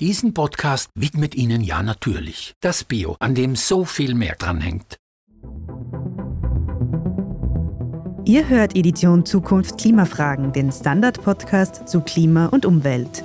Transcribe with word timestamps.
Diesen 0.00 0.34
Podcast 0.34 0.90
widmet 0.94 1.34
Ihnen 1.34 1.62
ja 1.62 1.82
natürlich 1.82 2.52
das 2.60 2.84
Bio, 2.84 3.16
an 3.18 3.34
dem 3.34 3.56
so 3.56 3.86
viel 3.86 4.14
mehr 4.14 4.36
dranhängt. 4.38 4.98
Ihr 8.26 8.46
hört 8.46 8.76
Edition 8.76 9.24
Zukunft 9.24 9.78
Klimafragen, 9.78 10.52
den 10.52 10.70
Standard-Podcast 10.70 11.88
zu 11.88 12.02
Klima 12.02 12.46
und 12.46 12.66
Umwelt. 12.66 13.24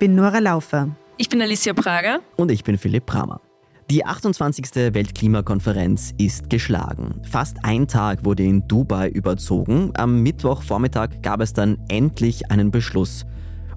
Bin 0.00 0.14
Nora 0.14 0.38
Laufer. 0.38 0.88
Ich 1.18 1.28
bin 1.28 1.42
Alicia 1.42 1.74
Prager. 1.74 2.20
Und 2.36 2.50
ich 2.50 2.64
bin 2.64 2.78
Philipp 2.78 3.04
Bramer. 3.04 3.42
Die 3.90 4.06
28. 4.06 4.94
Weltklimakonferenz 4.94 6.14
ist 6.16 6.48
geschlagen. 6.48 7.20
Fast 7.30 7.58
ein 7.64 7.86
Tag 7.86 8.24
wurde 8.24 8.42
in 8.44 8.66
Dubai 8.66 9.10
überzogen. 9.10 9.90
Am 9.94 10.22
Mittwochvormittag 10.22 11.20
gab 11.20 11.42
es 11.42 11.52
dann 11.52 11.76
endlich 11.88 12.50
einen 12.50 12.70
Beschluss. 12.70 13.26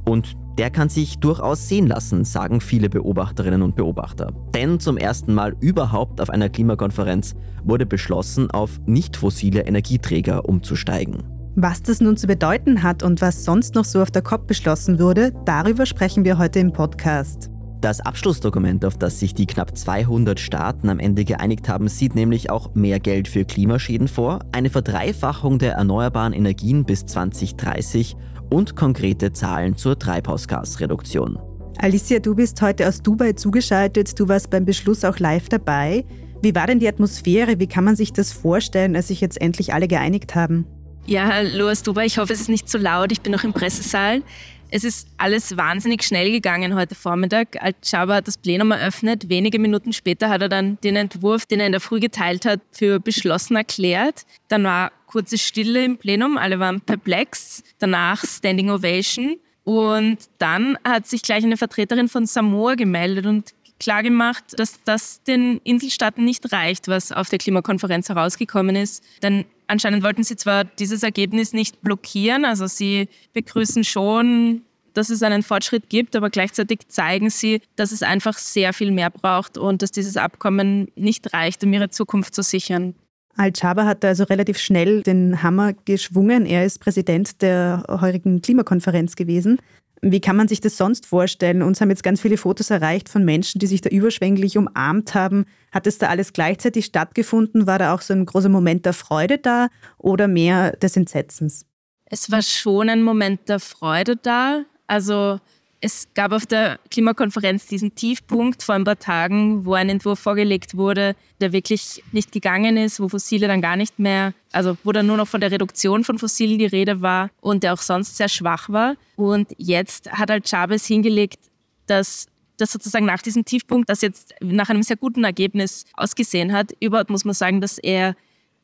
Und 0.05 0.37
der 0.57 0.69
kann 0.69 0.87
sich 0.87 1.19
durchaus 1.19 1.67
sehen 1.67 1.87
lassen, 1.87 2.23
sagen 2.23 2.61
viele 2.61 2.89
Beobachterinnen 2.89 3.61
und 3.61 3.75
Beobachter. 3.75 4.31
Denn 4.53 4.79
zum 4.79 4.95
ersten 4.95 5.33
Mal 5.33 5.57
überhaupt 5.59 6.21
auf 6.21 6.29
einer 6.29 6.47
Klimakonferenz 6.47 7.35
wurde 7.65 7.85
beschlossen, 7.85 8.49
auf 8.49 8.79
nicht 8.85 9.17
fossile 9.17 9.65
Energieträger 9.65 10.47
umzusteigen. 10.47 11.32
Was 11.55 11.83
das 11.83 12.01
nun 12.01 12.17
zu 12.17 12.25
bedeuten 12.25 12.81
hat 12.81 13.03
und 13.03 13.21
was 13.21 13.45
sonst 13.45 13.75
noch 13.75 13.85
so 13.85 14.01
auf 14.01 14.09
der 14.09 14.23
COP 14.23 14.47
beschlossen 14.47 14.99
wurde, 14.99 15.31
darüber 15.45 15.85
sprechen 15.85 16.25
wir 16.25 16.39
heute 16.39 16.57
im 16.57 16.73
Podcast. 16.73 17.51
Das 17.79 18.01
Abschlussdokument, 18.01 18.83
auf 18.85 18.97
das 18.97 19.19
sich 19.19 19.35
die 19.35 19.45
knapp 19.45 19.77
200 19.77 20.39
Staaten 20.39 20.89
am 20.89 20.97
Ende 20.97 21.25
geeinigt 21.25 21.69
haben, 21.69 21.89
sieht 21.89 22.15
nämlich 22.15 22.49
auch 22.49 22.73
mehr 22.73 22.99
Geld 22.99 23.27
für 23.27 23.45
Klimaschäden 23.45 24.07
vor, 24.07 24.39
eine 24.51 24.71
Verdreifachung 24.71 25.59
der 25.59 25.73
erneuerbaren 25.73 26.33
Energien 26.33 26.85
bis 26.85 27.05
2030 27.05 28.15
und 28.49 28.75
konkrete 28.75 29.31
Zahlen 29.31 29.77
zur 29.77 29.99
Treibhausgasreduktion. 29.99 31.37
Alicia, 31.77 32.17
du 32.17 32.33
bist 32.33 32.59
heute 32.63 32.87
aus 32.87 33.03
Dubai 33.03 33.33
zugeschaltet. 33.33 34.19
Du 34.19 34.27
warst 34.27 34.49
beim 34.49 34.65
Beschluss 34.65 35.05
auch 35.05 35.19
live 35.19 35.49
dabei. 35.49 36.03
Wie 36.41 36.55
war 36.55 36.65
denn 36.65 36.79
die 36.79 36.87
Atmosphäre? 36.87 37.59
Wie 37.59 37.67
kann 37.67 37.83
man 37.83 37.95
sich 37.95 38.11
das 38.11 38.31
vorstellen, 38.31 38.95
als 38.95 39.09
sich 39.09 39.21
jetzt 39.21 39.39
endlich 39.39 39.73
alle 39.73 39.87
geeinigt 39.87 40.33
haben? 40.33 40.65
Ja, 41.05 41.27
hallo 41.27 41.69
aus 41.69 41.83
Dubai. 41.83 42.05
Ich 42.05 42.17
hoffe, 42.17 42.31
es 42.31 42.39
ist 42.39 42.49
nicht 42.49 42.69
zu 42.69 42.77
laut. 42.77 43.11
Ich 43.11 43.19
bin 43.19 43.33
noch 43.33 43.43
im 43.43 43.51
Pressesaal. 43.51 44.23
Es 44.71 44.85
ist 44.85 45.09
alles 45.17 45.57
wahnsinnig 45.57 46.01
schnell 46.01 46.31
gegangen 46.31 46.75
heute 46.75 46.95
Vormittag. 46.95 47.61
Al-Shabaab 47.61 48.17
hat 48.17 48.27
das 48.27 48.37
Plenum 48.37 48.71
eröffnet. 48.71 49.27
Wenige 49.27 49.59
Minuten 49.59 49.91
später 49.91 50.29
hat 50.29 50.41
er 50.41 50.47
dann 50.47 50.77
den 50.81 50.95
Entwurf, 50.95 51.45
den 51.45 51.59
er 51.59 51.65
in 51.65 51.73
der 51.73 51.81
Früh 51.81 51.99
geteilt 51.99 52.45
hat, 52.45 52.61
für 52.71 53.01
beschlossen 53.01 53.57
erklärt. 53.57 54.23
Dann 54.47 54.63
war 54.63 54.93
kurze 55.05 55.37
Stille 55.37 55.83
im 55.83 55.97
Plenum. 55.97 56.37
Alle 56.37 56.59
waren 56.59 56.79
perplex. 56.79 57.63
Danach 57.79 58.23
Standing 58.25 58.69
Ovation. 58.69 59.35
Und 59.65 60.19
dann 60.37 60.77
hat 60.85 61.05
sich 61.07 61.21
gleich 61.21 61.43
eine 61.43 61.57
Vertreterin 61.57 62.07
von 62.07 62.25
Samoa 62.25 62.75
gemeldet 62.75 63.25
und 63.25 63.53
klargemacht, 63.83 64.57
dass 64.57 64.81
das 64.85 65.21
den 65.23 65.59
Inselstaaten 65.65 66.23
nicht 66.23 66.53
reicht, 66.53 66.87
was 66.87 67.11
auf 67.11 67.27
der 67.27 67.39
Klimakonferenz 67.39 68.07
herausgekommen 68.07 68.77
ist. 68.77 69.03
Denn 69.21 69.43
anscheinend 69.67 70.03
wollten 70.03 70.23
sie 70.23 70.35
zwar 70.35 70.63
dieses 70.63 71.03
Ergebnis 71.03 71.53
nicht 71.53 71.81
blockieren, 71.81 72.45
also 72.45 72.67
sie 72.67 73.09
begrüßen 73.33 73.83
schon, 73.83 74.61
dass 74.93 75.09
es 75.09 75.23
einen 75.23 75.43
Fortschritt 75.43 75.89
gibt, 75.89 76.15
aber 76.15 76.29
gleichzeitig 76.29 76.87
zeigen 76.87 77.29
sie, 77.29 77.61
dass 77.75 77.91
es 77.91 78.03
einfach 78.03 78.37
sehr 78.37 78.73
viel 78.73 78.91
mehr 78.91 79.09
braucht 79.09 79.57
und 79.57 79.81
dass 79.81 79.91
dieses 79.91 80.17
Abkommen 80.17 80.89
nicht 80.95 81.33
reicht, 81.33 81.63
um 81.63 81.73
ihre 81.73 81.89
Zukunft 81.89 82.35
zu 82.35 82.43
sichern. 82.43 82.95
Al-Chaba 83.35 83.85
hat 83.85 84.05
also 84.05 84.25
relativ 84.25 84.59
schnell 84.59 85.01
den 85.01 85.41
Hammer 85.41 85.73
geschwungen. 85.85 86.45
Er 86.45 86.65
ist 86.65 86.79
Präsident 86.79 87.41
der 87.41 87.83
heurigen 87.89 88.41
Klimakonferenz 88.41 89.15
gewesen. 89.15 89.59
Wie 90.05 90.19
kann 90.19 90.35
man 90.35 90.49
sich 90.49 90.59
das 90.59 90.75
sonst 90.75 91.05
vorstellen? 91.05 91.61
Uns 91.61 91.79
haben 91.79 91.89
jetzt 91.89 92.03
ganz 92.03 92.19
viele 92.19 92.35
Fotos 92.35 92.69
erreicht 92.69 93.07
von 93.07 93.23
Menschen, 93.23 93.59
die 93.59 93.67
sich 93.67 93.79
da 93.79 93.89
überschwänglich 93.89 94.57
umarmt 94.57 95.15
haben. 95.15 95.45
Hat 95.71 95.87
es 95.87 95.97
da 95.97 96.09
alles 96.09 96.33
gleichzeitig 96.33 96.83
stattgefunden? 96.83 97.67
War 97.67 97.79
da 97.79 97.93
auch 97.93 98.01
so 98.01 98.13
ein 98.13 98.25
großer 98.25 98.49
Moment 98.49 98.85
der 98.85 98.91
Freude 98.91 99.37
da 99.37 99.69
oder 99.97 100.27
mehr 100.27 100.73
des 100.73 100.97
Entsetzens? 100.97 101.65
Es 102.03 102.29
war 102.29 102.41
schon 102.41 102.89
ein 102.89 103.01
Moment 103.01 103.47
der 103.47 103.61
Freude 103.61 104.17
da. 104.17 104.65
Also 104.87 105.39
es 105.83 106.07
gab 106.13 106.31
auf 106.31 106.45
der 106.45 106.79
Klimakonferenz 106.91 107.67
diesen 107.67 107.93
Tiefpunkt 107.93 108.63
vor 108.63 108.73
ein 108.73 108.85
paar 108.85 108.99
Tagen, 108.99 109.65
wo 109.65 109.73
ein 109.73 109.89
Entwurf 109.89 110.17
vorgelegt 110.17 110.77
wurde, 110.77 111.13
der 111.41 111.51
wirklich 111.51 112.01
nicht 112.13 112.31
gegangen 112.31 112.77
ist, 112.77 113.01
wo 113.01 113.09
Fossile 113.09 113.49
dann 113.49 113.61
gar 113.61 113.75
nicht 113.75 113.99
mehr, 113.99 114.33
also 114.53 114.77
wo 114.85 114.93
dann 114.93 115.07
nur 115.07 115.17
noch 115.17 115.27
von 115.27 115.41
der 115.41 115.51
Reduktion 115.51 116.05
von 116.05 116.17
Fossilen 116.17 116.57
die 116.57 116.67
Rede 116.67 117.01
war 117.01 117.31
und 117.41 117.63
der 117.63 117.73
auch 117.73 117.81
sonst 117.81 118.15
sehr 118.15 118.29
schwach 118.29 118.69
war. 118.69 118.95
Und 119.17 119.49
jetzt 119.57 120.09
hat 120.09 120.29
halt 120.29 120.47
Chavez 120.47 120.85
hingelegt, 120.85 121.39
dass 121.85 122.27
das 122.55 122.71
sozusagen 122.71 123.05
nach 123.05 123.21
diesem 123.21 123.43
Tiefpunkt, 123.43 123.89
das 123.89 123.99
jetzt 123.99 124.33
nach 124.39 124.69
einem 124.69 124.83
sehr 124.83 124.95
guten 124.95 125.25
Ergebnis 125.25 125.83
ausgesehen 125.95 126.53
hat, 126.53 126.71
überhaupt 126.79 127.09
muss 127.09 127.25
man 127.25 127.33
sagen, 127.33 127.59
dass 127.59 127.77
er 127.77 128.15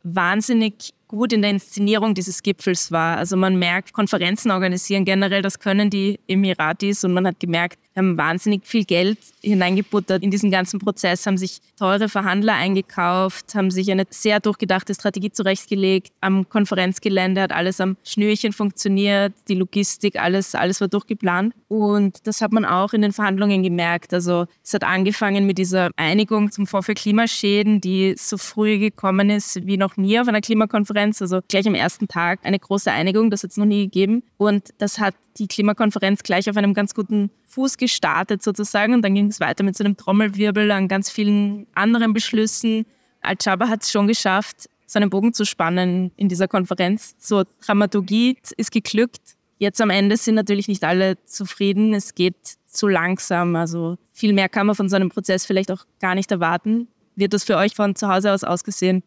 wahnsinnig 0.03 0.93
gut 1.09 1.33
in 1.33 1.41
der 1.41 1.51
Inszenierung 1.51 2.13
dieses 2.13 2.41
Gipfels 2.43 2.91
war. 2.91 3.17
Also 3.17 3.35
man 3.35 3.57
merkt, 3.57 3.93
Konferenzen 3.93 4.51
organisieren 4.51 5.05
generell, 5.05 5.41
das 5.41 5.59
können 5.59 5.89
die 5.89 6.19
Emiratis 6.27 7.03
und 7.03 7.13
man 7.13 7.27
hat 7.27 7.39
gemerkt, 7.39 7.79
haben 7.95 8.17
wahnsinnig 8.17 8.65
viel 8.65 8.85
Geld 8.85 9.17
hineingebuttert 9.41 10.23
in 10.23 10.31
diesen 10.31 10.51
ganzen 10.51 10.79
Prozess, 10.79 11.25
haben 11.25 11.37
sich 11.37 11.59
teure 11.77 12.09
Verhandler 12.09 12.53
eingekauft, 12.53 13.55
haben 13.55 13.71
sich 13.71 13.91
eine 13.91 14.05
sehr 14.09 14.39
durchgedachte 14.39 14.93
Strategie 14.93 15.31
zurechtgelegt. 15.31 16.13
Am 16.21 16.47
Konferenzgelände 16.47 17.41
hat 17.41 17.51
alles 17.51 17.81
am 17.81 17.97
Schnürchen 18.03 18.53
funktioniert, 18.53 19.33
die 19.47 19.55
Logistik, 19.55 20.21
alles, 20.21 20.55
alles 20.55 20.79
war 20.79 20.87
durchgeplant. 20.87 21.53
Und 21.67 22.25
das 22.27 22.41
hat 22.41 22.51
man 22.51 22.65
auch 22.65 22.93
in 22.93 23.01
den 23.01 23.11
Verhandlungen 23.11 23.63
gemerkt. 23.63 24.13
Also 24.13 24.45
es 24.63 24.73
hat 24.73 24.83
angefangen 24.83 25.45
mit 25.47 25.57
dieser 25.57 25.89
Einigung 25.97 26.51
zum 26.51 26.67
Fonds 26.67 26.85
für 26.85 26.93
Klimaschäden, 26.93 27.81
die 27.81 28.13
so 28.15 28.37
früh 28.37 28.77
gekommen 28.77 29.29
ist 29.29 29.65
wie 29.65 29.77
noch 29.77 29.97
nie 29.97 30.19
auf 30.19 30.27
einer 30.27 30.41
Klimakonferenz. 30.41 30.98
Also 31.21 31.39
gleich 31.47 31.67
am 31.67 31.75
ersten 31.75 32.07
Tag 32.07 32.39
eine 32.43 32.59
große 32.59 32.91
Einigung, 32.91 33.29
das 33.29 33.43
hat 33.43 33.51
es 33.51 33.57
noch 33.57 33.65
nie 33.65 33.85
gegeben. 33.85 34.23
Und 34.37 34.69
das 34.77 34.99
hat 34.99 35.15
die 35.37 35.47
Klimakonferenz 35.47 36.23
gleich 36.23 36.49
auf 36.49 36.57
einem 36.57 36.73
ganz 36.73 36.93
guten 36.93 37.31
Fuß 37.47 37.77
gestartet 37.77 38.43
sozusagen 38.43 38.93
und 38.93 39.01
dann 39.01 39.15
ging 39.15 39.27
es 39.27 39.39
weiter 39.39 39.63
mit 39.63 39.75
so 39.75 39.83
einem 39.83 39.97
Trommelwirbel 39.97 40.69
an 40.71 40.87
ganz 40.87 41.09
vielen 41.09 41.67
anderen 41.73 42.13
Beschlüssen. 42.13 42.85
Al-Jabba 43.21 43.67
hat 43.67 43.83
es 43.83 43.91
schon 43.91 44.07
geschafft, 44.07 44.69
seinen 44.85 45.09
Bogen 45.09 45.33
zu 45.33 45.45
spannen 45.45 46.11
in 46.15 46.29
dieser 46.29 46.47
Konferenz. 46.47 47.15
So 47.17 47.43
Dramaturgie 47.65 48.37
ist 48.57 48.71
geglückt. 48.71 49.35
Jetzt 49.57 49.81
am 49.81 49.89
Ende 49.89 50.15
sind 50.17 50.35
natürlich 50.35 50.67
nicht 50.67 50.83
alle 50.83 51.23
zufrieden. 51.25 51.93
Es 51.93 52.15
geht 52.15 52.35
zu 52.65 52.87
langsam. 52.87 53.55
Also 53.55 53.97
viel 54.13 54.33
mehr 54.33 54.49
kann 54.49 54.67
man 54.67 54.75
von 54.75 54.89
so 54.89 54.95
einem 54.95 55.09
Prozess 55.09 55.45
vielleicht 55.45 55.71
auch 55.71 55.85
gar 55.99 56.15
nicht 56.15 56.31
erwarten. 56.31 56.87
Wird 57.15 57.33
das 57.33 57.43
für 57.43 57.57
euch 57.57 57.75
von 57.75 57.95
zu 57.95 58.07
Hause 58.07 58.31
aus 58.31 58.43
ausgesehen? 58.43 59.03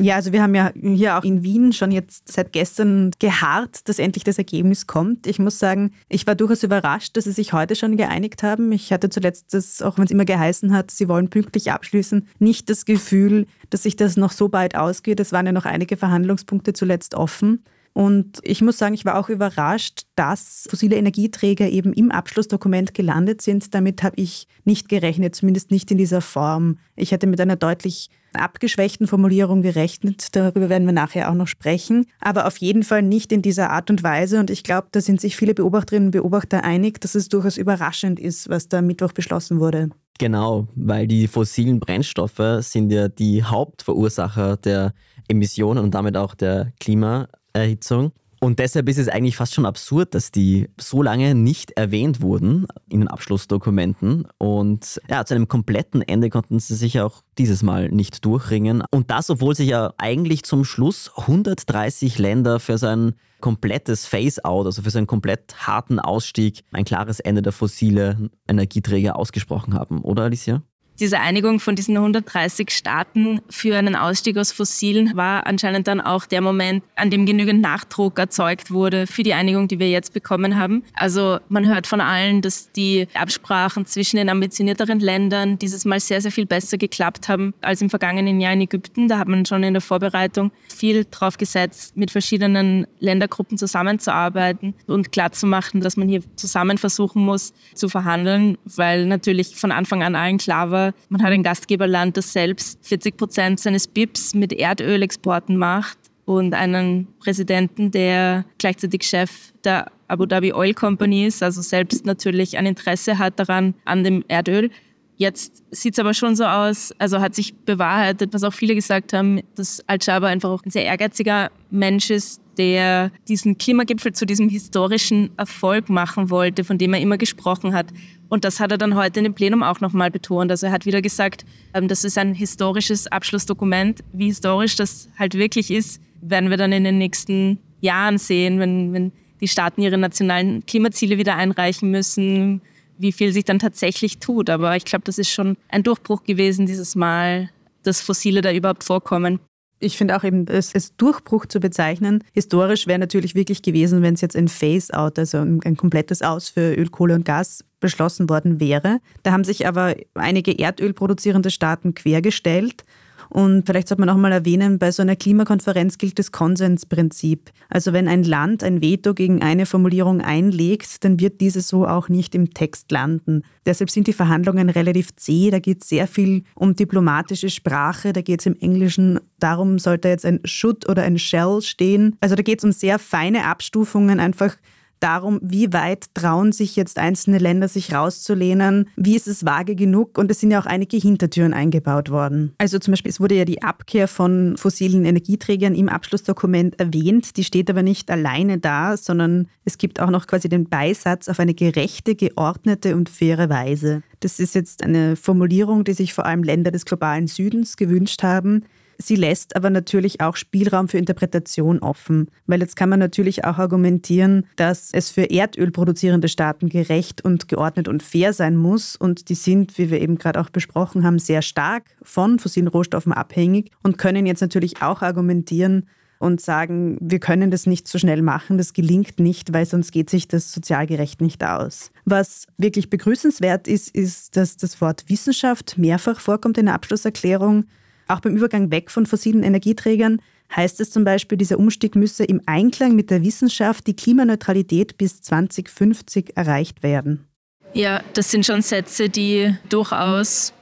Ja, 0.00 0.14
also 0.14 0.32
wir 0.32 0.42
haben 0.42 0.54
ja 0.54 0.72
hier 0.74 1.18
auch 1.18 1.24
in 1.24 1.42
Wien 1.42 1.74
schon 1.74 1.92
jetzt 1.92 2.32
seit 2.32 2.54
gestern 2.54 3.10
geharrt, 3.18 3.86
dass 3.86 3.98
endlich 3.98 4.24
das 4.24 4.38
Ergebnis 4.38 4.86
kommt. 4.86 5.26
Ich 5.26 5.38
muss 5.38 5.58
sagen, 5.58 5.92
ich 6.08 6.26
war 6.26 6.34
durchaus 6.34 6.62
überrascht, 6.62 7.18
dass 7.18 7.24
sie 7.24 7.32
sich 7.32 7.52
heute 7.52 7.76
schon 7.76 7.98
geeinigt 7.98 8.42
haben. 8.42 8.72
Ich 8.72 8.94
hatte 8.94 9.10
zuletzt 9.10 9.52
das, 9.52 9.82
auch 9.82 9.98
wenn 9.98 10.06
es 10.06 10.10
immer 10.10 10.24
geheißen 10.24 10.72
hat, 10.72 10.90
sie 10.90 11.06
wollen 11.06 11.28
pünktlich 11.28 11.70
abschließen, 11.70 12.26
nicht 12.38 12.70
das 12.70 12.86
Gefühl, 12.86 13.46
dass 13.68 13.82
sich 13.82 13.94
das 13.94 14.16
noch 14.16 14.32
so 14.32 14.48
bald 14.48 14.74
ausgeht. 14.74 15.20
Es 15.20 15.32
waren 15.32 15.44
ja 15.44 15.52
noch 15.52 15.66
einige 15.66 15.98
Verhandlungspunkte 15.98 16.72
zuletzt 16.72 17.14
offen. 17.14 17.62
Und 17.92 18.38
ich 18.42 18.62
muss 18.62 18.78
sagen, 18.78 18.94
ich 18.94 19.04
war 19.04 19.18
auch 19.18 19.28
überrascht, 19.28 20.04
dass 20.14 20.66
fossile 20.70 20.96
Energieträger 20.96 21.68
eben 21.68 21.92
im 21.92 22.10
Abschlussdokument 22.10 22.94
gelandet 22.94 23.42
sind. 23.42 23.74
Damit 23.74 24.02
habe 24.02 24.16
ich 24.16 24.46
nicht 24.64 24.88
gerechnet, 24.88 25.34
zumindest 25.34 25.70
nicht 25.70 25.90
in 25.90 25.98
dieser 25.98 26.22
Form. 26.22 26.78
Ich 26.96 27.12
hätte 27.12 27.26
mit 27.26 27.40
einer 27.40 27.56
deutlich 27.56 28.08
abgeschwächten 28.34 29.06
Formulierung 29.06 29.62
gerechnet. 29.62 30.34
Darüber 30.36 30.68
werden 30.68 30.86
wir 30.86 30.92
nachher 30.92 31.30
auch 31.30 31.34
noch 31.34 31.48
sprechen. 31.48 32.06
Aber 32.20 32.46
auf 32.46 32.56
jeden 32.58 32.82
Fall 32.82 33.02
nicht 33.02 33.32
in 33.32 33.42
dieser 33.42 33.70
Art 33.70 33.90
und 33.90 34.02
Weise. 34.02 34.38
Und 34.40 34.50
ich 34.50 34.62
glaube, 34.62 34.88
da 34.92 35.00
sind 35.00 35.20
sich 35.20 35.36
viele 35.36 35.54
Beobachterinnen 35.54 36.08
und 36.08 36.12
Beobachter 36.12 36.64
einig, 36.64 37.00
dass 37.00 37.14
es 37.14 37.28
durchaus 37.28 37.56
überraschend 37.56 38.20
ist, 38.20 38.48
was 38.48 38.68
da 38.68 38.82
Mittwoch 38.82 39.12
beschlossen 39.12 39.60
wurde. 39.60 39.90
Genau, 40.18 40.68
weil 40.74 41.06
die 41.06 41.28
fossilen 41.28 41.80
Brennstoffe 41.80 42.58
sind 42.60 42.92
ja 42.92 43.08
die 43.08 43.42
Hauptverursacher 43.42 44.58
der 44.58 44.92
Emissionen 45.28 45.82
und 45.82 45.94
damit 45.94 46.16
auch 46.16 46.34
der 46.34 46.72
Klimaerhitzung. 46.78 48.12
Und 48.42 48.58
deshalb 48.58 48.88
ist 48.88 48.98
es 48.98 49.08
eigentlich 49.08 49.36
fast 49.36 49.52
schon 49.52 49.66
absurd, 49.66 50.14
dass 50.14 50.32
die 50.32 50.70
so 50.80 51.02
lange 51.02 51.34
nicht 51.34 51.72
erwähnt 51.72 52.22
wurden 52.22 52.66
in 52.88 53.00
den 53.00 53.08
Abschlussdokumenten. 53.08 54.26
Und 54.38 54.98
ja, 55.10 55.26
zu 55.26 55.34
einem 55.34 55.46
kompletten 55.46 56.00
Ende 56.00 56.30
konnten 56.30 56.58
sie 56.58 56.74
sich 56.74 57.00
auch 57.00 57.22
dieses 57.36 57.62
Mal 57.62 57.90
nicht 57.90 58.24
durchringen. 58.24 58.82
Und 58.90 59.10
das, 59.10 59.28
obwohl 59.28 59.54
sich 59.54 59.68
ja 59.68 59.92
eigentlich 59.98 60.42
zum 60.44 60.64
Schluss 60.64 61.10
130 61.16 62.18
Länder 62.18 62.60
für 62.60 62.78
sein 62.78 63.12
komplettes 63.40 64.06
Phase-out, 64.06 64.66
also 64.66 64.82
für 64.82 64.90
seinen 64.90 65.06
komplett 65.06 65.66
harten 65.66 65.98
Ausstieg, 65.98 66.64
ein 66.72 66.84
klares 66.84 67.20
Ende 67.20 67.42
der 67.42 67.52
fossile 67.52 68.30
Energieträger 68.48 69.16
ausgesprochen 69.16 69.74
haben, 69.74 70.00
oder 70.00 70.24
Alicia? 70.24 70.62
Diese 71.00 71.18
Einigung 71.18 71.60
von 71.60 71.74
diesen 71.74 71.96
130 71.96 72.70
Staaten 72.70 73.40
für 73.48 73.76
einen 73.76 73.96
Ausstieg 73.96 74.36
aus 74.36 74.52
Fossilen 74.52 75.16
war 75.16 75.46
anscheinend 75.46 75.88
dann 75.88 76.00
auch 76.00 76.26
der 76.26 76.42
Moment, 76.42 76.84
an 76.94 77.10
dem 77.10 77.24
genügend 77.24 77.62
Nachdruck 77.62 78.18
erzeugt 78.18 78.70
wurde 78.70 79.06
für 79.06 79.22
die 79.22 79.32
Einigung, 79.32 79.66
die 79.66 79.78
wir 79.78 79.88
jetzt 79.88 80.12
bekommen 80.12 80.56
haben. 80.56 80.84
Also 80.94 81.38
man 81.48 81.66
hört 81.66 81.86
von 81.86 82.00
allen, 82.00 82.42
dass 82.42 82.70
die 82.72 83.08
Absprachen 83.14 83.86
zwischen 83.86 84.16
den 84.16 84.28
ambitionierteren 84.28 85.00
Ländern 85.00 85.58
dieses 85.58 85.84
Mal 85.86 86.00
sehr, 86.00 86.20
sehr 86.20 86.32
viel 86.32 86.46
besser 86.46 86.76
geklappt 86.76 87.28
haben 87.28 87.54
als 87.62 87.80
im 87.80 87.88
vergangenen 87.88 88.40
Jahr 88.40 88.52
in 88.52 88.60
Ägypten. 88.60 89.08
Da 89.08 89.18
hat 89.18 89.28
man 89.28 89.46
schon 89.46 89.62
in 89.62 89.74
der 89.74 89.80
Vorbereitung 89.80 90.52
viel 90.68 91.06
drauf 91.10 91.38
gesetzt, 91.38 91.96
mit 91.96 92.10
verschiedenen 92.10 92.86
Ländergruppen 92.98 93.56
zusammenzuarbeiten 93.56 94.74
und 94.86 95.12
klarzumachen, 95.12 95.80
dass 95.80 95.96
man 95.96 96.08
hier 96.08 96.22
zusammen 96.36 96.76
versuchen 96.76 97.24
muss 97.24 97.54
zu 97.74 97.88
verhandeln, 97.88 98.58
weil 98.64 99.06
natürlich 99.06 99.56
von 99.56 99.72
Anfang 99.72 100.02
an 100.02 100.14
allen 100.14 100.36
klar 100.36 100.70
war, 100.70 100.89
man 101.08 101.22
hat 101.22 101.32
ein 101.32 101.42
Gastgeberland, 101.42 102.16
das 102.16 102.32
selbst 102.32 102.78
40 102.86 103.16
Prozent 103.16 103.60
seines 103.60 103.86
BIPs 103.86 104.34
mit 104.34 104.52
Erdölexporten 104.52 105.56
macht 105.56 105.98
und 106.24 106.54
einen 106.54 107.08
Präsidenten, 107.18 107.90
der 107.90 108.44
gleichzeitig 108.58 109.02
Chef 109.02 109.52
der 109.64 109.90
Abu 110.08 110.26
Dhabi 110.26 110.52
Oil 110.52 110.74
Company 110.74 111.26
ist, 111.26 111.42
also 111.42 111.62
selbst 111.62 112.04
natürlich 112.04 112.58
ein 112.58 112.66
Interesse 112.66 113.18
hat 113.18 113.38
daran, 113.38 113.74
an 113.84 114.04
dem 114.04 114.24
Erdöl. 114.28 114.70
Jetzt 115.16 115.62
sieht 115.70 115.94
es 115.94 115.98
aber 115.98 116.14
schon 116.14 116.34
so 116.34 116.44
aus, 116.44 116.94
also 116.98 117.20
hat 117.20 117.34
sich 117.34 117.54
bewahrheitet, 117.54 118.32
was 118.32 118.42
auch 118.42 118.54
viele 118.54 118.74
gesagt 118.74 119.12
haben, 119.12 119.40
dass 119.54 119.82
Al-Shabaab 119.86 120.30
einfach 120.30 120.50
auch 120.50 120.64
ein 120.64 120.70
sehr 120.70 120.84
ehrgeiziger 120.84 121.50
Mensch 121.70 122.10
ist, 122.10 122.40
der 122.60 123.10
diesen 123.26 123.56
Klimagipfel 123.56 124.12
zu 124.12 124.26
diesem 124.26 124.50
historischen 124.50 125.30
Erfolg 125.38 125.88
machen 125.88 126.28
wollte, 126.28 126.62
von 126.62 126.76
dem 126.76 126.92
er 126.92 127.00
immer 127.00 127.16
gesprochen 127.16 127.72
hat. 127.72 127.86
Und 128.28 128.44
das 128.44 128.60
hat 128.60 128.70
er 128.70 128.76
dann 128.76 128.96
heute 128.96 129.20
in 129.20 129.24
dem 129.24 129.32
Plenum 129.32 129.62
auch 129.62 129.80
nochmal 129.80 130.10
betont. 130.10 130.50
Also 130.50 130.66
er 130.66 130.72
hat 130.72 130.84
wieder 130.84 131.00
gesagt, 131.00 131.46
ähm, 131.72 131.88
das 131.88 132.04
ist 132.04 132.18
ein 132.18 132.34
historisches 132.34 133.06
Abschlussdokument. 133.06 134.00
Wie 134.12 134.26
historisch 134.26 134.76
das 134.76 135.08
halt 135.18 135.32
wirklich 135.38 135.70
ist, 135.70 136.02
werden 136.20 136.50
wir 136.50 136.58
dann 136.58 136.72
in 136.72 136.84
den 136.84 136.98
nächsten 136.98 137.58
Jahren 137.80 138.18
sehen, 138.18 138.60
wenn, 138.60 138.92
wenn 138.92 139.12
die 139.40 139.48
Staaten 139.48 139.80
ihre 139.80 139.96
nationalen 139.96 140.66
Klimaziele 140.66 141.16
wieder 141.16 141.36
einreichen 141.36 141.90
müssen, 141.90 142.60
wie 142.98 143.12
viel 143.12 143.32
sich 143.32 143.44
dann 143.44 143.58
tatsächlich 143.58 144.18
tut. 144.18 144.50
Aber 144.50 144.76
ich 144.76 144.84
glaube, 144.84 145.04
das 145.06 145.16
ist 145.16 145.30
schon 145.30 145.56
ein 145.70 145.82
Durchbruch 145.82 146.24
gewesen 146.24 146.66
dieses 146.66 146.94
Mal, 146.94 147.48
dass 147.84 148.02
Fossile 148.02 148.42
da 148.42 148.52
überhaupt 148.52 148.84
vorkommen. 148.84 149.40
Ich 149.80 149.96
finde 149.96 150.16
auch 150.16 150.24
eben, 150.24 150.46
es 150.46 150.74
als 150.74 150.94
Durchbruch 150.96 151.46
zu 151.46 151.58
bezeichnen. 151.58 152.22
Historisch 152.32 152.86
wäre 152.86 152.98
natürlich 152.98 153.34
wirklich 153.34 153.62
gewesen, 153.62 154.02
wenn 154.02 154.14
es 154.14 154.20
jetzt 154.20 154.36
ein 154.36 154.48
Phase-out, 154.48 155.18
also 155.18 155.38
ein, 155.38 155.60
ein 155.64 155.76
komplettes 155.76 156.20
Aus 156.20 156.50
für 156.50 156.74
Öl, 156.74 156.88
Kohle 156.88 157.14
und 157.14 157.24
Gas 157.24 157.64
beschlossen 157.80 158.28
worden 158.28 158.60
wäre. 158.60 159.00
Da 159.22 159.32
haben 159.32 159.42
sich 159.42 159.66
aber 159.66 159.94
einige 160.14 160.58
erdölproduzierende 160.58 161.50
Staaten 161.50 161.94
quergestellt 161.94 162.84
und 163.30 163.64
vielleicht 163.64 163.88
sollte 163.88 164.00
man 164.02 164.08
auch 164.08 164.16
mal 164.16 164.32
erwähnen, 164.32 164.78
bei 164.78 164.90
so 164.90 165.02
einer 165.02 165.14
Klimakonferenz 165.14 165.98
gilt 165.98 166.18
das 166.18 166.32
Konsensprinzip. 166.32 167.50
Also 167.68 167.92
wenn 167.92 168.08
ein 168.08 168.24
Land 168.24 168.64
ein 168.64 168.82
Veto 168.82 169.14
gegen 169.14 169.40
eine 169.40 169.66
Formulierung 169.66 170.20
einlegt, 170.20 171.04
dann 171.04 171.20
wird 171.20 171.40
diese 171.40 171.60
so 171.60 171.86
auch 171.86 172.08
nicht 172.08 172.34
im 172.34 172.52
Text 172.52 172.90
landen. 172.90 173.42
Deshalb 173.64 173.88
sind 173.90 174.08
die 174.08 174.12
Verhandlungen 174.12 174.68
relativ 174.68 175.14
zäh. 175.14 175.50
Da 175.50 175.60
geht 175.60 175.82
es 175.82 175.88
sehr 175.88 176.08
viel 176.08 176.42
um 176.56 176.74
diplomatische 176.74 177.50
Sprache. 177.50 178.12
Da 178.12 178.20
geht 178.20 178.40
es 178.40 178.46
im 178.46 178.56
Englischen 178.56 179.20
darum, 179.38 179.78
sollte 179.78 180.08
jetzt 180.08 180.26
ein 180.26 180.40
should 180.44 180.88
oder 180.88 181.02
ein 181.02 181.18
shall 181.18 181.62
stehen. 181.62 182.16
Also 182.20 182.34
da 182.34 182.42
geht 182.42 182.58
es 182.58 182.64
um 182.64 182.72
sehr 182.72 182.98
feine 182.98 183.44
Abstufungen, 183.44 184.18
einfach 184.18 184.56
darum, 185.00 185.40
wie 185.42 185.72
weit 185.72 186.14
trauen 186.14 186.52
sich 186.52 186.76
jetzt 186.76 186.98
einzelne 186.98 187.38
Länder, 187.38 187.68
sich 187.68 187.92
rauszulehnen, 187.92 188.88
wie 188.96 189.16
ist 189.16 189.26
es 189.26 189.44
vage 189.44 189.74
genug 189.74 190.18
und 190.18 190.30
es 190.30 190.40
sind 190.40 190.50
ja 190.50 190.60
auch 190.60 190.66
einige 190.66 190.96
Hintertüren 190.96 191.52
eingebaut 191.52 192.10
worden. 192.10 192.54
Also 192.58 192.78
zum 192.78 192.92
Beispiel, 192.92 193.10
es 193.10 193.20
wurde 193.20 193.34
ja 193.34 193.44
die 193.44 193.62
Abkehr 193.62 194.08
von 194.08 194.56
fossilen 194.56 195.04
Energieträgern 195.04 195.74
im 195.74 195.88
Abschlussdokument 195.88 196.78
erwähnt, 196.78 197.36
die 197.36 197.44
steht 197.44 197.70
aber 197.70 197.82
nicht 197.82 198.10
alleine 198.10 198.58
da, 198.58 198.96
sondern 198.96 199.48
es 199.64 199.78
gibt 199.78 200.00
auch 200.00 200.10
noch 200.10 200.26
quasi 200.26 200.48
den 200.48 200.68
Beisatz 200.68 201.28
auf 201.28 201.40
eine 201.40 201.54
gerechte, 201.54 202.14
geordnete 202.14 202.96
und 202.96 203.08
faire 203.08 203.48
Weise. 203.48 204.02
Das 204.20 204.38
ist 204.38 204.54
jetzt 204.54 204.82
eine 204.82 205.16
Formulierung, 205.16 205.84
die 205.84 205.94
sich 205.94 206.12
vor 206.12 206.26
allem 206.26 206.42
Länder 206.42 206.70
des 206.70 206.84
globalen 206.84 207.26
Südens 207.26 207.76
gewünscht 207.76 208.22
haben. 208.22 208.64
Sie 209.00 209.16
lässt 209.16 209.56
aber 209.56 209.70
natürlich 209.70 210.20
auch 210.20 210.36
Spielraum 210.36 210.88
für 210.88 210.98
Interpretation 210.98 211.78
offen, 211.78 212.28
weil 212.46 212.60
jetzt 212.60 212.76
kann 212.76 212.88
man 212.88 212.98
natürlich 212.98 213.44
auch 213.44 213.58
argumentieren, 213.58 214.46
dass 214.56 214.90
es 214.92 215.10
für 215.10 215.30
Erdöl 215.30 215.70
produzierende 215.70 216.28
Staaten 216.28 216.68
gerecht 216.68 217.24
und 217.24 217.48
geordnet 217.48 217.88
und 217.88 218.02
fair 218.02 218.32
sein 218.32 218.56
muss 218.56 218.96
und 218.96 219.28
die 219.28 219.34
sind, 219.34 219.78
wie 219.78 219.90
wir 219.90 220.00
eben 220.00 220.18
gerade 220.18 220.40
auch 220.40 220.50
besprochen 220.50 221.04
haben, 221.04 221.18
sehr 221.18 221.42
stark 221.42 221.84
von 222.02 222.38
fossilen 222.38 222.68
Rohstoffen 222.68 223.12
abhängig 223.12 223.70
und 223.82 223.98
können 223.98 224.26
jetzt 224.26 224.40
natürlich 224.40 224.82
auch 224.82 225.02
argumentieren, 225.02 225.86
und 226.20 226.42
sagen, 226.42 226.98
wir 227.00 227.18
können 227.18 227.50
das 227.50 227.66
nicht 227.66 227.88
so 227.88 227.98
schnell 227.98 228.20
machen, 228.20 228.58
das 228.58 228.74
gelingt 228.74 229.18
nicht, 229.18 229.54
weil 229.54 229.64
sonst 229.64 229.90
geht 229.90 230.10
sich 230.10 230.28
das 230.28 230.52
sozial 230.52 230.86
gerecht 230.86 231.22
nicht 231.22 231.42
aus. 231.42 231.90
Was 232.04 232.46
wirklich 232.58 232.90
begrüßenswert 232.90 233.66
ist, 233.66 233.88
ist, 233.94 234.36
dass 234.36 234.58
das 234.58 234.82
Wort 234.82 235.04
Wissenschaft 235.08 235.78
mehrfach 235.78 236.20
vorkommt 236.20 236.58
in 236.58 236.66
der 236.66 236.74
Abschlusserklärung. 236.74 237.64
Auch 238.10 238.18
beim 238.18 238.36
Übergang 238.36 238.72
weg 238.72 238.90
von 238.90 239.06
fossilen 239.06 239.44
Energieträgern 239.44 240.20
heißt 240.54 240.80
es 240.80 240.90
zum 240.90 241.04
Beispiel, 241.04 241.38
dieser 241.38 241.60
Umstieg 241.60 241.94
müsse 241.94 242.24
im 242.24 242.40
Einklang 242.44 242.96
mit 242.96 243.08
der 243.08 243.22
Wissenschaft 243.22 243.86
die 243.86 243.94
Klimaneutralität 243.94 244.98
bis 244.98 245.22
2050 245.22 246.36
erreicht 246.36 246.82
werden. 246.82 247.28
Ja, 247.72 248.02
das 248.14 248.32
sind 248.32 248.44
schon 248.44 248.62
Sätze, 248.62 249.08
die 249.08 249.54
durchaus 249.68 250.52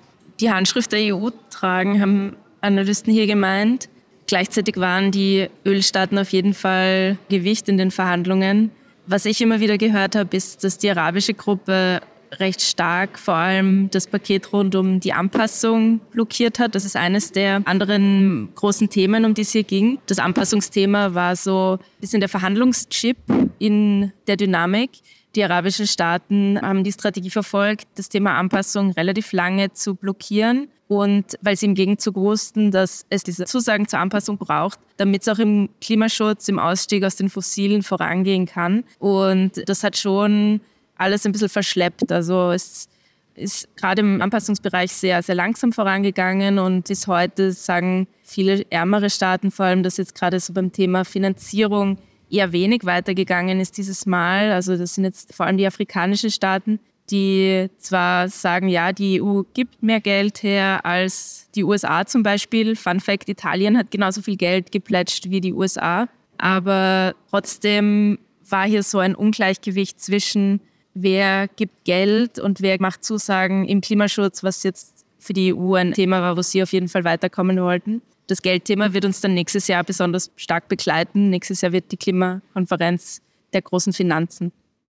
die 0.40 0.50
Handschrift 0.50 0.92
der 0.92 1.16
EU 1.16 1.30
tragen, 1.48 2.02
haben 2.02 2.36
Analysten 2.60 3.14
hier 3.14 3.26
gemeint. 3.26 3.88
Gleichzeitig 4.26 4.76
waren 4.76 5.10
die 5.10 5.48
Ölstaaten 5.64 6.18
auf 6.18 6.28
jeden 6.30 6.52
Fall 6.52 7.16
Gewicht 7.30 7.66
in 7.70 7.78
den 7.78 7.90
Verhandlungen. 7.90 8.70
Was 9.06 9.24
ich 9.24 9.40
immer 9.40 9.60
wieder 9.60 9.78
gehört 9.78 10.16
habe, 10.16 10.36
ist, 10.36 10.64
dass 10.64 10.76
die 10.76 10.90
arabische 10.90 11.32
Gruppe 11.32 12.02
recht 12.32 12.62
stark 12.62 13.18
vor 13.18 13.34
allem 13.34 13.90
das 13.90 14.06
Paket 14.06 14.52
rund 14.52 14.74
um 14.74 15.00
die 15.00 15.12
Anpassung 15.12 16.00
blockiert 16.10 16.58
hat. 16.58 16.74
Das 16.74 16.84
ist 16.84 16.96
eines 16.96 17.32
der 17.32 17.62
anderen 17.64 18.48
großen 18.54 18.88
Themen, 18.88 19.24
um 19.24 19.34
die 19.34 19.42
es 19.42 19.52
hier 19.52 19.64
ging. 19.64 19.98
Das 20.06 20.18
Anpassungsthema 20.18 21.14
war 21.14 21.36
so 21.36 21.78
ein 21.80 22.00
bisschen 22.00 22.20
der 22.20 22.28
Verhandlungschip 22.28 23.16
in 23.58 24.12
der 24.26 24.36
Dynamik. 24.36 24.90
Die 25.34 25.44
arabischen 25.44 25.86
Staaten 25.86 26.58
haben 26.60 26.84
die 26.84 26.92
Strategie 26.92 27.30
verfolgt, 27.30 27.86
das 27.96 28.08
Thema 28.08 28.38
Anpassung 28.38 28.92
relativ 28.92 29.32
lange 29.32 29.72
zu 29.72 29.94
blockieren. 29.94 30.68
Und 30.88 31.36
weil 31.42 31.54
sie 31.54 31.66
im 31.66 31.74
Gegenzug 31.74 32.16
wussten, 32.16 32.70
dass 32.70 33.04
es 33.10 33.22
diese 33.22 33.44
Zusagen 33.44 33.86
zur 33.86 33.98
Anpassung 33.98 34.38
braucht, 34.38 34.80
damit 34.96 35.20
es 35.20 35.28
auch 35.28 35.38
im 35.38 35.68
Klimaschutz, 35.82 36.48
im 36.48 36.58
Ausstieg 36.58 37.04
aus 37.04 37.16
den 37.16 37.28
Fossilen 37.28 37.82
vorangehen 37.82 38.46
kann. 38.46 38.84
Und 38.98 39.68
das 39.68 39.84
hat 39.84 39.98
schon 39.98 40.60
alles 40.98 41.24
ein 41.24 41.32
bisschen 41.32 41.48
verschleppt. 41.48 42.12
Also 42.12 42.50
es 42.50 42.88
ist 43.34 43.68
gerade 43.76 44.02
im 44.02 44.20
Anpassungsbereich 44.20 44.92
sehr, 44.92 45.22
sehr 45.22 45.34
langsam 45.34 45.72
vorangegangen 45.72 46.58
und 46.58 46.88
bis 46.88 47.06
heute 47.06 47.52
sagen 47.52 48.08
viele 48.22 48.66
ärmere 48.70 49.10
Staaten 49.10 49.50
vor 49.50 49.66
allem, 49.66 49.82
dass 49.82 49.96
jetzt 49.96 50.14
gerade 50.14 50.38
so 50.40 50.52
beim 50.52 50.72
Thema 50.72 51.04
Finanzierung 51.04 51.98
eher 52.30 52.52
wenig 52.52 52.84
weitergegangen 52.84 53.60
ist 53.60 53.78
dieses 53.78 54.06
Mal. 54.06 54.52
Also 54.52 54.76
das 54.76 54.94
sind 54.94 55.04
jetzt 55.04 55.34
vor 55.34 55.46
allem 55.46 55.56
die 55.56 55.66
afrikanischen 55.66 56.30
Staaten, 56.30 56.80
die 57.10 57.68
zwar 57.78 58.28
sagen, 58.28 58.68
ja, 58.68 58.92
die 58.92 59.22
EU 59.22 59.42
gibt 59.54 59.82
mehr 59.82 60.00
Geld 60.00 60.42
her 60.42 60.84
als 60.84 61.48
die 61.54 61.64
USA 61.64 62.04
zum 62.04 62.22
Beispiel. 62.22 62.76
Fun 62.76 63.00
Fact, 63.00 63.28
Italien 63.28 63.78
hat 63.78 63.90
genauso 63.90 64.20
viel 64.20 64.36
Geld 64.36 64.72
geplätscht 64.72 65.30
wie 65.30 65.40
die 65.40 65.54
USA. 65.54 66.08
Aber 66.36 67.14
trotzdem 67.30 68.18
war 68.48 68.66
hier 68.66 68.82
so 68.82 68.98
ein 68.98 69.14
Ungleichgewicht 69.14 70.00
zwischen 70.00 70.60
wer 71.02 71.48
gibt 71.48 71.84
Geld 71.84 72.38
und 72.38 72.60
wer 72.60 72.76
macht 72.80 73.04
Zusagen 73.04 73.66
im 73.66 73.80
Klimaschutz, 73.80 74.42
was 74.42 74.62
jetzt 74.62 75.04
für 75.18 75.32
die 75.32 75.54
EU 75.54 75.74
ein 75.74 75.92
Thema 75.92 76.20
war, 76.20 76.36
wo 76.36 76.42
sie 76.42 76.62
auf 76.62 76.72
jeden 76.72 76.88
Fall 76.88 77.04
weiterkommen 77.04 77.60
wollten. 77.60 78.02
Das 78.26 78.42
Geldthema 78.42 78.92
wird 78.92 79.04
uns 79.04 79.20
dann 79.20 79.34
nächstes 79.34 79.68
Jahr 79.68 79.84
besonders 79.84 80.30
stark 80.36 80.68
begleiten. 80.68 81.30
Nächstes 81.30 81.60
Jahr 81.62 81.72
wird 81.72 81.90
die 81.92 81.96
Klimakonferenz 81.96 83.22
der 83.52 83.62
großen 83.62 83.92
Finanzen. 83.92 84.52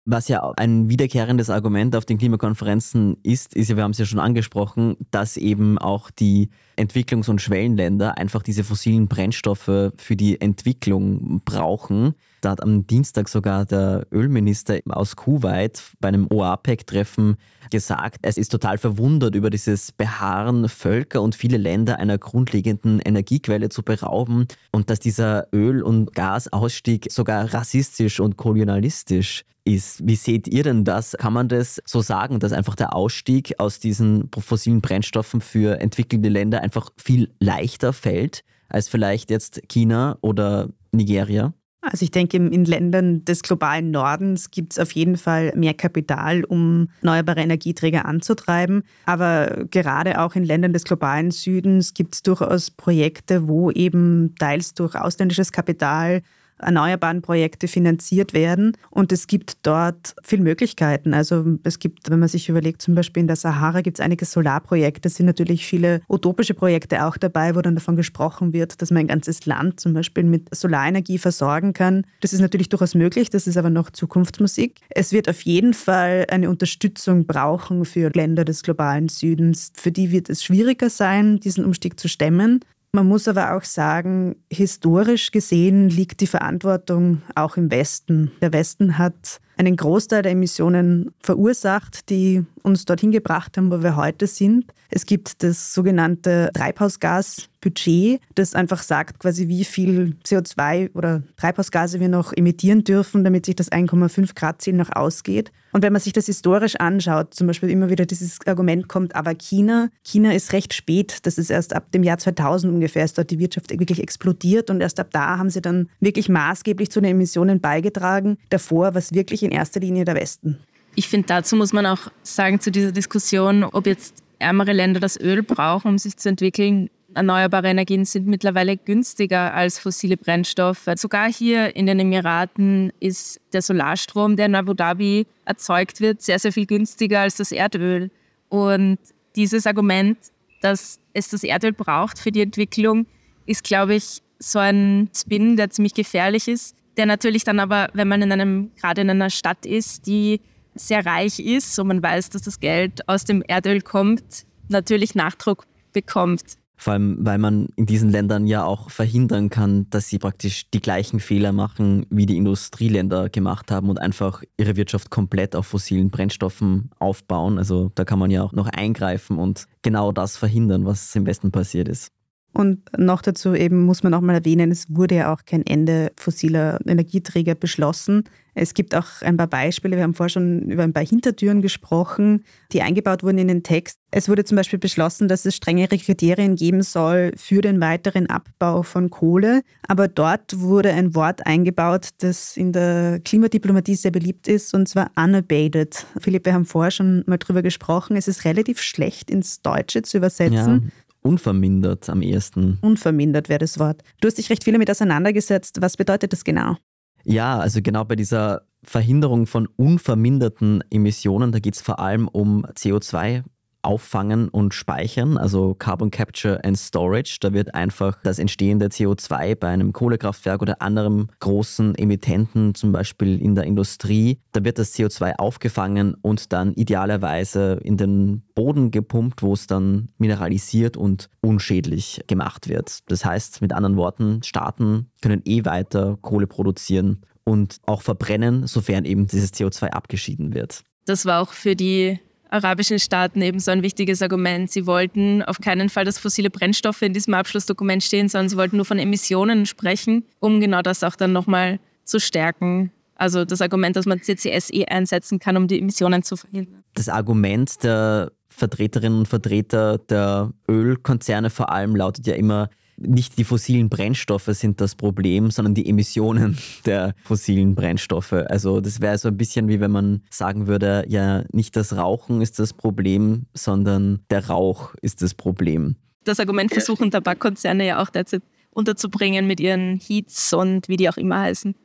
Was 0.06 0.28
ja 0.30 0.52
ein 0.58 0.90
wiederkehrendes 0.90 1.52
Argument 1.52 1.96
auf 1.96 2.06
den 2.06 2.18
Klimakonferenzen 2.18 3.18
ist, 3.22 3.54
ist 3.54 3.70
ja, 3.70 3.76
wir 3.76 3.84
haben 3.84 3.92
es 3.92 4.00
ja 4.00 4.06
schon 4.06 4.18
angesprochen, 4.18 4.98
dass 5.12 5.38
eben 5.38 5.78
auch 5.78 6.10
die 6.10 6.50
Entwicklungs- 6.76 7.30
und 7.30 7.40
Schwellenländer 7.40 8.18
einfach 8.18 8.42
diese 8.42 8.64
fossilen 8.64 9.08
Brennstoffe 9.08 9.92
für 9.96 10.16
die 10.16 10.42
Entwicklung 10.42 11.42
brauchen. 11.46 12.16
Da 12.42 12.50
hat 12.50 12.64
am 12.64 12.88
Dienstag 12.88 13.30
sogar 13.30 13.66
der 13.66 14.08
Ölminister 14.12 14.80
aus 14.90 15.16
Kuwait 15.16 15.84
bei 16.00 16.08
einem 16.08 16.26
OAPEC-Treffen 16.32 17.38
gesagt, 17.70 18.18
es 18.24 18.38
ist 18.38 18.50
total 18.50 18.80
verwundert 18.80 19.36
über 19.36 19.52
dieses 19.52 19.92
Beharren, 19.92 20.68
Völker 20.68 21.22
und 21.22 21.36
viele 21.36 21.58
Länder 21.58 22.00
einer 22.00 22.18
grundlegenden 22.18 23.00
Energiequelle 23.00 23.70
zu 23.70 23.84
berauben 23.84 24.48
und 24.72 24.90
dass 24.90 25.00
dieser 25.00 25.48
Öl- 25.54 25.84
und 25.84 26.16
Gasausstieg 26.16 27.12
sogar 27.12 27.54
rassistisch 27.54 28.20
und 28.20 28.38
kolonialistisch 28.38 29.46
ist. 29.64 30.06
Wie 30.08 30.16
seht 30.16 30.48
ihr 30.48 30.64
denn 30.64 30.84
das? 30.84 31.16
Kann 31.18 31.34
man 31.34 31.48
das 31.48 31.82
so 31.86 32.02
sagen, 32.02 32.40
dass 32.40 32.52
einfach 32.52 32.76
der 32.76 32.96
Ausstieg 32.96 33.60
aus 33.60 33.80
diesen 33.80 34.30
fossilen 34.38 34.82
Brennstoffen 34.82 35.42
für 35.42 35.80
entwickelte 35.80 36.30
Länder 36.30 36.62
einfach 36.62 36.90
viel 36.98 37.34
leichter 37.40 37.94
fällt 37.94 38.44
als 38.70 38.90
vielleicht 38.90 39.30
jetzt 39.30 39.62
China 39.70 40.18
oder 40.22 40.70
Nigeria? 40.92 41.54
Also 41.84 42.04
ich 42.04 42.12
denke, 42.12 42.38
in 42.38 42.66
Ländern 42.66 43.26
des 43.26 43.42
globalen 43.42 43.90
Nordens 43.90 44.52
gibt 44.52 44.74
es 44.74 44.80
auf 44.80 44.92
jeden 44.92 45.18
Fall 45.18 45.52
mehr 45.56 45.74
Kapital, 45.74 46.44
um 46.44 46.90
erneuerbare 47.02 47.42
Energieträger 47.42 48.06
anzutreiben. 48.06 48.84
Aber 49.06 49.66
gerade 49.72 50.22
auch 50.22 50.36
in 50.36 50.44
Ländern 50.44 50.74
des 50.74 50.84
globalen 50.84 51.32
Südens 51.32 51.96
gibt 51.96 52.14
es 52.14 52.22
durchaus 52.22 52.70
Projekte, 52.70 53.48
wo 53.48 53.72
eben 53.72 54.36
teils 54.38 54.76
durch 54.76 54.96
ausländisches 54.96 55.52
Kapital 55.52 56.22
erneuerbaren 56.62 57.22
Projekte 57.22 57.68
finanziert 57.68 58.34
werden. 58.34 58.78
Und 58.90 59.12
es 59.12 59.28
gibt 59.28 59.58
dort 59.64 60.16
viele 60.24 60.44
Möglichkeiten. 60.44 61.14
Also 61.14 61.46
es 61.64 61.80
gibt, 61.80 62.10
wenn 62.10 62.20
man 62.20 62.30
sich 62.30 62.50
überlegt, 62.50 62.82
zum 62.82 62.96
Beispiel 62.96 63.22
in 63.22 63.28
der 63.28 63.36
Sahara 63.36 63.82
gibt 63.82 64.00
es 64.00 64.06
einige 64.06 64.26
Solarprojekte. 64.26 65.08
Es 65.08 65.16
sind 65.16 65.26
natürlich 65.26 65.66
viele 65.66 66.02
utopische 66.08 66.54
Projekte 66.54 67.06
auch 67.06 67.18
dabei, 67.18 67.56
wo 67.56 67.62
dann 67.62 67.76
davon 67.76 67.96
gesprochen 67.96 68.54
wird, 68.54 68.82
dass 68.82 68.92
man 68.92 69.02
ein 69.02 69.08
ganzes 69.08 69.46
Land 69.46 69.80
zum 69.80 69.94
Beispiel 69.94 70.24
mit 70.24 70.54
Solarenergie 70.54 71.18
versorgen 71.18 71.74
kann. 71.74 72.06
Das 72.22 72.34
ist 72.34 72.42
natürlich 72.42 72.70
durchaus 72.70 72.96
möglich, 72.96 73.30
das 73.30 73.48
ist 73.48 73.58
aber 73.58 73.70
noch 73.70 73.90
Zukunftsmusik. 73.90 74.80
Es 74.90 75.12
wird 75.12 75.30
auf 75.30 75.42
jeden 75.42 75.74
Fall 75.74 76.26
eine 76.30 76.50
Unterstützung 76.50 77.26
brauchen 77.26 77.86
für 77.86 78.10
Länder 78.10 78.46
des 78.46 78.64
globalen 78.64 79.10
Südens. 79.10 79.72
Für 79.76 79.92
die 79.92 80.12
wird 80.12 80.30
es 80.30 80.44
schwieriger 80.44 80.90
sein, 80.90 81.40
diesen 81.40 81.66
Umstieg 81.66 82.00
zu 82.00 82.08
stemmen. 82.08 82.62
Man 82.94 83.08
muss 83.08 83.30
aber 83.30 83.56
auch 83.56 83.64
sagen, 83.64 84.36
historisch 84.52 85.32
gesehen 85.32 85.90
liegt 85.90 86.20
die 86.20 86.28
Verantwortung 86.28 87.22
auch 87.36 87.56
im 87.56 87.72
Westen. 87.72 88.32
Der 88.42 88.52
Westen 88.52 88.98
hat 88.98 89.40
einen 89.58 89.76
Großteil 89.76 90.22
der 90.22 90.32
Emissionen 90.32 91.12
verursacht, 91.22 92.10
die 92.10 92.44
uns 92.64 92.86
dorthin 92.86 93.12
gebracht 93.12 93.58
haben, 93.58 93.72
wo 93.72 93.84
wir 93.84 93.96
heute 93.96 94.28
sind. 94.28 94.66
Es 94.90 95.06
gibt 95.06 95.44
das 95.44 95.74
sogenannte 95.74 96.50
Treibhausgasbudget, 96.54 98.20
das 98.36 98.56
einfach 98.56 98.84
sagt, 98.84 99.20
quasi 99.20 99.48
wie 99.48 99.64
viel 99.64 100.16
CO2 100.26 100.94
oder 100.94 101.24
Treibhausgase 101.38 102.00
wir 102.00 102.10
noch 102.10 102.34
emittieren 102.34 102.84
dürfen, 102.84 103.24
damit 103.24 103.46
sich 103.46 103.56
das 103.56 103.72
1,5 103.72 104.36
Grad 104.36 104.62
Ziel 104.62 104.74
noch 104.74 104.92
ausgeht. 104.94 105.52
Und 105.72 105.84
wenn 105.84 105.94
man 105.94 106.02
sich 106.02 106.12
das 106.12 106.26
historisch 106.26 106.76
anschaut, 106.76 107.34
zum 107.34 107.48
Beispiel 107.48 107.70
immer 107.70 107.90
wieder 107.90 108.06
dieses 108.06 108.40
Argument 108.46 108.90
kommt, 108.90 109.16
aber 109.16 109.34
China, 109.34 109.90
China 110.04 110.34
ist 110.34 110.52
recht 110.52 110.74
spät, 110.74 111.20
das 111.26 111.38
ist 111.38 111.50
erst 111.50 111.74
ab 111.74 111.92
dem 111.94 112.04
Jahr 112.04 112.18
2000 112.18 112.74
ungefähr, 112.74 113.06
ist 113.06 113.18
dort 113.18 113.32
die 113.32 113.40
Wirtschaft 113.40 113.72
wirklich 113.72 114.02
explodiert 114.02 114.70
und 114.70 114.82
erst 114.82 115.00
ab 115.00 115.08
da 115.12 115.38
haben 115.38 115.50
sie 115.50 115.62
dann 115.62 115.90
wirklich 116.02 116.28
maßgeblich 116.28 116.92
zu 116.92 117.00
den 117.00 117.12
Emissionen 117.12 117.62
beigetragen. 117.62 118.38
Davor 118.50 118.94
war 118.94 119.02
wirklich 119.12 119.44
erster 119.52 119.80
Linie 119.80 120.06
der 120.06 120.16
Westen. 120.16 120.58
Ich 120.96 121.08
finde, 121.08 121.28
dazu 121.28 121.56
muss 121.56 121.74
man 121.74 121.86
auch 121.86 122.12
sagen, 122.24 122.60
zu 122.60 122.72
dieser 122.72 122.92
Diskussion, 122.92 123.64
ob 123.64 123.86
jetzt 123.86 124.24
ärmere 124.40 124.74
Länder 124.74 125.00
das 125.00 125.20
Öl 125.20 125.44
brauchen, 125.44 125.90
um 125.90 125.98
sich 125.98 126.18
zu 126.18 126.30
entwickeln. 126.30 126.90
Erneuerbare 127.14 127.70
Energien 127.70 128.06
sind 128.06 128.28
mittlerweile 128.28 128.78
günstiger 128.78 129.54
als 129.54 129.80
fossile 129.80 130.18
Brennstoffe. 130.18 130.88
Sogar 130.96 131.32
hier 131.32 131.76
in 131.76 131.86
den 131.86 132.00
Emiraten 132.00 132.92
ist 133.00 133.40
der 133.54 133.62
Solarstrom, 133.62 134.38
der 134.38 134.46
in 134.48 134.56
Abu 134.56 134.74
Dhabi 134.74 135.28
erzeugt 135.46 136.00
wird, 136.00 136.22
sehr, 136.22 136.40
sehr 136.40 136.54
viel 136.54 136.66
günstiger 136.66 137.22
als 137.22 137.36
das 137.36 137.52
Erdöl. 137.52 138.10
Und 138.50 138.98
dieses 139.36 139.68
Argument, 139.68 140.18
dass 140.62 141.00
es 141.14 141.30
das 141.30 141.44
Erdöl 141.44 141.74
braucht 141.74 142.18
für 142.18 142.32
die 142.32 142.42
Entwicklung, 142.42 143.06
ist, 143.46 143.64
glaube 143.64 143.96
ich, 143.96 144.22
so 144.40 144.60
ein 144.60 145.10
Spin, 145.16 145.58
der 145.58 145.70
ziemlich 145.70 145.94
gefährlich 145.94 146.48
ist, 146.48 146.76
der 146.98 147.06
natürlich 147.06 147.44
dann 147.44 147.60
aber, 147.60 147.90
wenn 147.94 148.08
man 148.08 148.22
in 148.22 148.32
einem, 148.32 148.72
gerade 148.76 149.02
in 149.02 149.10
einer 149.10 149.30
Stadt 149.30 149.66
ist, 149.66 150.08
die 150.08 150.42
sehr 150.76 151.06
reich 151.06 151.40
ist 151.40 151.78
und 151.80 151.88
man 151.88 152.02
weiß, 152.02 152.30
dass 152.30 152.44
das 152.44 152.60
Geld 152.60 153.08
aus 153.08 153.26
dem 153.26 153.42
Erdöl 153.48 153.82
kommt, 153.82 154.46
natürlich 154.70 155.16
Nachdruck 155.16 155.66
bekommt. 155.94 156.58
Vor 156.82 156.94
allem, 156.94 157.18
weil 157.20 157.38
man 157.38 157.68
in 157.76 157.86
diesen 157.86 158.10
Ländern 158.10 158.48
ja 158.48 158.64
auch 158.64 158.90
verhindern 158.90 159.52
kann, 159.52 159.88
dass 159.92 160.08
sie 160.08 160.18
praktisch 160.18 160.68
die 160.72 160.82
gleichen 160.82 161.20
Fehler 161.20 161.52
machen, 161.52 162.08
wie 162.10 162.26
die 162.26 162.38
Industrieländer 162.38 163.30
gemacht 163.30 163.70
haben 163.70 163.88
und 163.88 164.00
einfach 164.00 164.42
ihre 164.58 164.76
Wirtschaft 164.76 165.12
komplett 165.12 165.56
auf 165.56 165.68
fossilen 165.68 166.10
Brennstoffen 166.10 166.90
aufbauen. 166.98 167.60
Also 167.60 167.92
da 167.94 168.04
kann 168.04 168.18
man 168.18 168.32
ja 168.32 168.42
auch 168.42 168.54
noch 168.54 168.68
eingreifen 168.68 169.38
und 169.38 169.68
genau 169.84 170.12
das 170.12 170.38
verhindern, 170.38 170.84
was 170.86 171.16
im 171.16 171.28
Westen 171.28 171.52
passiert 171.52 171.88
ist. 171.88 172.12
Und 172.54 172.82
noch 172.98 173.22
dazu 173.22 173.54
eben 173.54 173.84
muss 173.84 174.04
man 174.04 174.14
auch 174.14 174.22
mal 174.22 174.36
erwähnen, 174.36 174.72
es 174.72 174.94
wurde 174.94 175.16
ja 175.16 175.34
auch 175.34 175.46
kein 175.46 175.66
Ende 175.66 176.12
fossiler 176.18 176.80
Energieträger 176.86 177.56
beschlossen. 177.56 178.26
Es 178.54 178.74
gibt 178.74 178.94
auch 178.94 179.22
ein 179.22 179.38
paar 179.38 179.48
Beispiele. 179.48 179.96
Wir 179.96 180.04
haben 180.04 180.14
vorher 180.14 180.30
schon 180.30 180.64
über 180.64 180.84
ein 180.84 180.92
paar 180.92 181.06
Hintertüren 181.06 181.62
gesprochen, 181.62 182.44
die 182.74 182.82
eingebaut 182.82 183.24
wurden 183.24 183.38
in 183.38 183.48
den 183.48 183.64
Text. 183.64 183.98
Es 184.12 184.28
wurde 184.28 184.44
zum 184.44 184.58
Beispiel 184.58 184.80
beschlossen, 184.80 185.30
dass 185.30 185.46
es 185.46 185.56
strengere 185.56 185.98
Kriterien 185.98 186.58
geben 186.58 186.82
soll 186.82 187.32
für 187.38 187.62
den 187.62 187.80
weiteren 187.80 188.30
Abbau 188.30 188.84
von 188.84 189.10
Kohle. 189.10 189.62
Aber 189.88 190.10
dort 190.10 190.60
wurde 190.60 190.92
ein 190.92 191.16
Wort 191.16 191.46
eingebaut, 191.46 192.10
das 192.18 192.58
in 192.58 192.74
der 192.74 193.22
Klimadiplomatie 193.24 193.96
sehr 193.96 194.12
beliebt 194.12 194.50
ist, 194.50 194.74
und 194.74 194.90
zwar 194.90 195.12
unabated. 195.16 196.06
Philipp, 196.20 196.46
wir 196.46 196.54
haben 196.54 196.66
vorher 196.66 196.92
schon 196.92 197.24
mal 197.28 197.38
drüber 197.38 197.62
gesprochen. 197.62 198.18
Es 198.18 198.28
ist 198.28 198.44
relativ 198.44 198.82
schlecht 198.82 199.32
ins 199.32 199.62
Deutsche 199.62 200.02
zu 200.02 200.18
übersetzen. 200.18 200.84
Ja. 200.84 200.92
Unvermindert 201.22 202.10
am 202.10 202.22
ehesten. 202.22 202.80
Unvermindert 202.82 203.50
wäre 203.50 203.60
das 203.60 203.78
Wort. 203.80 204.02
Du 204.22 204.28
hast 204.28 204.38
dich 204.38 204.50
recht 204.50 204.64
viel 204.64 204.74
damit 204.74 204.90
auseinandergesetzt. 204.90 205.82
Was 205.82 205.98
bedeutet 205.98 206.34
das 206.34 206.44
genau? 206.44 206.78
Ja, 207.24 207.60
also 207.60 207.82
genau 207.82 208.04
bei 208.04 208.16
dieser 208.16 208.64
Verhinderung 208.84 209.46
von 209.46 209.68
unverminderten 209.76 210.84
Emissionen, 210.90 211.52
da 211.52 211.60
geht 211.60 211.76
es 211.76 211.82
vor 211.82 212.00
allem 212.00 212.28
um 212.28 212.66
CO2 212.66 213.44
auffangen 213.84 214.50
und 214.50 214.74
speichern, 214.74 215.38
also 215.38 215.74
Carbon 215.74 216.12
Capture 216.12 216.64
and 216.64 216.78
Storage. 216.78 217.38
Da 217.40 217.54
wird 217.54 217.74
einfach 217.76 218.20
das 218.24 218.40
entstehende 218.40 218.88
CO2 218.88 219.56
bei 219.56 219.70
einem 219.70 219.94
Kohlekraftwerk 219.94 220.62
oder 220.62 220.82
anderem 220.82 221.30
großen 221.40 221.96
Emittenten, 221.96 222.76
zum 222.76 222.92
Beispiel 222.92 223.42
in 223.42 223.56
der 223.56 223.66
Industrie, 223.66 224.40
da 224.52 224.64
wird 224.64 224.80
das 224.80 224.94
CO2 224.96 225.36
aufgefangen 225.38 226.16
und 226.22 226.54
dann 226.54 226.74
idealerweise 226.74 227.80
in 227.84 227.98
den 227.98 228.44
Boden 228.56 228.92
gepumpt, 228.92 229.42
wo 229.42 229.54
es 229.54 229.68
dann 229.68 230.10
mineralisiert 230.18 230.98
und 230.98 231.30
unschädlich 231.42 232.22
gemacht 232.28 232.68
wird. 232.68 233.00
Das 233.08 233.26
heißt, 233.26 233.62
mit 233.62 233.74
anderen 233.74 233.98
Worten, 233.98 234.44
Staaten 234.44 235.12
können 235.22 235.42
eh 235.46 235.66
weiter 235.66 236.18
Kohle 236.22 236.48
produzieren 236.48 237.22
und 237.44 237.78
auch 237.86 238.02
verbrennen, 238.02 238.68
sofern 238.68 239.06
eben 239.06 239.28
dieses 239.28 239.54
CO2 239.54 239.90
abgeschieden 239.90 240.54
wird. 240.54 240.84
Das 241.06 241.26
war 241.26 241.42
auch 241.42 241.54
für 241.54 241.76
die 241.76 242.20
arabischen 242.52 243.00
Staaten 243.00 243.42
eben 243.42 243.60
so 243.60 243.72
ein 243.72 243.82
wichtiges 243.82 244.22
Argument. 244.22 244.70
Sie 244.70 244.86
wollten 244.86 245.42
auf 245.42 245.60
keinen 245.60 245.90
Fall, 245.90 246.06
dass 246.06 246.20
fossile 246.20 246.50
Brennstoffe 246.50 247.02
in 247.02 247.14
diesem 247.14 247.34
Abschlussdokument 247.34 248.04
stehen, 248.04 248.30
sondern 248.30 248.50
sie 248.50 248.58
wollten 248.58 248.76
nur 248.76 248.86
von 248.86 249.00
Emissionen 249.00 249.66
sprechen, 249.66 250.26
um 250.40 250.60
genau 250.60 250.82
das 250.82 251.04
auch 251.04 251.16
dann 251.16 251.32
nochmal 251.32 251.80
zu 252.04 252.20
stärken. 252.20 252.92
Also 253.16 253.46
das 253.46 253.62
Argument, 253.62 253.96
dass 253.96 254.06
man 254.06 254.22
CCS 254.22 254.72
eh 254.72 254.86
einsetzen 254.86 255.40
kann, 255.40 255.56
um 255.58 255.68
die 255.68 255.80
Emissionen 255.80 256.24
zu 256.24 256.36
verhindern. 256.36 256.84
Das 256.94 257.08
Argument 257.08 257.84
der 257.84 258.32
Vertreterinnen 258.50 259.20
und 259.20 259.28
Vertreter 259.28 259.98
der 259.98 260.52
Ölkonzerne 260.68 261.50
vor 261.50 261.72
allem 261.72 261.96
lautet 261.96 262.28
ja 262.28 262.36
immer, 262.36 262.70
nicht 263.02 263.38
die 263.38 263.44
fossilen 263.44 263.90
Brennstoffe 263.90 264.50
sind 264.52 264.82
das 264.82 264.96
Problem, 264.96 265.52
sondern 265.52 265.74
die 265.74 265.88
Emissionen 265.88 266.58
der 266.86 267.14
fossilen 267.24 267.76
Brennstoffe. 267.76 268.34
Also 268.34 268.82
das 268.82 269.02
wäre 269.02 269.18
so 269.18 269.28
ein 269.28 269.38
bisschen 269.38 269.68
wie 269.68 269.80
wenn 269.80 269.92
man 269.92 270.22
sagen 270.30 270.68
würde, 270.68 271.06
ja, 271.08 271.44
nicht 271.52 271.76
das 271.76 271.96
Rauchen 271.96 272.42
ist 272.42 272.60
das 272.60 272.74
Problem, 272.74 273.46
sondern 273.54 274.22
der 274.30 274.48
Rauch 274.48 274.94
ist 275.02 275.22
das 275.22 275.34
Problem. 275.34 275.96
Das 276.24 276.40
Argument 276.40 276.72
versuchen 276.72 277.10
Tabakkonzerne 277.12 277.86
ja 277.86 278.02
auch 278.02 278.10
derzeit 278.10 278.44
unterzubringen 278.72 279.48
mit 279.48 279.60
ihren 279.60 280.00
Heats 280.00 280.54
und 280.54 280.88
wie 280.88 280.98
die 280.98 281.10
auch 281.10 281.18
immer 281.18 281.40
heißen. 281.40 281.76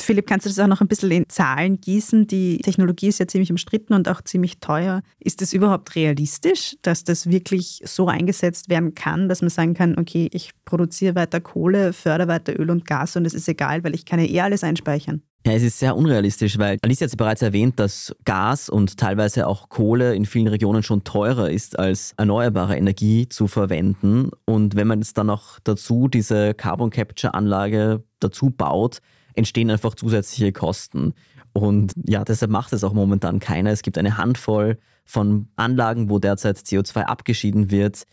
Philipp, 0.00 0.26
kannst 0.26 0.46
du 0.46 0.50
das 0.50 0.58
auch 0.58 0.66
noch 0.66 0.80
ein 0.80 0.88
bisschen 0.88 1.10
in 1.10 1.28
Zahlen 1.28 1.80
gießen? 1.80 2.26
Die 2.26 2.58
Technologie 2.58 3.08
ist 3.08 3.20
ja 3.20 3.26
ziemlich 3.26 3.50
umstritten 3.50 3.94
und 3.94 4.08
auch 4.08 4.22
ziemlich 4.22 4.58
teuer. 4.58 5.02
Ist 5.18 5.42
es 5.42 5.52
überhaupt 5.52 5.94
realistisch, 5.94 6.76
dass 6.82 7.04
das 7.04 7.28
wirklich 7.28 7.80
so 7.84 8.08
eingesetzt 8.08 8.68
werden 8.68 8.94
kann, 8.94 9.28
dass 9.28 9.40
man 9.40 9.50
sagen 9.50 9.74
kann, 9.74 9.98
okay, 9.98 10.28
ich 10.32 10.52
produziere 10.64 11.14
weiter 11.14 11.40
Kohle, 11.40 11.92
fördere 11.92 12.28
weiter 12.28 12.58
Öl 12.58 12.70
und 12.70 12.86
Gas 12.86 13.16
und 13.16 13.26
es 13.26 13.34
ist 13.34 13.48
egal, 13.48 13.84
weil 13.84 13.94
ich 13.94 14.04
kann 14.04 14.20
ja 14.20 14.26
eh 14.26 14.40
alles 14.40 14.64
einspeichern? 14.64 15.22
Ja, 15.46 15.52
es 15.52 15.62
ist 15.62 15.78
sehr 15.78 15.94
unrealistisch, 15.94 16.56
weil 16.58 16.78
Alice 16.80 17.02
hat 17.02 17.10
ja 17.10 17.16
bereits 17.16 17.42
erwähnt, 17.42 17.78
dass 17.78 18.16
Gas 18.24 18.70
und 18.70 18.96
teilweise 18.96 19.46
auch 19.46 19.68
Kohle 19.68 20.14
in 20.14 20.24
vielen 20.24 20.48
Regionen 20.48 20.82
schon 20.82 21.04
teurer 21.04 21.50
ist, 21.50 21.78
als 21.78 22.14
erneuerbare 22.16 22.78
Energie 22.78 23.28
zu 23.28 23.46
verwenden. 23.46 24.30
Und 24.46 24.74
wenn 24.74 24.86
man 24.86 25.00
jetzt 25.00 25.18
dann 25.18 25.26
noch 25.26 25.60
dazu 25.62 26.08
diese 26.08 26.54
Carbon 26.54 26.88
Capture 26.88 27.34
Anlage 27.34 28.02
dazu 28.20 28.48
baut, 28.48 29.02
entstehen 29.34 29.70
einfach 29.70 29.94
zusätzliche 29.94 30.52
Kosten. 30.52 31.14
Und 31.52 31.92
ja, 32.06 32.24
deshalb 32.24 32.50
macht 32.50 32.72
es 32.72 32.84
auch 32.84 32.92
momentan 32.92 33.38
keiner. 33.38 33.70
Es 33.70 33.82
gibt 33.82 33.96
eine 33.96 34.16
Handvoll 34.16 34.78
von 35.04 35.48
Anlagen, 35.56 36.10
wo 36.10 36.18
derzeit 36.18 36.58
CO2 36.58 37.02
abgeschieden 37.02 37.70
wird. 37.70 38.04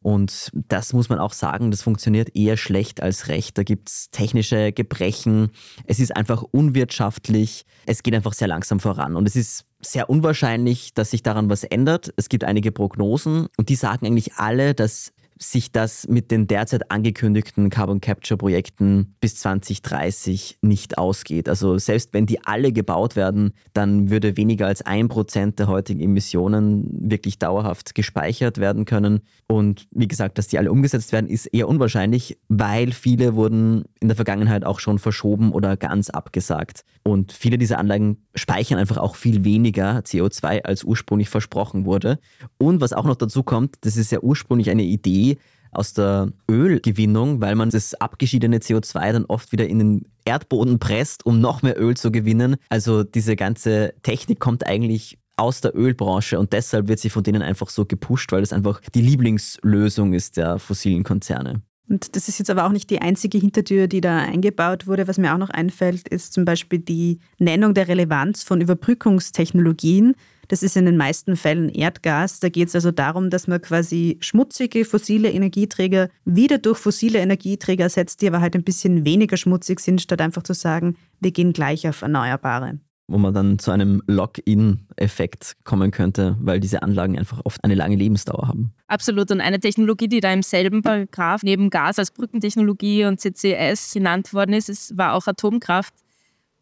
Und 0.00 0.50
das 0.54 0.92
muss 0.92 1.08
man 1.08 1.18
auch 1.18 1.32
sagen, 1.32 1.70
das 1.70 1.82
funktioniert 1.82 2.34
eher 2.36 2.56
schlecht 2.56 3.02
als 3.02 3.28
recht. 3.28 3.58
Da 3.58 3.62
gibt 3.64 3.88
es 3.88 4.10
technische 4.10 4.72
Gebrechen. 4.72 5.50
Es 5.86 5.98
ist 5.98 6.16
einfach 6.16 6.42
unwirtschaftlich. 6.42 7.64
Es 7.86 8.02
geht 8.02 8.14
einfach 8.14 8.32
sehr 8.32 8.48
langsam 8.48 8.78
voran. 8.78 9.16
Und 9.16 9.26
es 9.26 9.34
ist 9.34 9.64
sehr 9.80 10.08
unwahrscheinlich, 10.08 10.94
dass 10.94 11.10
sich 11.10 11.22
daran 11.22 11.50
was 11.50 11.64
ändert. 11.64 12.12
Es 12.16 12.28
gibt 12.28 12.44
einige 12.44 12.72
Prognosen 12.72 13.48
und 13.56 13.68
die 13.68 13.74
sagen 13.74 14.06
eigentlich 14.06 14.34
alle, 14.34 14.74
dass 14.74 15.12
sich 15.38 15.72
das 15.72 16.06
mit 16.08 16.30
den 16.30 16.46
derzeit 16.46 16.90
angekündigten 16.90 17.70
Carbon 17.70 18.00
Capture 18.00 18.38
Projekten 18.38 19.14
bis 19.20 19.36
2030 19.36 20.58
nicht 20.62 20.98
ausgeht. 20.98 21.48
Also 21.48 21.78
selbst 21.78 22.12
wenn 22.12 22.26
die 22.26 22.44
alle 22.44 22.72
gebaut 22.72 23.16
werden, 23.16 23.52
dann 23.72 24.10
würde 24.10 24.36
weniger 24.36 24.66
als 24.66 24.82
ein 24.82 25.08
Prozent 25.08 25.58
der 25.58 25.68
heutigen 25.68 26.00
Emissionen 26.00 26.88
wirklich 27.10 27.38
dauerhaft 27.38 27.94
gespeichert 27.94 28.58
werden 28.58 28.84
können. 28.84 29.20
Und 29.46 29.86
wie 29.90 30.08
gesagt, 30.08 30.38
dass 30.38 30.48
die 30.48 30.58
alle 30.58 30.72
umgesetzt 30.72 31.12
werden, 31.12 31.28
ist 31.28 31.46
eher 31.46 31.68
unwahrscheinlich, 31.68 32.38
weil 32.48 32.92
viele 32.92 33.34
wurden 33.34 33.84
in 34.00 34.08
der 34.08 34.16
Vergangenheit 34.16 34.64
auch 34.64 34.80
schon 34.80 34.98
verschoben 34.98 35.52
oder 35.52 35.76
ganz 35.76 36.10
abgesagt. 36.10 36.84
Und 37.02 37.32
viele 37.32 37.58
dieser 37.58 37.78
Anlagen 37.78 38.18
speichern 38.34 38.78
einfach 38.78 38.98
auch 38.98 39.16
viel 39.16 39.44
weniger 39.44 39.98
CO2, 40.00 40.62
als 40.62 40.84
ursprünglich 40.84 41.28
versprochen 41.28 41.84
wurde. 41.84 42.18
Und 42.58 42.80
was 42.80 42.92
auch 42.92 43.04
noch 43.04 43.16
dazu 43.16 43.42
kommt, 43.42 43.76
das 43.82 43.96
ist 43.96 44.12
ja 44.12 44.20
ursprünglich 44.20 44.70
eine 44.70 44.82
Idee, 44.82 45.27
aus 45.70 45.92
der 45.92 46.32
Ölgewinnung, 46.50 47.40
weil 47.40 47.54
man 47.54 47.70
das 47.70 47.94
abgeschiedene 47.94 48.58
CO2 48.58 49.12
dann 49.12 49.24
oft 49.26 49.52
wieder 49.52 49.66
in 49.66 49.78
den 49.78 50.04
Erdboden 50.24 50.78
presst, 50.78 51.26
um 51.26 51.40
noch 51.40 51.62
mehr 51.62 51.80
Öl 51.80 51.96
zu 51.96 52.10
gewinnen. 52.10 52.56
Also 52.68 53.04
diese 53.04 53.36
ganze 53.36 53.94
Technik 54.02 54.40
kommt 54.40 54.66
eigentlich 54.66 55.18
aus 55.36 55.60
der 55.60 55.76
Ölbranche 55.76 56.38
und 56.38 56.52
deshalb 56.52 56.88
wird 56.88 56.98
sie 56.98 57.10
von 57.10 57.22
denen 57.22 57.42
einfach 57.42 57.68
so 57.68 57.84
gepusht, 57.84 58.32
weil 58.32 58.40
das 58.40 58.52
einfach 58.52 58.80
die 58.94 59.02
Lieblingslösung 59.02 60.12
ist 60.12 60.36
der 60.36 60.58
fossilen 60.58 61.04
Konzerne. 61.04 61.62
Und 61.88 62.16
das 62.16 62.28
ist 62.28 62.38
jetzt 62.38 62.50
aber 62.50 62.66
auch 62.66 62.72
nicht 62.72 62.90
die 62.90 63.00
einzige 63.00 63.38
Hintertür, 63.38 63.86
die 63.86 64.02
da 64.02 64.18
eingebaut 64.18 64.86
wurde. 64.86 65.08
Was 65.08 65.16
mir 65.16 65.32
auch 65.32 65.38
noch 65.38 65.48
einfällt, 65.48 66.06
ist 66.08 66.34
zum 66.34 66.44
Beispiel 66.44 66.80
die 66.80 67.18
Nennung 67.38 67.72
der 67.72 67.88
Relevanz 67.88 68.42
von 68.42 68.60
Überbrückungstechnologien. 68.60 70.14
Das 70.48 70.62
ist 70.62 70.76
in 70.76 70.86
den 70.86 70.96
meisten 70.96 71.36
Fällen 71.36 71.68
Erdgas. 71.68 72.40
Da 72.40 72.48
geht 72.48 72.68
es 72.68 72.74
also 72.74 72.90
darum, 72.90 73.30
dass 73.30 73.46
man 73.46 73.60
quasi 73.60 74.16
schmutzige 74.20 74.84
fossile 74.84 75.30
Energieträger 75.30 76.08
wieder 76.24 76.58
durch 76.58 76.78
fossile 76.78 77.18
Energieträger 77.18 77.84
ersetzt, 77.84 78.22
die 78.22 78.28
aber 78.28 78.40
halt 78.40 78.56
ein 78.56 78.64
bisschen 78.64 79.04
weniger 79.04 79.36
schmutzig 79.36 79.80
sind, 79.80 80.00
statt 80.00 80.20
einfach 80.20 80.42
zu 80.42 80.54
sagen, 80.54 80.96
wir 81.20 81.30
gehen 81.30 81.52
gleich 81.52 81.86
auf 81.86 82.02
Erneuerbare 82.02 82.80
wo 83.08 83.16
man 83.16 83.32
dann 83.32 83.58
zu 83.58 83.70
einem 83.70 84.02
Lock-in-Effekt 84.06 85.56
kommen 85.64 85.90
könnte, 85.90 86.36
weil 86.40 86.60
diese 86.60 86.82
Anlagen 86.82 87.18
einfach 87.18 87.40
oft 87.44 87.64
eine 87.64 87.74
lange 87.74 87.96
Lebensdauer 87.96 88.46
haben. 88.46 88.74
Absolut. 88.86 89.30
Und 89.30 89.40
eine 89.40 89.58
Technologie, 89.58 90.08
die 90.08 90.20
da 90.20 90.30
im 90.30 90.42
selben 90.42 90.82
Paragraph 90.82 91.42
neben 91.42 91.70
Gas 91.70 91.98
als 91.98 92.10
Brückentechnologie 92.10 93.06
und 93.06 93.18
CCS 93.18 93.94
genannt 93.94 94.34
worden 94.34 94.52
ist, 94.52 94.68
ist 94.68 94.96
war 94.98 95.14
auch 95.14 95.26
Atomkraft. 95.26 95.94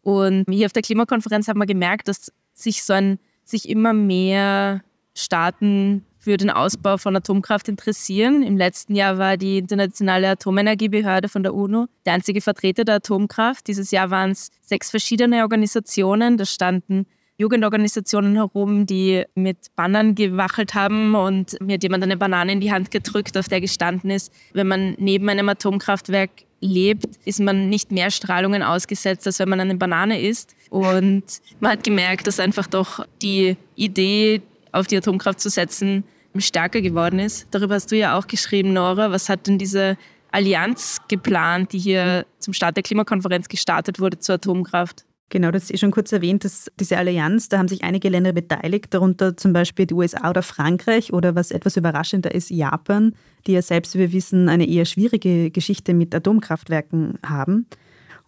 Und 0.01 0.45
hier 0.49 0.67
auf 0.67 0.73
der 0.73 0.83
Klimakonferenz 0.83 1.49
haben 1.49 1.59
wir 1.59 1.65
gemerkt, 1.65 2.07
dass 2.07 2.31
sich 2.53 2.81
so 2.81 2.93
ein 2.93 3.19
sich 3.49 3.69
immer 3.69 3.93
mehr 3.93 4.81
Staaten 5.13 6.05
für 6.19 6.37
den 6.37 6.49
Ausbau 6.49 6.97
von 6.97 7.15
Atomkraft 7.15 7.69
interessieren. 7.69 8.43
Im 8.43 8.57
letzten 8.57 8.95
Jahr 8.95 9.17
war 9.17 9.37
die 9.37 9.59
Internationale 9.59 10.29
Atomenergiebehörde 10.29 11.29
von 11.29 11.43
der 11.43 11.53
UNO 11.53 11.87
der 12.05 12.13
einzige 12.13 12.41
Vertreter 12.41 12.83
der 12.83 12.95
Atomkraft. 12.95 13.67
Dieses 13.67 13.91
Jahr 13.91 14.09
waren 14.09 14.31
es 14.31 14.51
sechs 14.61 14.89
verschiedene 14.89 15.41
Organisationen. 15.41 16.37
Da 16.37 16.45
standen 16.45 17.05
Jugendorganisationen 17.37 18.35
herum, 18.35 18.85
die 18.87 19.23
mit 19.35 19.57
Bannern 19.75 20.15
gewachelt 20.15 20.73
haben 20.73 21.13
und 21.13 21.59
mir 21.61 21.75
hat 21.75 21.83
jemand 21.83 22.03
eine 22.03 22.17
Banane 22.17 22.51
in 22.51 22.61
die 22.61 22.71
Hand 22.71 22.89
gedrückt, 22.89 23.37
auf 23.37 23.47
der 23.47 23.61
gestanden 23.61 24.09
ist, 24.09 24.33
wenn 24.53 24.67
man 24.67 24.95
neben 24.97 25.29
einem 25.29 25.47
Atomkraftwerk 25.47 26.31
lebt, 26.61 27.17
ist 27.25 27.39
man 27.39 27.69
nicht 27.69 27.91
mehr 27.91 28.09
Strahlungen 28.09 28.63
ausgesetzt, 28.63 29.27
als 29.27 29.39
wenn 29.39 29.49
man 29.49 29.59
eine 29.59 29.75
Banane 29.75 30.19
isst. 30.19 30.55
Und 30.69 31.23
man 31.59 31.73
hat 31.73 31.83
gemerkt, 31.83 32.25
dass 32.25 32.39
einfach 32.39 32.67
doch 32.67 33.05
die 33.21 33.57
Idee, 33.75 34.41
auf 34.71 34.87
die 34.87 34.97
Atomkraft 34.97 35.39
zu 35.39 35.49
setzen, 35.49 36.03
stärker 36.37 36.81
geworden 36.81 37.19
ist. 37.19 37.47
Darüber 37.51 37.75
hast 37.75 37.91
du 37.91 37.95
ja 37.95 38.17
auch 38.17 38.27
geschrieben, 38.27 38.73
Nora. 38.73 39.11
Was 39.11 39.29
hat 39.29 39.47
denn 39.47 39.57
diese 39.57 39.97
Allianz 40.31 40.99
geplant, 41.07 41.73
die 41.73 41.79
hier 41.79 42.25
zum 42.37 42.53
Start 42.53 42.75
der 42.75 42.83
Klimakonferenz 42.83 43.47
gestartet 43.47 43.99
wurde 43.99 44.19
zur 44.19 44.35
Atomkraft? 44.35 45.06
Genau, 45.29 45.51
das 45.51 45.69
ist 45.69 45.81
schon 45.81 45.91
kurz 45.91 46.13
erwähnt, 46.13 46.45
dass 46.45 46.71
diese 46.79 46.97
Allianz, 46.97 47.49
da 47.49 47.57
haben 47.57 47.67
sich 47.67 47.83
einige 47.83 48.07
Länder 48.07 48.31
beteiligt, 48.31 48.93
darunter 48.93 49.35
zum 49.35 49.51
Beispiel 49.51 49.85
die 49.85 49.93
USA 49.93 50.29
oder 50.29 50.41
Frankreich 50.41 51.11
oder 51.11 51.35
was 51.35 51.51
etwas 51.51 51.75
überraschender 51.75 52.33
ist, 52.33 52.49
Japan, 52.49 53.13
die 53.45 53.51
ja 53.51 53.61
selbst, 53.61 53.93
wie 53.95 53.99
wir 53.99 54.13
wissen, 54.13 54.47
eine 54.47 54.65
eher 54.65 54.85
schwierige 54.85 55.51
Geschichte 55.51 55.93
mit 55.93 56.15
Atomkraftwerken 56.15 57.19
haben. 57.25 57.67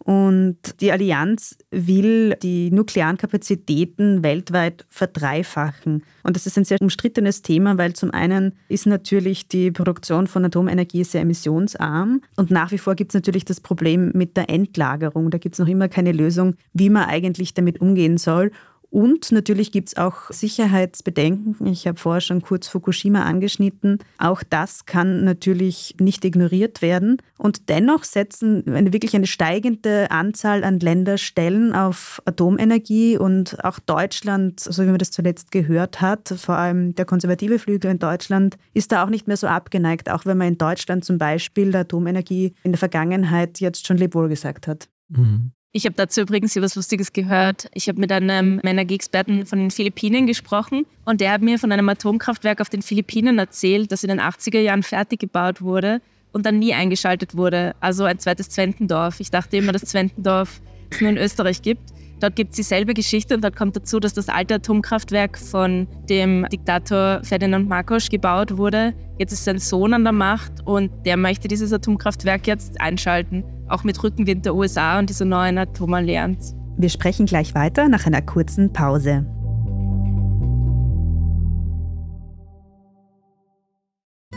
Und 0.04 0.56
die 0.80 0.92
Allianz 0.92 1.58
will 1.70 2.34
die 2.42 2.70
nuklearen 2.70 3.18
Kapazitäten 3.18 4.22
weltweit 4.22 4.86
verdreifachen. 4.88 6.02
Und 6.22 6.36
das 6.36 6.46
ist 6.46 6.56
ein 6.56 6.64
sehr 6.64 6.80
umstrittenes 6.80 7.42
Thema, 7.42 7.76
weil 7.76 7.92
zum 7.92 8.10
einen 8.12 8.54
ist 8.68 8.86
natürlich 8.86 9.48
die 9.48 9.70
Produktion 9.70 10.26
von 10.26 10.44
Atomenergie 10.44 11.04
sehr 11.04 11.20
emissionsarm. 11.20 12.22
Und 12.36 12.50
nach 12.50 12.72
wie 12.72 12.78
vor 12.78 12.94
gibt 12.94 13.10
es 13.10 13.14
natürlich 13.14 13.44
das 13.44 13.60
Problem 13.60 14.10
mit 14.14 14.36
der 14.36 14.48
Endlagerung. 14.48 15.30
Da 15.30 15.38
gibt 15.38 15.54
es 15.54 15.58
noch 15.58 15.68
immer 15.68 15.88
keine 15.88 16.12
Lösung, 16.12 16.54
wie 16.72 16.90
man 16.90 17.04
eigentlich 17.04 17.52
damit 17.52 17.80
umgehen 17.80 18.16
soll. 18.16 18.52
Und 18.90 19.30
natürlich 19.30 19.70
gibt 19.70 19.88
es 19.88 19.96
auch 19.96 20.30
Sicherheitsbedenken. 20.30 21.66
Ich 21.66 21.86
habe 21.86 21.98
vorher 21.98 22.20
schon 22.20 22.42
kurz 22.42 22.66
Fukushima 22.66 23.22
angeschnitten. 23.22 23.98
Auch 24.18 24.42
das 24.42 24.84
kann 24.84 25.22
natürlich 25.24 25.94
nicht 26.00 26.24
ignoriert 26.24 26.82
werden. 26.82 27.22
Und 27.38 27.68
dennoch 27.68 28.02
setzen 28.02 28.64
eine 28.66 28.92
wirklich 28.92 29.14
eine 29.14 29.28
steigende 29.28 30.10
Anzahl 30.10 30.64
an 30.64 30.80
Länderstellen 30.80 31.72
auf 31.72 32.20
Atomenergie 32.24 33.16
und 33.16 33.64
auch 33.64 33.78
Deutschland, 33.78 34.58
so 34.58 34.82
wie 34.82 34.88
man 34.88 34.98
das 34.98 35.12
zuletzt 35.12 35.52
gehört 35.52 36.00
hat, 36.00 36.34
vor 36.36 36.56
allem 36.56 36.96
der 36.96 37.04
konservative 37.04 37.60
Flügel 37.60 37.92
in 37.92 38.00
Deutschland, 38.00 38.56
ist 38.74 38.90
da 38.90 39.04
auch 39.04 39.10
nicht 39.10 39.28
mehr 39.28 39.36
so 39.36 39.46
abgeneigt, 39.46 40.10
auch 40.10 40.26
wenn 40.26 40.36
man 40.36 40.48
in 40.48 40.58
Deutschland 40.58 41.04
zum 41.04 41.16
Beispiel 41.16 41.70
der 41.70 41.82
Atomenergie 41.82 42.54
in 42.64 42.72
der 42.72 42.78
Vergangenheit 42.78 43.60
jetzt 43.60 43.86
schon 43.86 43.98
Lebwohl 43.98 44.28
gesagt 44.28 44.66
hat. 44.66 44.88
Mhm. 45.08 45.52
Ich 45.72 45.84
habe 45.84 45.94
dazu 45.94 46.22
übrigens 46.22 46.56
etwas 46.56 46.74
Lustiges 46.74 47.12
gehört. 47.12 47.70
Ich 47.74 47.88
habe 47.88 48.00
mit 48.00 48.10
einem 48.10 48.60
Energieexperten 48.64 49.46
von 49.46 49.60
den 49.60 49.70
Philippinen 49.70 50.26
gesprochen 50.26 50.84
und 51.04 51.20
der 51.20 51.30
hat 51.30 51.42
mir 51.42 51.60
von 51.60 51.70
einem 51.70 51.88
Atomkraftwerk 51.88 52.60
auf 52.60 52.68
den 52.68 52.82
Philippinen 52.82 53.38
erzählt, 53.38 53.92
das 53.92 54.02
in 54.02 54.08
den 54.08 54.20
80er 54.20 54.58
Jahren 54.58 54.82
fertig 54.82 55.20
gebaut 55.20 55.62
wurde 55.62 56.00
und 56.32 56.44
dann 56.44 56.58
nie 56.58 56.74
eingeschaltet 56.74 57.36
wurde. 57.36 57.76
Also 57.78 58.02
ein 58.02 58.18
zweites 58.18 58.48
Zwentendorf. 58.50 59.20
Ich 59.20 59.30
dachte 59.30 59.58
immer, 59.58 59.70
dass 59.70 59.82
Zwentendorf 59.82 60.60
es 60.90 61.00
nur 61.00 61.10
in 61.10 61.16
Österreich 61.16 61.62
gibt. 61.62 61.92
Dort 62.18 62.34
gibt 62.34 62.50
es 62.50 62.56
dieselbe 62.56 62.92
Geschichte 62.92 63.36
und 63.36 63.44
dort 63.44 63.54
kommt 63.54 63.76
dazu, 63.76 64.00
dass 64.00 64.12
das 64.12 64.28
alte 64.28 64.56
Atomkraftwerk 64.56 65.38
von 65.38 65.86
dem 66.08 66.46
Diktator 66.52 67.22
Ferdinand 67.22 67.68
Marcos 67.68 68.08
gebaut 68.08 68.56
wurde. 68.56 68.92
Jetzt 69.18 69.32
ist 69.32 69.44
sein 69.44 69.60
Sohn 69.60 69.94
an 69.94 70.02
der 70.02 70.12
Macht 70.12 70.52
und 70.64 70.90
der 71.06 71.16
möchte 71.16 71.46
dieses 71.46 71.72
Atomkraftwerk 71.72 72.48
jetzt 72.48 72.80
einschalten, 72.80 73.44
auch 73.70 73.84
mit 73.84 74.02
Rückenwind 74.02 74.44
der 74.46 74.54
USA 74.54 74.98
und 74.98 75.10
dieser 75.10 75.24
neuen 75.24 75.58
Atomallianz. 75.58 76.54
Wir 76.76 76.88
sprechen 76.88 77.26
gleich 77.26 77.54
weiter 77.54 77.88
nach 77.88 78.06
einer 78.06 78.22
kurzen 78.22 78.72
Pause. 78.72 79.26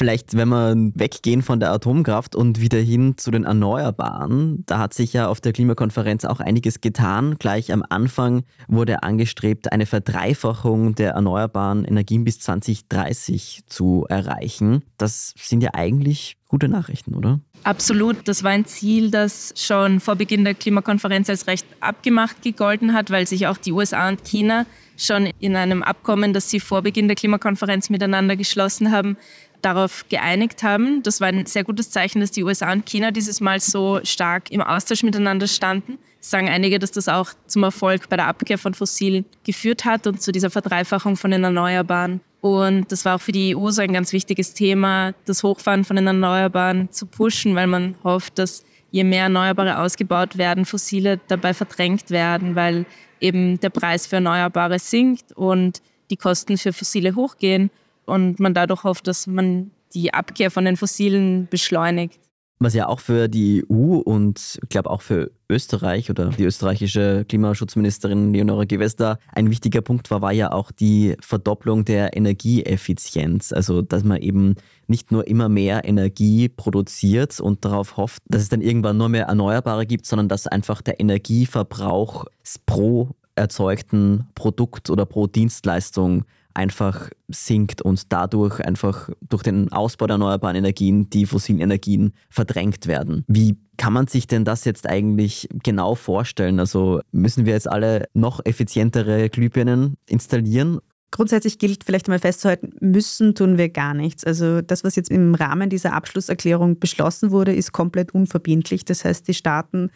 Vielleicht, 0.00 0.34
wenn 0.34 0.48
wir 0.48 0.74
weggehen 0.94 1.42
von 1.42 1.60
der 1.60 1.72
Atomkraft 1.72 2.34
und 2.34 2.58
wieder 2.58 2.78
hin 2.78 3.18
zu 3.18 3.30
den 3.30 3.44
Erneuerbaren, 3.44 4.64
da 4.64 4.78
hat 4.78 4.94
sich 4.94 5.12
ja 5.12 5.28
auf 5.28 5.42
der 5.42 5.52
Klimakonferenz 5.52 6.24
auch 6.24 6.40
einiges 6.40 6.80
getan. 6.80 7.36
Gleich 7.38 7.70
am 7.70 7.84
Anfang 7.86 8.44
wurde 8.66 9.02
angestrebt, 9.02 9.70
eine 9.70 9.84
Verdreifachung 9.84 10.94
der 10.94 11.10
erneuerbaren 11.10 11.84
Energien 11.84 12.24
bis 12.24 12.40
2030 12.40 13.64
zu 13.66 14.06
erreichen. 14.08 14.84
Das 14.96 15.34
sind 15.36 15.62
ja 15.62 15.74
eigentlich 15.74 16.38
gute 16.48 16.68
Nachrichten, 16.68 17.14
oder? 17.14 17.40
Absolut. 17.64 18.26
Das 18.26 18.42
war 18.42 18.52
ein 18.52 18.64
Ziel, 18.64 19.10
das 19.10 19.52
schon 19.54 20.00
vor 20.00 20.16
Beginn 20.16 20.44
der 20.44 20.54
Klimakonferenz 20.54 21.28
als 21.28 21.46
recht 21.46 21.66
abgemacht 21.80 22.40
gegolten 22.40 22.94
hat, 22.94 23.10
weil 23.10 23.26
sich 23.26 23.48
auch 23.48 23.58
die 23.58 23.72
USA 23.72 24.08
und 24.08 24.24
China 24.24 24.64
schon 24.96 25.26
in 25.40 25.56
einem 25.56 25.82
Abkommen, 25.82 26.32
das 26.32 26.50
sie 26.50 26.60
vor 26.60 26.82
Beginn 26.82 27.08
der 27.08 27.16
Klimakonferenz 27.16 27.90
miteinander 27.90 28.36
geschlossen 28.36 28.92
haben, 28.92 29.16
darauf 29.62 30.04
geeinigt 30.08 30.62
haben. 30.62 31.02
Das 31.02 31.20
war 31.20 31.28
ein 31.28 31.46
sehr 31.46 31.64
gutes 31.64 31.90
Zeichen, 31.90 32.20
dass 32.20 32.30
die 32.30 32.44
USA 32.44 32.72
und 32.72 32.86
China 32.86 33.10
dieses 33.10 33.40
Mal 33.40 33.60
so 33.60 34.00
stark 34.04 34.50
im 34.50 34.60
Austausch 34.60 35.02
miteinander 35.02 35.46
standen. 35.46 35.98
Sagen 36.20 36.48
einige, 36.48 36.78
dass 36.78 36.90
das 36.90 37.08
auch 37.08 37.30
zum 37.46 37.62
Erfolg 37.62 38.08
bei 38.08 38.16
der 38.16 38.26
Abkehr 38.26 38.58
von 38.58 38.74
Fossilen 38.74 39.24
geführt 39.44 39.84
hat 39.84 40.06
und 40.06 40.20
zu 40.20 40.32
dieser 40.32 40.50
Verdreifachung 40.50 41.16
von 41.16 41.30
den 41.30 41.44
Erneuerbaren. 41.44 42.20
Und 42.40 42.90
das 42.90 43.04
war 43.04 43.16
auch 43.16 43.20
für 43.20 43.32
die 43.32 43.56
EU 43.56 43.70
so 43.70 43.82
ein 43.82 43.92
ganz 43.92 44.12
wichtiges 44.12 44.54
Thema, 44.54 45.14
das 45.24 45.42
Hochfahren 45.42 45.84
von 45.84 45.96
den 45.96 46.06
Erneuerbaren 46.06 46.90
zu 46.90 47.06
pushen, 47.06 47.54
weil 47.54 47.66
man 47.66 47.94
hofft, 48.02 48.38
dass 48.38 48.64
je 48.90 49.04
mehr 49.04 49.24
Erneuerbare 49.24 49.78
ausgebaut 49.78 50.36
werden, 50.38 50.64
fossile 50.64 51.20
dabei 51.28 51.54
verdrängt 51.54 52.10
werden, 52.10 52.56
weil 52.56 52.86
eben 53.20 53.60
der 53.60 53.70
Preis 53.70 54.06
für 54.06 54.16
Erneuerbare 54.16 54.78
sinkt 54.78 55.32
und 55.32 55.82
die 56.10 56.16
Kosten 56.16 56.58
für 56.58 56.72
fossile 56.72 57.14
hochgehen 57.14 57.70
und 58.10 58.40
man 58.40 58.54
dadurch 58.54 58.84
hofft, 58.84 59.06
dass 59.06 59.26
man 59.26 59.70
die 59.94 60.12
Abkehr 60.12 60.50
von 60.50 60.64
den 60.64 60.76
Fossilen 60.76 61.48
beschleunigt. 61.50 62.20
Was 62.62 62.74
ja 62.74 62.88
auch 62.88 63.00
für 63.00 63.28
die 63.28 63.64
EU 63.70 63.96
und 63.96 64.58
ich 64.62 64.68
glaube 64.68 64.90
auch 64.90 65.00
für 65.00 65.30
Österreich 65.48 66.10
oder 66.10 66.28
die 66.28 66.44
österreichische 66.44 67.24
Klimaschutzministerin 67.26 68.34
Leonora 68.34 68.64
Gewester 68.64 69.18
ein 69.32 69.48
wichtiger 69.48 69.80
Punkt 69.80 70.10
war, 70.10 70.20
war 70.20 70.32
ja 70.32 70.52
auch 70.52 70.70
die 70.70 71.16
Verdopplung 71.22 71.86
der 71.86 72.14
Energieeffizienz. 72.14 73.52
Also, 73.52 73.80
dass 73.80 74.04
man 74.04 74.20
eben 74.20 74.56
nicht 74.88 75.10
nur 75.10 75.26
immer 75.26 75.48
mehr 75.48 75.86
Energie 75.86 76.50
produziert 76.50 77.40
und 77.40 77.64
darauf 77.64 77.96
hofft, 77.96 78.22
dass 78.26 78.42
es 78.42 78.50
dann 78.50 78.60
irgendwann 78.60 78.98
nur 78.98 79.08
mehr 79.08 79.24
Erneuerbare 79.24 79.86
gibt, 79.86 80.04
sondern 80.04 80.28
dass 80.28 80.46
einfach 80.46 80.82
der 80.82 81.00
Energieverbrauch 81.00 82.26
pro 82.66 83.14
erzeugten 83.36 84.26
Produkt 84.34 84.90
oder 84.90 85.06
pro 85.06 85.26
Dienstleistung 85.26 86.26
einfach 86.54 87.10
sinkt 87.28 87.82
und 87.82 88.12
dadurch 88.12 88.60
einfach 88.60 89.10
durch 89.28 89.42
den 89.42 89.72
Ausbau 89.72 90.06
der 90.06 90.14
erneuerbaren 90.14 90.56
Energien 90.56 91.10
die 91.10 91.26
fossilen 91.26 91.60
Energien 91.60 92.12
verdrängt 92.28 92.86
werden. 92.86 93.24
Wie 93.26 93.56
kann 93.76 93.92
man 93.92 94.06
sich 94.06 94.26
denn 94.26 94.44
das 94.44 94.64
jetzt 94.64 94.88
eigentlich 94.88 95.48
genau 95.62 95.94
vorstellen? 95.94 96.60
Also 96.60 97.00
müssen 97.12 97.46
wir 97.46 97.54
jetzt 97.54 97.68
alle 97.68 98.08
noch 98.12 98.44
effizientere 98.44 99.30
Glühbirnen 99.30 99.94
installieren 100.06 100.80
Grundsätzlich 101.12 101.58
gilt 101.58 101.82
vielleicht 101.82 102.06
einmal 102.06 102.20
festzuhalten, 102.20 102.72
müssen 102.80 103.34
tun 103.34 103.58
wir 103.58 103.68
gar 103.68 103.94
nichts. 103.94 104.22
Also 104.24 104.60
das, 104.60 104.84
was 104.84 104.94
jetzt 104.94 105.10
im 105.10 105.34
Rahmen 105.34 105.68
dieser 105.68 105.92
Abschlusserklärung 105.92 106.78
beschlossen 106.78 107.32
wurde, 107.32 107.52
ist 107.52 107.72
komplett 107.72 108.14
unverbindlich. 108.14 108.84
Das 108.84 109.04
heißt, 109.04 109.26
die 109.26 109.34
Staaten 109.34 109.90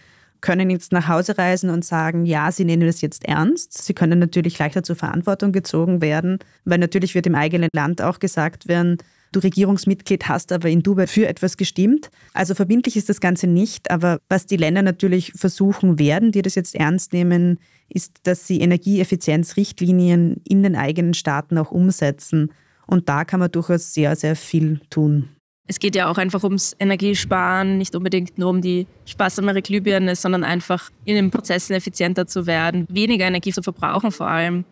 können 0.45 0.69
jetzt 0.69 0.93
nach 0.93 1.09
Hause 1.09 1.39
reisen 1.39 1.71
und 1.71 1.87
sagen, 1.87 2.27
ja, 2.27 2.53
sie 2.53 2.67
nehmen 2.67 2.87
das 2.87 3.01
jetzt 3.01 3.25
ernst. 3.25 3.83
Sie 3.83 3.95
können 3.95 4.19
natürlich 4.19 4.59
leichter 4.59 4.83
zur 4.83 4.95
Verantwortung 4.95 5.53
gezogen 5.53 6.03
werden, 6.03 6.39
weil 6.67 6.77
natürlich 6.79 7.15
wird 7.15 7.27
im 7.27 7.35
eigenen 7.35 7.71
Land 7.73 8.03
auch 8.03 8.19
gesagt 8.19 8.69
werden, 8.69 8.99
du 9.33 9.41
Regierungsmitglied 9.41 10.29
hast 10.29 10.53
aber 10.53 10.69
in 10.69 10.83
Dubai 10.83 11.07
für 11.07 11.27
etwas 11.27 11.57
gestimmt. 11.57 12.11
Also 12.35 12.55
verbindlich 12.55 12.95
ist 12.95 13.09
das 13.09 13.21
Ganze 13.21 13.47
nicht, 13.47 13.91
aber 13.91 14.19
was 14.29 14.45
die 14.45 14.59
Länder 14.59 14.83
natürlich 14.83 15.33
versuchen 15.35 15.99
werden, 15.99 16.31
die 16.31 16.43
das 16.43 16.57
jetzt 16.57 16.75
ernst 16.75 17.15
nehmen, 17.15 17.59
ist, 17.89 18.19
dass 18.25 18.47
sie 18.47 18.61
Energieeffizienzrichtlinien 18.61 20.43
in 20.47 20.63
den 20.63 20.77
eigenen 20.77 21.15
Staaten 21.15 21.57
auch 21.57 21.71
umsetzen. 21.71 22.53
Und 22.87 23.09
da 23.09 23.25
kann 23.25 23.41
man 23.41 23.51
durchaus 23.51 23.95
sehr, 23.95 24.15
sehr 24.15 24.37
viel 24.37 24.81
tun. 24.91 25.31
Es 25.67 25.79
geht 25.79 25.97
ja 25.97 26.11
auch 26.11 26.19
einfach 26.19 26.45
ums 26.45 26.77
Energiesparen, 26.79 27.79
nicht 27.79 27.95
unbedingt 27.95 28.37
nur 28.37 28.51
um 28.51 28.61
die 28.61 28.87
sparsamere 29.07 29.63
Glühbirne, 29.63 30.15
sondern 30.15 30.45
einfach 30.45 30.91
in 31.07 31.15
den 31.15 31.31
Prozessen 31.31 31.75
effizienter 31.75 32.27
zu 32.27 32.47
werden, 32.47 32.87
weniger 32.91 33.25
Energie 33.25 33.53
zu 33.53 33.63
verbrauchen 33.63 34.11
vor 34.11 34.29
allem. 34.29 34.65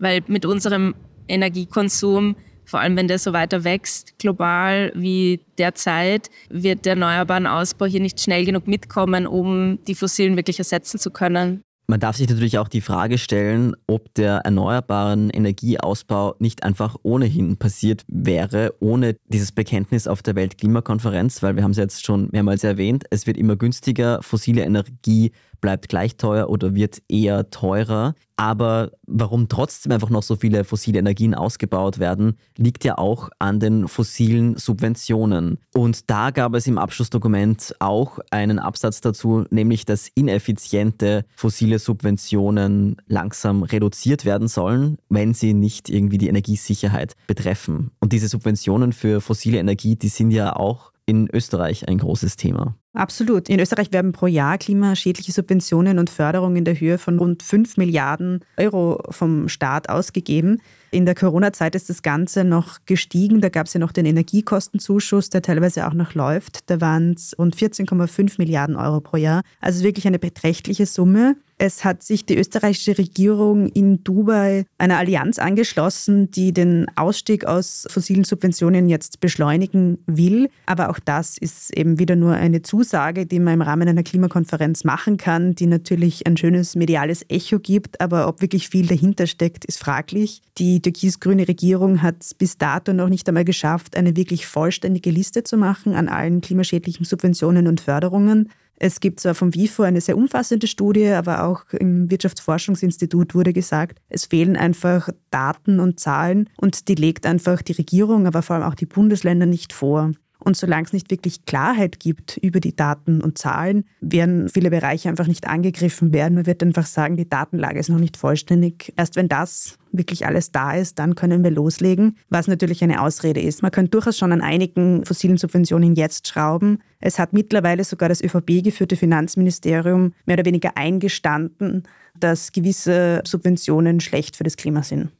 Weil 0.00 0.22
mit 0.26 0.44
unserem 0.44 0.94
Energiekonsum, 1.28 2.34
vor 2.64 2.80
allem 2.80 2.96
wenn 2.96 3.06
der 3.06 3.20
so 3.20 3.32
weiter 3.32 3.62
wächst, 3.62 4.18
global 4.18 4.92
wie 4.96 5.40
derzeit, 5.56 6.30
wird 6.48 6.84
der 6.84 6.94
erneuerbaren 6.94 7.46
Ausbau 7.46 7.86
hier 7.86 8.00
nicht 8.00 8.20
schnell 8.20 8.44
genug 8.44 8.66
mitkommen, 8.66 9.28
um 9.28 9.78
die 9.86 9.94
fossilen 9.94 10.34
wirklich 10.34 10.58
ersetzen 10.58 10.98
zu 10.98 11.12
können. 11.12 11.62
Man 11.90 11.98
darf 11.98 12.16
sich 12.16 12.28
natürlich 12.28 12.56
auch 12.58 12.68
die 12.68 12.82
Frage 12.82 13.18
stellen, 13.18 13.74
ob 13.88 14.14
der 14.14 14.36
erneuerbaren 14.44 15.28
Energieausbau 15.28 16.36
nicht 16.38 16.62
einfach 16.62 16.94
ohnehin 17.02 17.56
passiert 17.56 18.04
wäre, 18.06 18.76
ohne 18.78 19.16
dieses 19.26 19.50
Bekenntnis 19.50 20.06
auf 20.06 20.22
der 20.22 20.36
Weltklimakonferenz, 20.36 21.42
weil 21.42 21.56
wir 21.56 21.64
haben 21.64 21.72
es 21.72 21.78
jetzt 21.78 22.06
schon 22.06 22.28
mehrmals 22.30 22.62
erwähnt, 22.62 23.06
es 23.10 23.26
wird 23.26 23.36
immer 23.36 23.56
günstiger, 23.56 24.22
fossile 24.22 24.62
Energie 24.62 25.32
bleibt 25.60 25.88
gleich 25.88 26.16
teuer 26.16 26.48
oder 26.48 26.74
wird 26.74 27.02
eher 27.08 27.50
teurer. 27.50 28.14
Aber 28.36 28.92
warum 29.06 29.48
trotzdem 29.48 29.92
einfach 29.92 30.08
noch 30.08 30.22
so 30.22 30.34
viele 30.34 30.64
fossile 30.64 30.98
Energien 30.98 31.34
ausgebaut 31.34 31.98
werden, 31.98 32.38
liegt 32.56 32.84
ja 32.84 32.96
auch 32.96 33.28
an 33.38 33.60
den 33.60 33.86
fossilen 33.86 34.56
Subventionen. 34.56 35.58
Und 35.74 36.08
da 36.08 36.30
gab 36.30 36.54
es 36.54 36.66
im 36.66 36.78
Abschlussdokument 36.78 37.74
auch 37.80 38.18
einen 38.30 38.58
Absatz 38.58 39.02
dazu, 39.02 39.44
nämlich 39.50 39.84
dass 39.84 40.08
ineffiziente 40.14 41.26
fossile 41.36 41.78
Subventionen 41.78 42.96
langsam 43.08 43.62
reduziert 43.62 44.24
werden 44.24 44.48
sollen, 44.48 44.96
wenn 45.10 45.34
sie 45.34 45.52
nicht 45.52 45.90
irgendwie 45.90 46.16
die 46.16 46.28
Energiesicherheit 46.28 47.16
betreffen. 47.26 47.90
Und 48.00 48.12
diese 48.12 48.28
Subventionen 48.28 48.94
für 48.94 49.20
fossile 49.20 49.58
Energie, 49.58 49.96
die 49.96 50.08
sind 50.08 50.30
ja 50.30 50.56
auch 50.56 50.92
in 51.10 51.28
Österreich 51.32 51.88
ein 51.88 51.98
großes 51.98 52.36
Thema. 52.36 52.76
Absolut. 52.94 53.48
In 53.48 53.58
Österreich 53.58 53.92
werden 53.92 54.12
pro 54.12 54.28
Jahr 54.28 54.58
klimaschädliche 54.58 55.32
Subventionen 55.32 55.98
und 55.98 56.08
Förderungen 56.08 56.56
in 56.56 56.64
der 56.64 56.78
Höhe 56.78 56.98
von 56.98 57.18
rund 57.18 57.42
5 57.42 57.76
Milliarden 57.76 58.40
Euro 58.56 59.02
vom 59.10 59.48
Staat 59.48 59.88
ausgegeben. 59.88 60.60
In 60.92 61.06
der 61.06 61.14
Corona-Zeit 61.14 61.76
ist 61.76 61.88
das 61.88 62.02
Ganze 62.02 62.42
noch 62.42 62.78
gestiegen. 62.84 63.40
Da 63.40 63.48
gab 63.48 63.66
es 63.66 63.74
ja 63.74 63.80
noch 63.80 63.92
den 63.92 64.06
Energiekostenzuschuss, 64.06 65.30
der 65.30 65.40
teilweise 65.42 65.86
auch 65.86 65.94
noch 65.94 66.14
läuft. 66.14 66.68
Da 66.68 66.80
waren 66.80 67.12
es 67.12 67.36
rund 67.38 67.54
14,5 67.54 68.34
Milliarden 68.38 68.74
Euro 68.74 69.00
pro 69.00 69.16
Jahr. 69.16 69.42
Also 69.60 69.84
wirklich 69.84 70.08
eine 70.08 70.18
beträchtliche 70.18 70.86
Summe. 70.86 71.36
Es 71.62 71.84
hat 71.84 72.02
sich 72.02 72.24
die 72.24 72.38
österreichische 72.38 72.96
Regierung 72.96 73.66
in 73.66 74.02
Dubai 74.02 74.64
einer 74.78 74.96
Allianz 74.96 75.38
angeschlossen, 75.38 76.30
die 76.30 76.54
den 76.54 76.86
Ausstieg 76.96 77.44
aus 77.44 77.86
fossilen 77.90 78.24
Subventionen 78.24 78.88
jetzt 78.88 79.20
beschleunigen 79.20 79.98
will. 80.06 80.48
Aber 80.64 80.88
auch 80.88 80.98
das 80.98 81.36
ist 81.36 81.76
eben 81.76 81.98
wieder 81.98 82.16
nur 82.16 82.32
eine 82.32 82.62
Zusage, 82.62 83.26
die 83.26 83.40
man 83.40 83.54
im 83.54 83.62
Rahmen 83.62 83.86
einer 83.86 84.02
Klimakonferenz 84.02 84.84
machen 84.84 85.18
kann, 85.18 85.54
die 85.54 85.66
natürlich 85.66 86.26
ein 86.26 86.38
schönes 86.38 86.76
mediales 86.76 87.26
Echo 87.28 87.58
gibt. 87.58 88.00
Aber 88.00 88.26
ob 88.26 88.40
wirklich 88.40 88.70
viel 88.70 88.86
dahinter 88.86 89.26
steckt, 89.26 89.66
ist 89.66 89.80
fraglich. 89.80 90.40
Die 90.56 90.79
türkis-grüne 90.82 91.46
Regierung 91.46 92.02
hat 92.02 92.16
es 92.20 92.34
bis 92.34 92.58
dato 92.58 92.92
noch 92.92 93.08
nicht 93.08 93.28
einmal 93.28 93.44
geschafft, 93.44 93.96
eine 93.96 94.16
wirklich 94.16 94.46
vollständige 94.46 95.10
Liste 95.10 95.44
zu 95.44 95.56
machen 95.56 95.94
an 95.94 96.08
allen 96.08 96.40
klimaschädlichen 96.40 97.04
Subventionen 97.04 97.66
und 97.66 97.80
Förderungen. 97.80 98.50
Es 98.82 99.00
gibt 99.00 99.20
zwar 99.20 99.34
vom 99.34 99.54
WIFO 99.54 99.82
eine 99.82 100.00
sehr 100.00 100.16
umfassende 100.16 100.66
Studie, 100.66 101.08
aber 101.08 101.44
auch 101.44 101.64
im 101.72 102.10
Wirtschaftsforschungsinstitut 102.10 103.34
wurde 103.34 103.52
gesagt, 103.52 104.00
es 104.08 104.24
fehlen 104.24 104.56
einfach 104.56 105.10
Daten 105.30 105.80
und 105.80 106.00
Zahlen 106.00 106.48
und 106.56 106.88
die 106.88 106.94
legt 106.94 107.26
einfach 107.26 107.60
die 107.60 107.72
Regierung, 107.72 108.26
aber 108.26 108.40
vor 108.40 108.56
allem 108.56 108.64
auch 108.64 108.74
die 108.74 108.86
Bundesländer 108.86 109.44
nicht 109.44 109.74
vor. 109.74 110.12
Und 110.42 110.56
solange 110.56 110.84
es 110.84 110.92
nicht 110.92 111.10
wirklich 111.10 111.44
Klarheit 111.44 112.00
gibt 112.00 112.38
über 112.38 112.60
die 112.60 112.74
Daten 112.74 113.20
und 113.20 113.38
Zahlen, 113.38 113.84
werden 114.00 114.48
viele 114.48 114.70
Bereiche 114.70 115.08
einfach 115.08 115.26
nicht 115.26 115.46
angegriffen 115.46 116.12
werden. 116.12 116.34
Man 116.34 116.46
wird 116.46 116.62
einfach 116.62 116.86
sagen, 116.86 117.16
die 117.16 117.28
Datenlage 117.28 117.78
ist 117.78 117.90
noch 117.90 117.98
nicht 117.98 118.16
vollständig. 118.16 118.92
Erst 118.96 119.16
wenn 119.16 119.28
das 119.28 119.78
wirklich 119.92 120.26
alles 120.26 120.52
da 120.52 120.72
ist, 120.74 120.98
dann 120.98 121.14
können 121.14 121.44
wir 121.44 121.50
loslegen, 121.50 122.16
was 122.28 122.48
natürlich 122.48 122.82
eine 122.82 123.02
Ausrede 123.02 123.40
ist. 123.40 123.62
Man 123.62 123.70
kann 123.70 123.90
durchaus 123.90 124.16
schon 124.16 124.32
an 124.32 124.40
einigen 124.40 125.04
fossilen 125.04 125.36
Subventionen 125.36 125.94
jetzt 125.94 126.28
schrauben. 126.28 126.78
Es 127.00 127.18
hat 127.18 127.32
mittlerweile 127.32 127.84
sogar 127.84 128.08
das 128.08 128.22
ÖVP-geführte 128.22 128.96
Finanzministerium 128.96 130.14
mehr 130.26 130.36
oder 130.36 130.44
weniger 130.44 130.76
eingestanden, 130.76 131.84
dass 132.18 132.52
gewisse 132.52 133.22
Subventionen 133.26 134.00
schlecht 134.00 134.36
für 134.36 134.44
das 134.44 134.56
Klima 134.56 134.82
sind. 134.82 135.10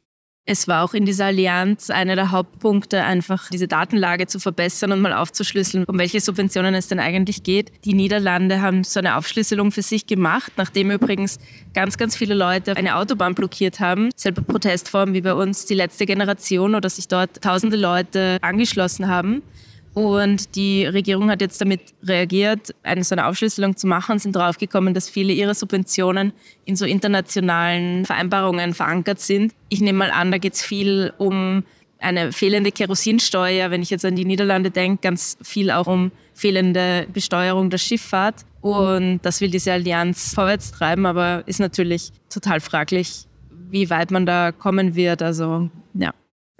Es 0.46 0.66
war 0.66 0.82
auch 0.82 0.94
in 0.94 1.04
dieser 1.04 1.26
Allianz 1.26 1.90
einer 1.90 2.16
der 2.16 2.30
Hauptpunkte, 2.30 3.04
einfach 3.04 3.50
diese 3.50 3.68
Datenlage 3.68 4.26
zu 4.26 4.40
verbessern 4.40 4.90
und 4.90 5.00
mal 5.00 5.12
aufzuschlüsseln, 5.12 5.84
um 5.84 5.98
welche 5.98 6.20
Subventionen 6.20 6.74
es 6.74 6.88
denn 6.88 6.98
eigentlich 6.98 7.42
geht. 7.42 7.70
Die 7.84 7.94
Niederlande 7.94 8.60
haben 8.60 8.82
so 8.82 8.98
eine 8.98 9.16
Aufschlüsselung 9.16 9.70
für 9.70 9.82
sich 9.82 10.06
gemacht, 10.06 10.52
nachdem 10.56 10.90
übrigens 10.90 11.38
ganz, 11.74 11.98
ganz 11.98 12.16
viele 12.16 12.34
Leute 12.34 12.76
eine 12.76 12.96
Autobahn 12.96 13.34
blockiert 13.34 13.80
haben. 13.80 14.08
Selbe 14.16 14.42
Protestform 14.42 15.12
wie 15.12 15.20
bei 15.20 15.34
uns 15.34 15.66
die 15.66 15.74
letzte 15.74 16.06
Generation 16.06 16.74
oder 16.74 16.88
sich 16.88 17.06
dort 17.06 17.42
tausende 17.42 17.76
Leute 17.76 18.38
angeschlossen 18.40 19.08
haben. 19.08 19.42
Und 19.92 20.54
die 20.54 20.86
Regierung 20.86 21.30
hat 21.30 21.40
jetzt 21.40 21.60
damit 21.60 21.80
reagiert, 22.04 22.74
eine 22.84 23.02
so 23.02 23.14
eine 23.14 23.26
Aufschlüsselung 23.26 23.76
zu 23.76 23.88
machen 23.88 24.12
und 24.12 24.18
sind 24.20 24.36
draufgekommen, 24.36 24.94
dass 24.94 25.08
viele 25.08 25.32
ihrer 25.32 25.54
Subventionen 25.54 26.32
in 26.64 26.76
so 26.76 26.84
internationalen 26.84 28.04
Vereinbarungen 28.04 28.72
verankert 28.72 29.20
sind. 29.20 29.52
Ich 29.68 29.80
nehme 29.80 29.98
mal 29.98 30.10
an, 30.12 30.30
da 30.30 30.38
geht 30.38 30.54
es 30.54 30.62
viel 30.62 31.12
um 31.18 31.64
eine 31.98 32.32
fehlende 32.32 32.72
Kerosinsteuer, 32.72 33.70
wenn 33.70 33.82
ich 33.82 33.90
jetzt 33.90 34.04
an 34.04 34.16
die 34.16 34.24
Niederlande 34.24 34.70
denke, 34.70 35.02
ganz 35.02 35.36
viel 35.42 35.70
auch 35.70 35.86
um 35.86 36.12
fehlende 36.34 37.06
Besteuerung 37.12 37.68
der 37.68 37.78
Schifffahrt. 37.78 38.46
Und 38.60 39.20
das 39.22 39.40
will 39.40 39.50
diese 39.50 39.72
Allianz 39.72 40.34
vorwärts 40.34 40.72
treiben, 40.72 41.04
aber 41.04 41.42
ist 41.46 41.60
natürlich 41.60 42.12
total 42.30 42.60
fraglich, 42.60 43.26
wie 43.70 43.90
weit 43.90 44.10
man 44.10 44.24
da 44.24 44.52
kommen 44.52 44.94
wird. 44.94 45.20
Also 45.22 45.68
ja. 45.94 46.12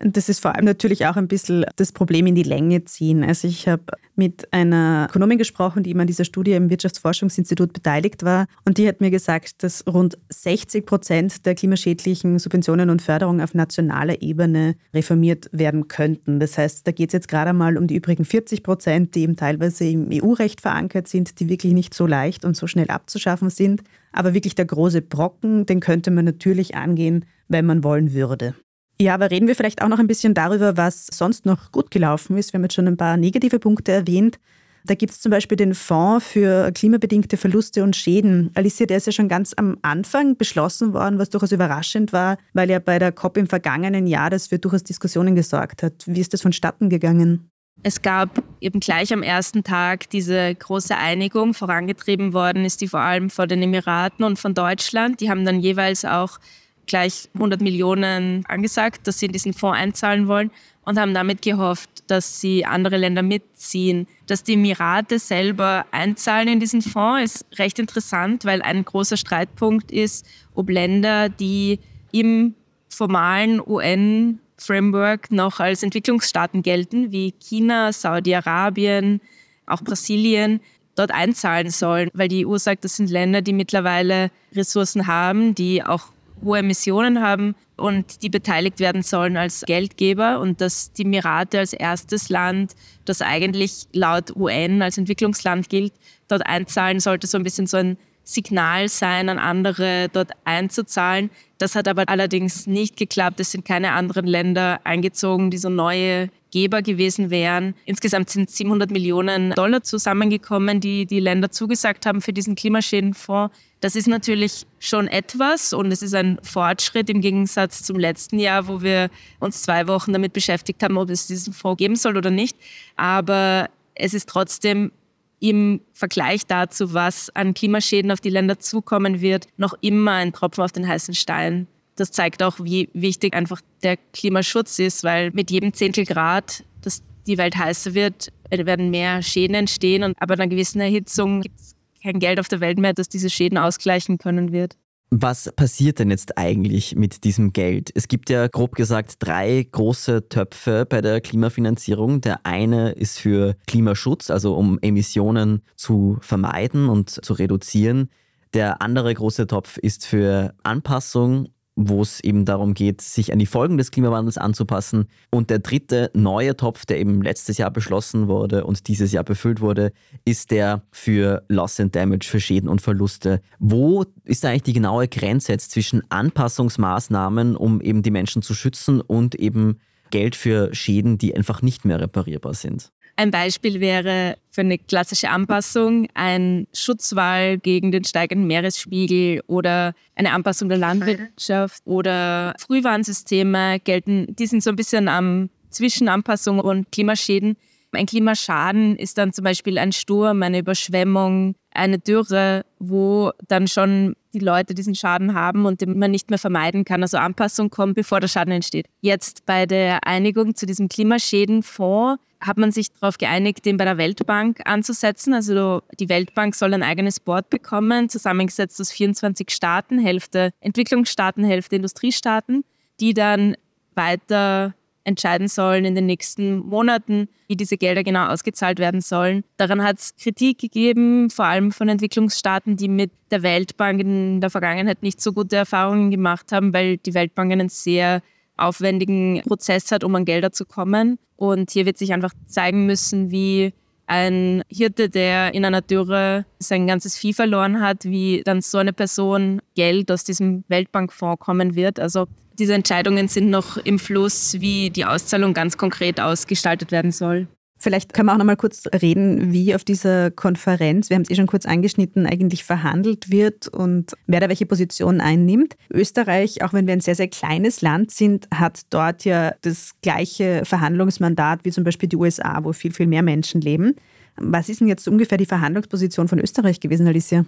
Das 0.03 0.31
ist 0.31 0.41
vor 0.41 0.55
allem 0.57 0.65
natürlich 0.65 1.07
auch 1.07 1.17
ein 1.17 1.29
bisschen 1.29 1.67
das 1.77 1.93
Problem 1.93 2.27
in 2.27 2.35
die 2.35 2.43
Länge 2.43 2.85
ziehen. 2.87 3.23
Also 3.23 3.47
ich 3.47 3.69
habe 3.69 3.83
mit 4.17 4.51
einer 4.51 5.09
Ökonomin 5.11 5.37
gesprochen, 5.37 5.83
die 5.83 5.91
immer 5.91 6.03
an 6.03 6.07
dieser 6.07 6.25
Studie 6.25 6.53
im 6.53 6.71
Wirtschaftsforschungsinstitut 6.71 7.75
beteiligt 7.75 8.25
war. 8.25 8.47
Und 8.65 8.79
die 8.79 8.89
hat 8.89 9.03
mir 9.03 9.11
gesagt, 9.11 9.63
dass 9.63 9.85
rund 9.87 10.17
60 10.31 10.87
Prozent 10.87 11.45
der 11.45 11.55
klimaschädlichen 11.55 12.39
Subventionen 12.39 12.89
und 12.89 13.03
Förderungen 13.03 13.43
auf 13.43 13.53
nationaler 13.53 14.23
Ebene 14.23 14.75
reformiert 14.95 15.51
werden 15.53 15.89
könnten. 15.89 16.41
Das 16.41 16.57
heißt, 16.57 16.87
da 16.87 16.93
geht 16.93 17.11
es 17.11 17.13
jetzt 17.13 17.29
gerade 17.29 17.53
mal 17.53 17.77
um 17.77 17.87
die 17.87 17.97
übrigen 17.97 18.25
40 18.25 18.63
Prozent, 18.63 19.15
die 19.15 19.23
eben 19.23 19.37
teilweise 19.37 19.85
im 19.85 20.09
EU-Recht 20.11 20.63
verankert 20.63 21.09
sind, 21.09 21.41
die 21.41 21.51
wirklich 21.51 21.75
nicht 21.75 21.93
so 21.93 22.07
leicht 22.07 22.47
und 22.47 22.57
so 22.57 22.67
schnell 22.67 22.89
abzuschaffen 22.89 23.51
sind. 23.51 23.83
Aber 24.13 24.33
wirklich 24.33 24.55
der 24.55 24.65
große 24.65 25.03
Brocken, 25.03 25.67
den 25.67 25.81
könnte 25.81 26.11
man 26.11 26.25
natürlich 26.25 26.75
angehen, 26.75 27.27
wenn 27.49 27.67
man 27.67 27.85
wollen 27.85 28.15
würde. 28.15 28.55
Ja, 29.01 29.15
aber 29.15 29.31
reden 29.31 29.49
wir 29.49 29.57
vielleicht 29.57 29.81
auch 29.81 29.89
noch 29.89 29.99
ein 29.99 30.07
bisschen 30.07 30.35
darüber, 30.35 30.77
was 30.77 31.07
sonst 31.07 31.47
noch 31.47 31.73
gut 31.73 31.91
gelaufen 31.91 32.37
ist. 32.37 32.53
Wir 32.53 32.59
haben 32.59 32.65
jetzt 32.65 32.75
schon 32.75 32.87
ein 32.87 32.99
paar 32.99 33.17
negative 33.17 33.59
Punkte 33.59 33.93
erwähnt. 33.93 34.39
Da 34.85 34.95
gibt 34.95 35.13
es 35.13 35.21
zum 35.21 35.31
Beispiel 35.31 35.57
den 35.57 35.75
Fonds 35.75 36.27
für 36.27 36.71
klimabedingte 36.73 37.39
Verluste 37.39 37.83
und 37.83 37.97
Schäden. 37.97 38.51
Alicia, 38.55 38.85
der 38.85 38.99
ist 38.99 39.07
ja 39.07 39.13
schon 39.13 39.29
ganz 39.29 39.55
am 39.57 39.79
Anfang 39.81 40.37
beschlossen 40.37 40.93
worden, 40.93 41.19
was 41.19 41.31
durchaus 41.31 41.51
überraschend 41.51 42.13
war, 42.13 42.37
weil 42.53 42.69
ja 42.69 42.79
bei 42.79 42.99
der 42.99 43.11
COP 43.11 43.39
im 43.39 43.47
vergangenen 43.47 44.07
Jahr 44.07 44.29
das 44.29 44.49
für 44.49 44.59
durchaus 44.59 44.85
Diskussionen 44.85 45.35
gesorgt 45.35 45.83
hat. 45.83 46.05
Wie 46.05 46.21
ist 46.21 46.35
das 46.35 46.43
vonstatten 46.43 46.91
gegangen? 46.91 47.51
Es 47.83 48.03
gab 48.03 48.43
eben 48.61 48.81
gleich 48.81 49.15
am 49.15 49.23
ersten 49.23 49.65
Tag 49.65 50.11
diese 50.11 50.55
große 50.55 50.95
Einigung. 50.95 51.55
Vorangetrieben 51.55 52.35
worden 52.35 52.67
ist 52.67 52.83
die 52.83 52.89
vor 52.89 53.01
allem 53.01 53.31
von 53.31 53.49
den 53.49 53.63
Emiraten 53.63 54.27
und 54.27 54.39
von 54.39 54.53
Deutschland. 54.53 55.21
Die 55.23 55.31
haben 55.31 55.47
dann 55.47 55.61
jeweils 55.61 56.05
auch 56.05 56.39
gleich 56.87 57.29
100 57.35 57.61
Millionen 57.61 58.45
angesagt, 58.47 59.07
dass 59.07 59.19
sie 59.19 59.27
in 59.27 59.33
diesen 59.33 59.53
Fonds 59.53 59.79
einzahlen 59.79 60.29
wollen 60.29 60.51
und 60.85 60.99
haben 60.99 61.15
damit 61.15 61.43
gehofft, 61.43 61.91
dass 62.09 62.41
sie 62.41 62.65
andere 62.65 62.97
Länder 62.97 63.23
mitziehen. 63.23 64.07
Dass 64.27 64.43
die 64.43 64.55
Emirate 64.55 65.19
selber 65.19 65.87
einzahlen 65.93 66.49
in 66.49 66.61
diesen 66.61 66.83
Fonds 66.83 67.23
ist 67.23 67.59
recht 67.59 67.79
interessant, 67.79 68.45
weil 68.45 68.63
ein 68.63 68.85
großer 68.85 69.17
Streitpunkt 69.17 69.93
ist, 69.93 70.27
ob 70.55 70.69
Länder, 70.71 71.29
die 71.29 71.79
im 72.13 72.55
formalen 72.89 73.61
UN 73.65 74.41
Framework 74.57 75.31
noch 75.31 75.61
als 75.61 75.83
Entwicklungsstaaten 75.83 76.63
gelten, 76.63 77.13
wie 77.13 77.33
China, 77.33 77.93
Saudi-Arabien, 77.93 79.21
auch 79.67 79.83
Brasilien, 79.83 80.61
dort 80.97 81.13
einzahlen 81.13 81.71
sollen, 81.71 82.11
weil 82.13 82.29
die 82.29 82.47
EU 82.47 82.59
sagt, 82.59 82.85
das 82.85 82.97
sind 82.97 83.11
Länder, 83.11 83.43
die 83.43 83.53
mittlerweile 83.53 84.31
Ressourcen 84.55 85.07
haben, 85.07 85.55
die 85.55 85.83
auch 85.83 86.13
hohe 86.45 86.59
Emissionen 86.59 87.21
haben 87.21 87.55
und 87.77 88.23
die 88.23 88.29
beteiligt 88.29 88.79
werden 88.81 89.03
sollen 89.03 89.37
als 89.37 89.63
Geldgeber 89.67 90.41
und 90.41 90.61
dass 90.61 90.93
die 90.93 91.03
Emirate 91.03 91.59
als 91.59 91.73
erstes 91.73 92.29
Land, 92.29 92.75
das 93.05 93.23
eigentlich 93.23 93.87
laut 93.93 94.35
UN 94.37 94.83
als 94.83 94.99
Entwicklungsland 94.99 95.69
gilt, 95.69 95.93
dort 96.29 96.47
einzahlen 96.47 97.01
sollte, 97.01 97.27
so 97.27 97.39
ein 97.39 97.45
bisschen 97.45 97.67
so 97.67 97.79
ein 97.79 97.97
Signal 98.23 98.89
sein, 98.89 99.29
an 99.29 99.39
andere 99.39 100.09
dort 100.13 100.31
einzuzahlen. 100.45 101.31
Das 101.59 101.75
hat 101.75 101.89
aber 101.89 102.09
allerdings 102.09 102.67
nicht 102.67 102.97
geklappt. 102.97 103.41
Es 103.41 103.51
sind 103.51 103.65
keine 103.65 103.93
anderen 103.93 104.27
Länder 104.27 104.81
eingezogen, 104.85 105.51
die 105.51 105.59
so 105.59 105.69
neue 105.69 106.29
Geber 106.51 106.83
gewesen 106.83 107.31
wären. 107.31 107.75
Insgesamt 107.85 108.31
sind 108.31 108.51
700 108.51 108.91
Millionen 108.91 109.51
Dollar 109.53 109.83
zusammengekommen, 109.83 110.81
die 110.81 111.07
die 111.07 111.21
Länder 111.21 111.51
zugesagt 111.51 112.07
haben 112.07 112.21
für 112.21 112.33
diesen 112.33 112.55
Klimaschädenfonds. 112.55 113.55
Das 113.81 113.97
ist 113.97 114.09
natürlich 114.09 114.67
schon 114.79 115.09
etwas 115.09 115.73
und 115.73 115.91
es 115.91 116.03
ist 116.03 116.15
ein 116.15 116.39
Fortschritt 116.43 117.09
im 117.09 117.23
Gegensatz 117.23 117.83
zum 117.83 117.99
letzten 117.99 118.39
Jahr, 118.39 118.69
wo 118.69 118.83
wir 118.83 119.09
uns 119.39 119.63
zwei 119.63 119.89
Wochen 119.89 120.13
damit 120.13 120.35
beschäftigt 120.35 120.83
haben, 120.83 120.99
ob 120.99 121.09
es 121.09 121.27
diesen 121.27 121.55
Fonds 121.55 121.79
geben 121.79 121.97
soll 121.97 122.19
oder 122.19 122.31
nicht. 122.31 122.59
Aber 122.97 123.71
es 123.95 124.13
ist 124.13 124.29
trotzdem 124.29 124.93
im 125.41 125.81
Vergleich 125.95 126.47
dazu, 126.47 126.93
was 126.93 127.35
an 127.35 127.55
Klimaschäden 127.55 128.11
auf 128.11 128.21
die 128.21 128.29
Länder 128.29 128.59
zukommen 128.59 129.23
wird, 129.23 129.47
noch 129.57 129.75
immer 129.81 130.13
ein 130.13 130.35
Tropfen 130.35 130.63
auf 130.63 130.73
den 130.73 130.87
heißen 130.87 131.15
Stein. 131.15 131.67
Das 131.97 132.13
zeigt 132.13 132.43
auch, 132.43 132.61
wie 132.61 132.91
wichtig 132.93 133.35
einfach 133.35 133.63
der 133.83 133.97
Klimaschutz 134.13 134.79
ist, 134.79 135.05
weil 135.05 135.31
mit 135.31 135.51
jedem 135.51 135.73
Zehntel 135.73 136.05
Grad, 136.05 136.65
dass 136.83 137.03
die 137.27 137.39
Welt 137.39 137.57
heißer 137.57 137.95
wird, 137.95 138.31
werden 138.51 138.91
mehr 138.91 139.23
Schäden 139.23 139.55
entstehen. 139.55 140.03
Und 140.03 140.21
aber 140.21 140.35
einer 140.35 140.47
gewissen 140.47 140.81
Erhitzung 140.81 141.41
gibt 141.41 141.59
es 141.59 141.75
kein 142.03 142.19
Geld 142.19 142.41
auf 142.41 142.49
der 142.49 142.61
Welt 142.61 142.79
mehr, 142.79 142.93
das 142.93 143.09
diese 143.09 143.31
Schäden 143.31 143.59
ausgleichen 143.59 144.19
können 144.19 144.53
wird. 144.53 144.77
Was 145.13 145.51
passiert 145.57 145.99
denn 145.99 146.11
jetzt 146.11 146.39
eigentlich 146.39 146.95
mit 146.95 147.25
diesem 147.25 147.53
Geld? 147.53 147.91
Es 147.97 148.07
gibt 148.07 148.31
ja 148.31 148.47
grob 148.47 148.77
gesagt 148.77 149.17
drei 149.19 149.67
große 149.69 150.29
Töpfe 150.29 150.87
bei 150.89 151.01
der 151.01 151.21
Klimafinanzierung. 151.21 152.21
Der 152.21 152.47
eine 152.47 152.93
ist 152.93 153.19
für 153.19 153.57
Klimaschutz, 153.67 154.31
also 154.31 154.55
um 154.55 154.79
Emissionen 154.83 155.63
zu 155.75 156.19
vermeiden 156.21 156.89
und 156.89 157.11
zu 157.11 157.33
reduzieren. 157.33 158.09
Der 158.55 158.83
andere 158.83 159.13
große 159.13 159.49
Topf 159.49 159.79
ist 159.79 160.07
für 160.07 160.55
Anpassung 160.63 161.49
wo 161.77 162.03
es 162.03 162.21
eben 162.21 162.45
darum 162.45 162.75
geht, 162.75 163.01
sich 163.01 163.33
an 163.33 163.39
die 163.39 163.47
Folgen 163.47 163.79
des 163.79 163.91
Klimawandels 163.91 164.39
anzupassen. 164.39 165.07
Und 165.31 165.51
der 165.51 165.61
dritte 165.61 166.11
neue 166.15 166.57
Topf, 166.57 166.85
der 166.85 166.99
eben 166.99 167.23
letztes 167.23 167.59
Jahr 167.59 167.71
beschlossen 167.71 168.29
wurde 168.29 168.65
und 168.65 168.87
dieses 168.89 169.13
Jahr 169.13 169.25
befüllt 169.25 169.61
wurde, 169.61 169.93
ist 170.25 170.51
der 170.51 170.83
für 170.93 171.45
Loss 171.49 171.81
and 171.81 171.95
Damage, 171.95 172.27
für 172.29 172.41
Schäden 172.41 172.69
und 172.69 172.83
Verluste. 172.83 173.41
Wo 173.59 174.05
ist 174.25 174.45
eigentlich 174.45 174.63
die 174.63 174.73
genaue 174.75 175.09
Grenze 175.09 175.53
jetzt 175.53 175.71
zwischen 175.71 176.03
Anpassungsmaßnahmen, 176.11 177.57
um 177.57 177.81
eben 177.81 178.03
die 178.03 178.11
Menschen 178.11 178.43
zu 178.43 178.55
schützen 178.55 179.01
und 179.01 179.35
eben 179.35 179.79
Geld 180.11 180.37
für 180.37 180.75
Schäden, 180.75 181.19
die 181.19 181.35
einfach 181.37 181.63
nicht 181.63 181.85
mehr 181.85 182.01
reparierbar 182.01 182.55
sind? 182.55 182.93
Ein 183.21 183.31
Beispiel 183.31 183.81
wäre 183.81 184.39
für 184.51 184.63
eine 184.63 184.79
klassische 184.79 185.29
Anpassung 185.29 186.09
ein 186.15 186.67
Schutzwall 186.73 187.59
gegen 187.59 187.93
den 187.93 188.03
steigenden 188.03 188.47
Meeresspiegel 188.47 189.43
oder 189.47 189.93
eine 190.15 190.33
Anpassung 190.33 190.71
der 190.71 190.79
Landwirtschaft 190.79 191.83
oder 191.85 192.55
Frühwarnsysteme 192.59 193.79
gelten, 193.81 194.35
die 194.37 194.47
sind 194.47 194.63
so 194.63 194.71
ein 194.71 194.77
bisschen 194.77 195.07
am 195.07 195.51
zwischen 195.69 196.09
Anpassung 196.09 196.61
und 196.61 196.91
Klimaschäden. 196.93 197.59
Ein 197.93 198.07
Klimaschaden 198.07 198.97
ist 198.97 199.19
dann 199.19 199.35
zum 199.35 199.45
Beispiel 199.45 199.77
ein 199.77 199.93
Sturm, 199.93 200.43
eine 200.43 200.61
Überschwemmung, 200.61 201.57
eine 201.73 201.99
Dürre, 201.99 202.65
wo 202.79 203.33
dann 203.49 203.69
schon 203.69 204.17
die 204.33 204.39
Leute 204.39 204.75
diesen 204.75 204.95
Schaden 204.95 205.35
haben 205.35 205.67
und 205.67 205.83
den 205.83 205.99
man 205.99 206.11
nicht 206.11 206.31
mehr 206.31 206.39
vermeiden 206.39 206.87
kann. 206.87 207.03
Also 207.03 207.19
Anpassung 207.19 207.69
kommt, 207.69 207.97
bevor 207.97 208.21
der 208.21 208.29
Schaden 208.29 208.55
entsteht. 208.55 208.87
Jetzt 209.03 209.45
bei 209.45 209.67
der 209.67 210.07
Einigung 210.07 210.55
zu 210.55 210.65
diesem 210.65 210.89
Klimaschädenfonds 210.89 212.19
hat 212.41 212.59
man 212.59 212.73
sich 212.73 212.93
darauf 212.93 213.19
geeinigt, 213.19 213.65
den 213.67 213.77
bei 213.77 213.85
der 213.85 213.99
Weltbank 213.99 214.61
anzusetzen. 214.65 215.35
Also 215.35 215.83
die 215.99 216.09
Weltbank 216.09 216.55
soll 216.55 216.73
ein 216.75 216.83
eigenes 216.83 217.21
Board 217.21 217.51
bekommen, 217.51 218.09
zusammengesetzt 218.09 218.81
aus 218.81 218.91
24 218.91 219.51
Staaten, 219.51 219.99
Hälfte 219.99 220.51
Entwicklungsstaaten, 220.61 221.45
Hälfte 221.45 221.77
Industriestaaten, 221.77 222.65
die 222.99 223.15
dann 223.15 223.57
weiter 223.95 224.75
entscheiden 225.05 225.49
sollen 225.49 225.85
in 225.85 225.95
den 225.95 226.07
nächsten 226.07 226.59
Monaten, 226.59 227.29
wie 227.49 227.57
diese 227.57 227.77
Gelder 227.77 228.05
genau 228.05 228.27
ausgezahlt 228.27 228.79
werden 228.79 229.01
sollen. 229.01 229.45
Daran 229.57 229.83
hat 229.83 229.99
es 229.99 230.15
Kritik 230.17 230.59
gegeben, 230.59 231.31
vor 231.31 231.47
allem 231.47 231.73
von 231.73 231.89
Entwicklungsstaaten, 231.89 232.77
die 232.77 232.89
mit 232.89 233.11
der 233.31 233.43
Weltbank 233.43 234.01
in 234.01 234.41
der 234.41 234.51
Vergangenheit 234.51 235.03
nicht 235.03 235.21
so 235.21 235.33
gute 235.33 235.57
Erfahrungen 235.57 236.11
gemacht 236.11 236.53
haben, 236.53 236.73
weil 236.73 236.99
die 236.99 237.15
Weltbank 237.15 237.53
einen 237.53 237.69
sehr 237.69 238.23
aufwendigen 238.61 239.43
Prozess 239.47 239.91
hat, 239.91 240.05
um 240.05 240.15
an 240.15 240.25
Gelder 240.25 240.53
zu 240.53 240.65
kommen. 240.65 241.19
Und 241.37 241.71
hier 241.71 241.87
wird 241.87 241.99
sich 241.99 242.13
einfach 242.13 242.33
zeigen 242.47 242.87
müssen, 242.87 243.31
wie 243.31 243.73
ein 244.07 244.63
Hirte, 244.69 245.09
der 245.09 245.55
in 245.55 245.65
einer 245.65 245.83
Dürre 245.83 246.45
sein 246.59 246.87
ganzes 246.87 247.17
Vieh 247.17 247.33
verloren 247.33 247.81
hat, 247.81 248.05
wie 248.05 248.43
dann 248.45 248.61
so 248.61 248.79
eine 248.79 248.93
Person 248.93 249.63
Geld 249.77 250.11
aus 250.11 250.25
diesem 250.25 250.65
Weltbankfonds 250.69 251.39
kommen 251.39 251.77
wird. 251.77 252.01
Also 252.01 252.27
diese 252.59 252.75
Entscheidungen 252.75 253.29
sind 253.29 253.51
noch 253.51 253.77
im 253.77 253.99
Fluss, 253.99 254.61
wie 254.61 254.91
die 254.91 255.05
Auszahlung 255.05 255.55
ganz 255.55 255.79
konkret 255.79 256.21
ausgestaltet 256.21 256.91
werden 256.91 257.13
soll. 257.13 257.47
Vielleicht 257.83 258.13
können 258.13 258.27
wir 258.27 258.35
auch 258.35 258.39
noch 258.39 258.45
mal 258.45 258.57
kurz 258.57 258.85
reden, 259.01 259.55
wie 259.55 259.75
auf 259.75 259.85
dieser 259.85 260.31
Konferenz, 260.31 261.09
wir 261.09 261.15
haben 261.15 261.23
es 261.23 261.31
eh 261.31 261.35
schon 261.35 261.47
kurz 261.47 261.65
angeschnitten, 261.65 262.27
eigentlich 262.27 262.63
verhandelt 262.63 263.31
wird 263.31 263.69
und 263.69 264.13
wer 264.27 264.41
da 264.41 264.51
welche 264.51 264.67
Position 264.67 265.23
einnimmt. 265.23 265.77
Österreich, 265.91 266.63
auch 266.63 266.75
wenn 266.75 266.87
wir 266.87 266.93
ein 266.93 267.01
sehr, 267.01 267.15
sehr 267.15 267.29
kleines 267.29 267.81
Land 267.81 268.11
sind, 268.11 268.49
hat 268.55 268.83
dort 268.91 269.25
ja 269.25 269.55
das 269.63 269.93
gleiche 270.03 270.61
Verhandlungsmandat 270.67 271.65
wie 271.65 271.71
zum 271.71 271.85
Beispiel 271.85 272.11
die 272.11 272.17
USA, 272.17 272.63
wo 272.63 272.75
viel, 272.75 272.93
viel 272.93 273.07
mehr 273.07 273.23
Menschen 273.23 273.63
leben. 273.63 273.97
Was 274.37 274.69
ist 274.69 274.81
denn 274.81 274.89
jetzt 274.89 275.09
ungefähr 275.09 275.39
die 275.39 275.47
Verhandlungsposition 275.47 276.29
von 276.29 276.39
Österreich 276.39 276.81
gewesen, 276.81 277.07
Alicia? 277.07 277.47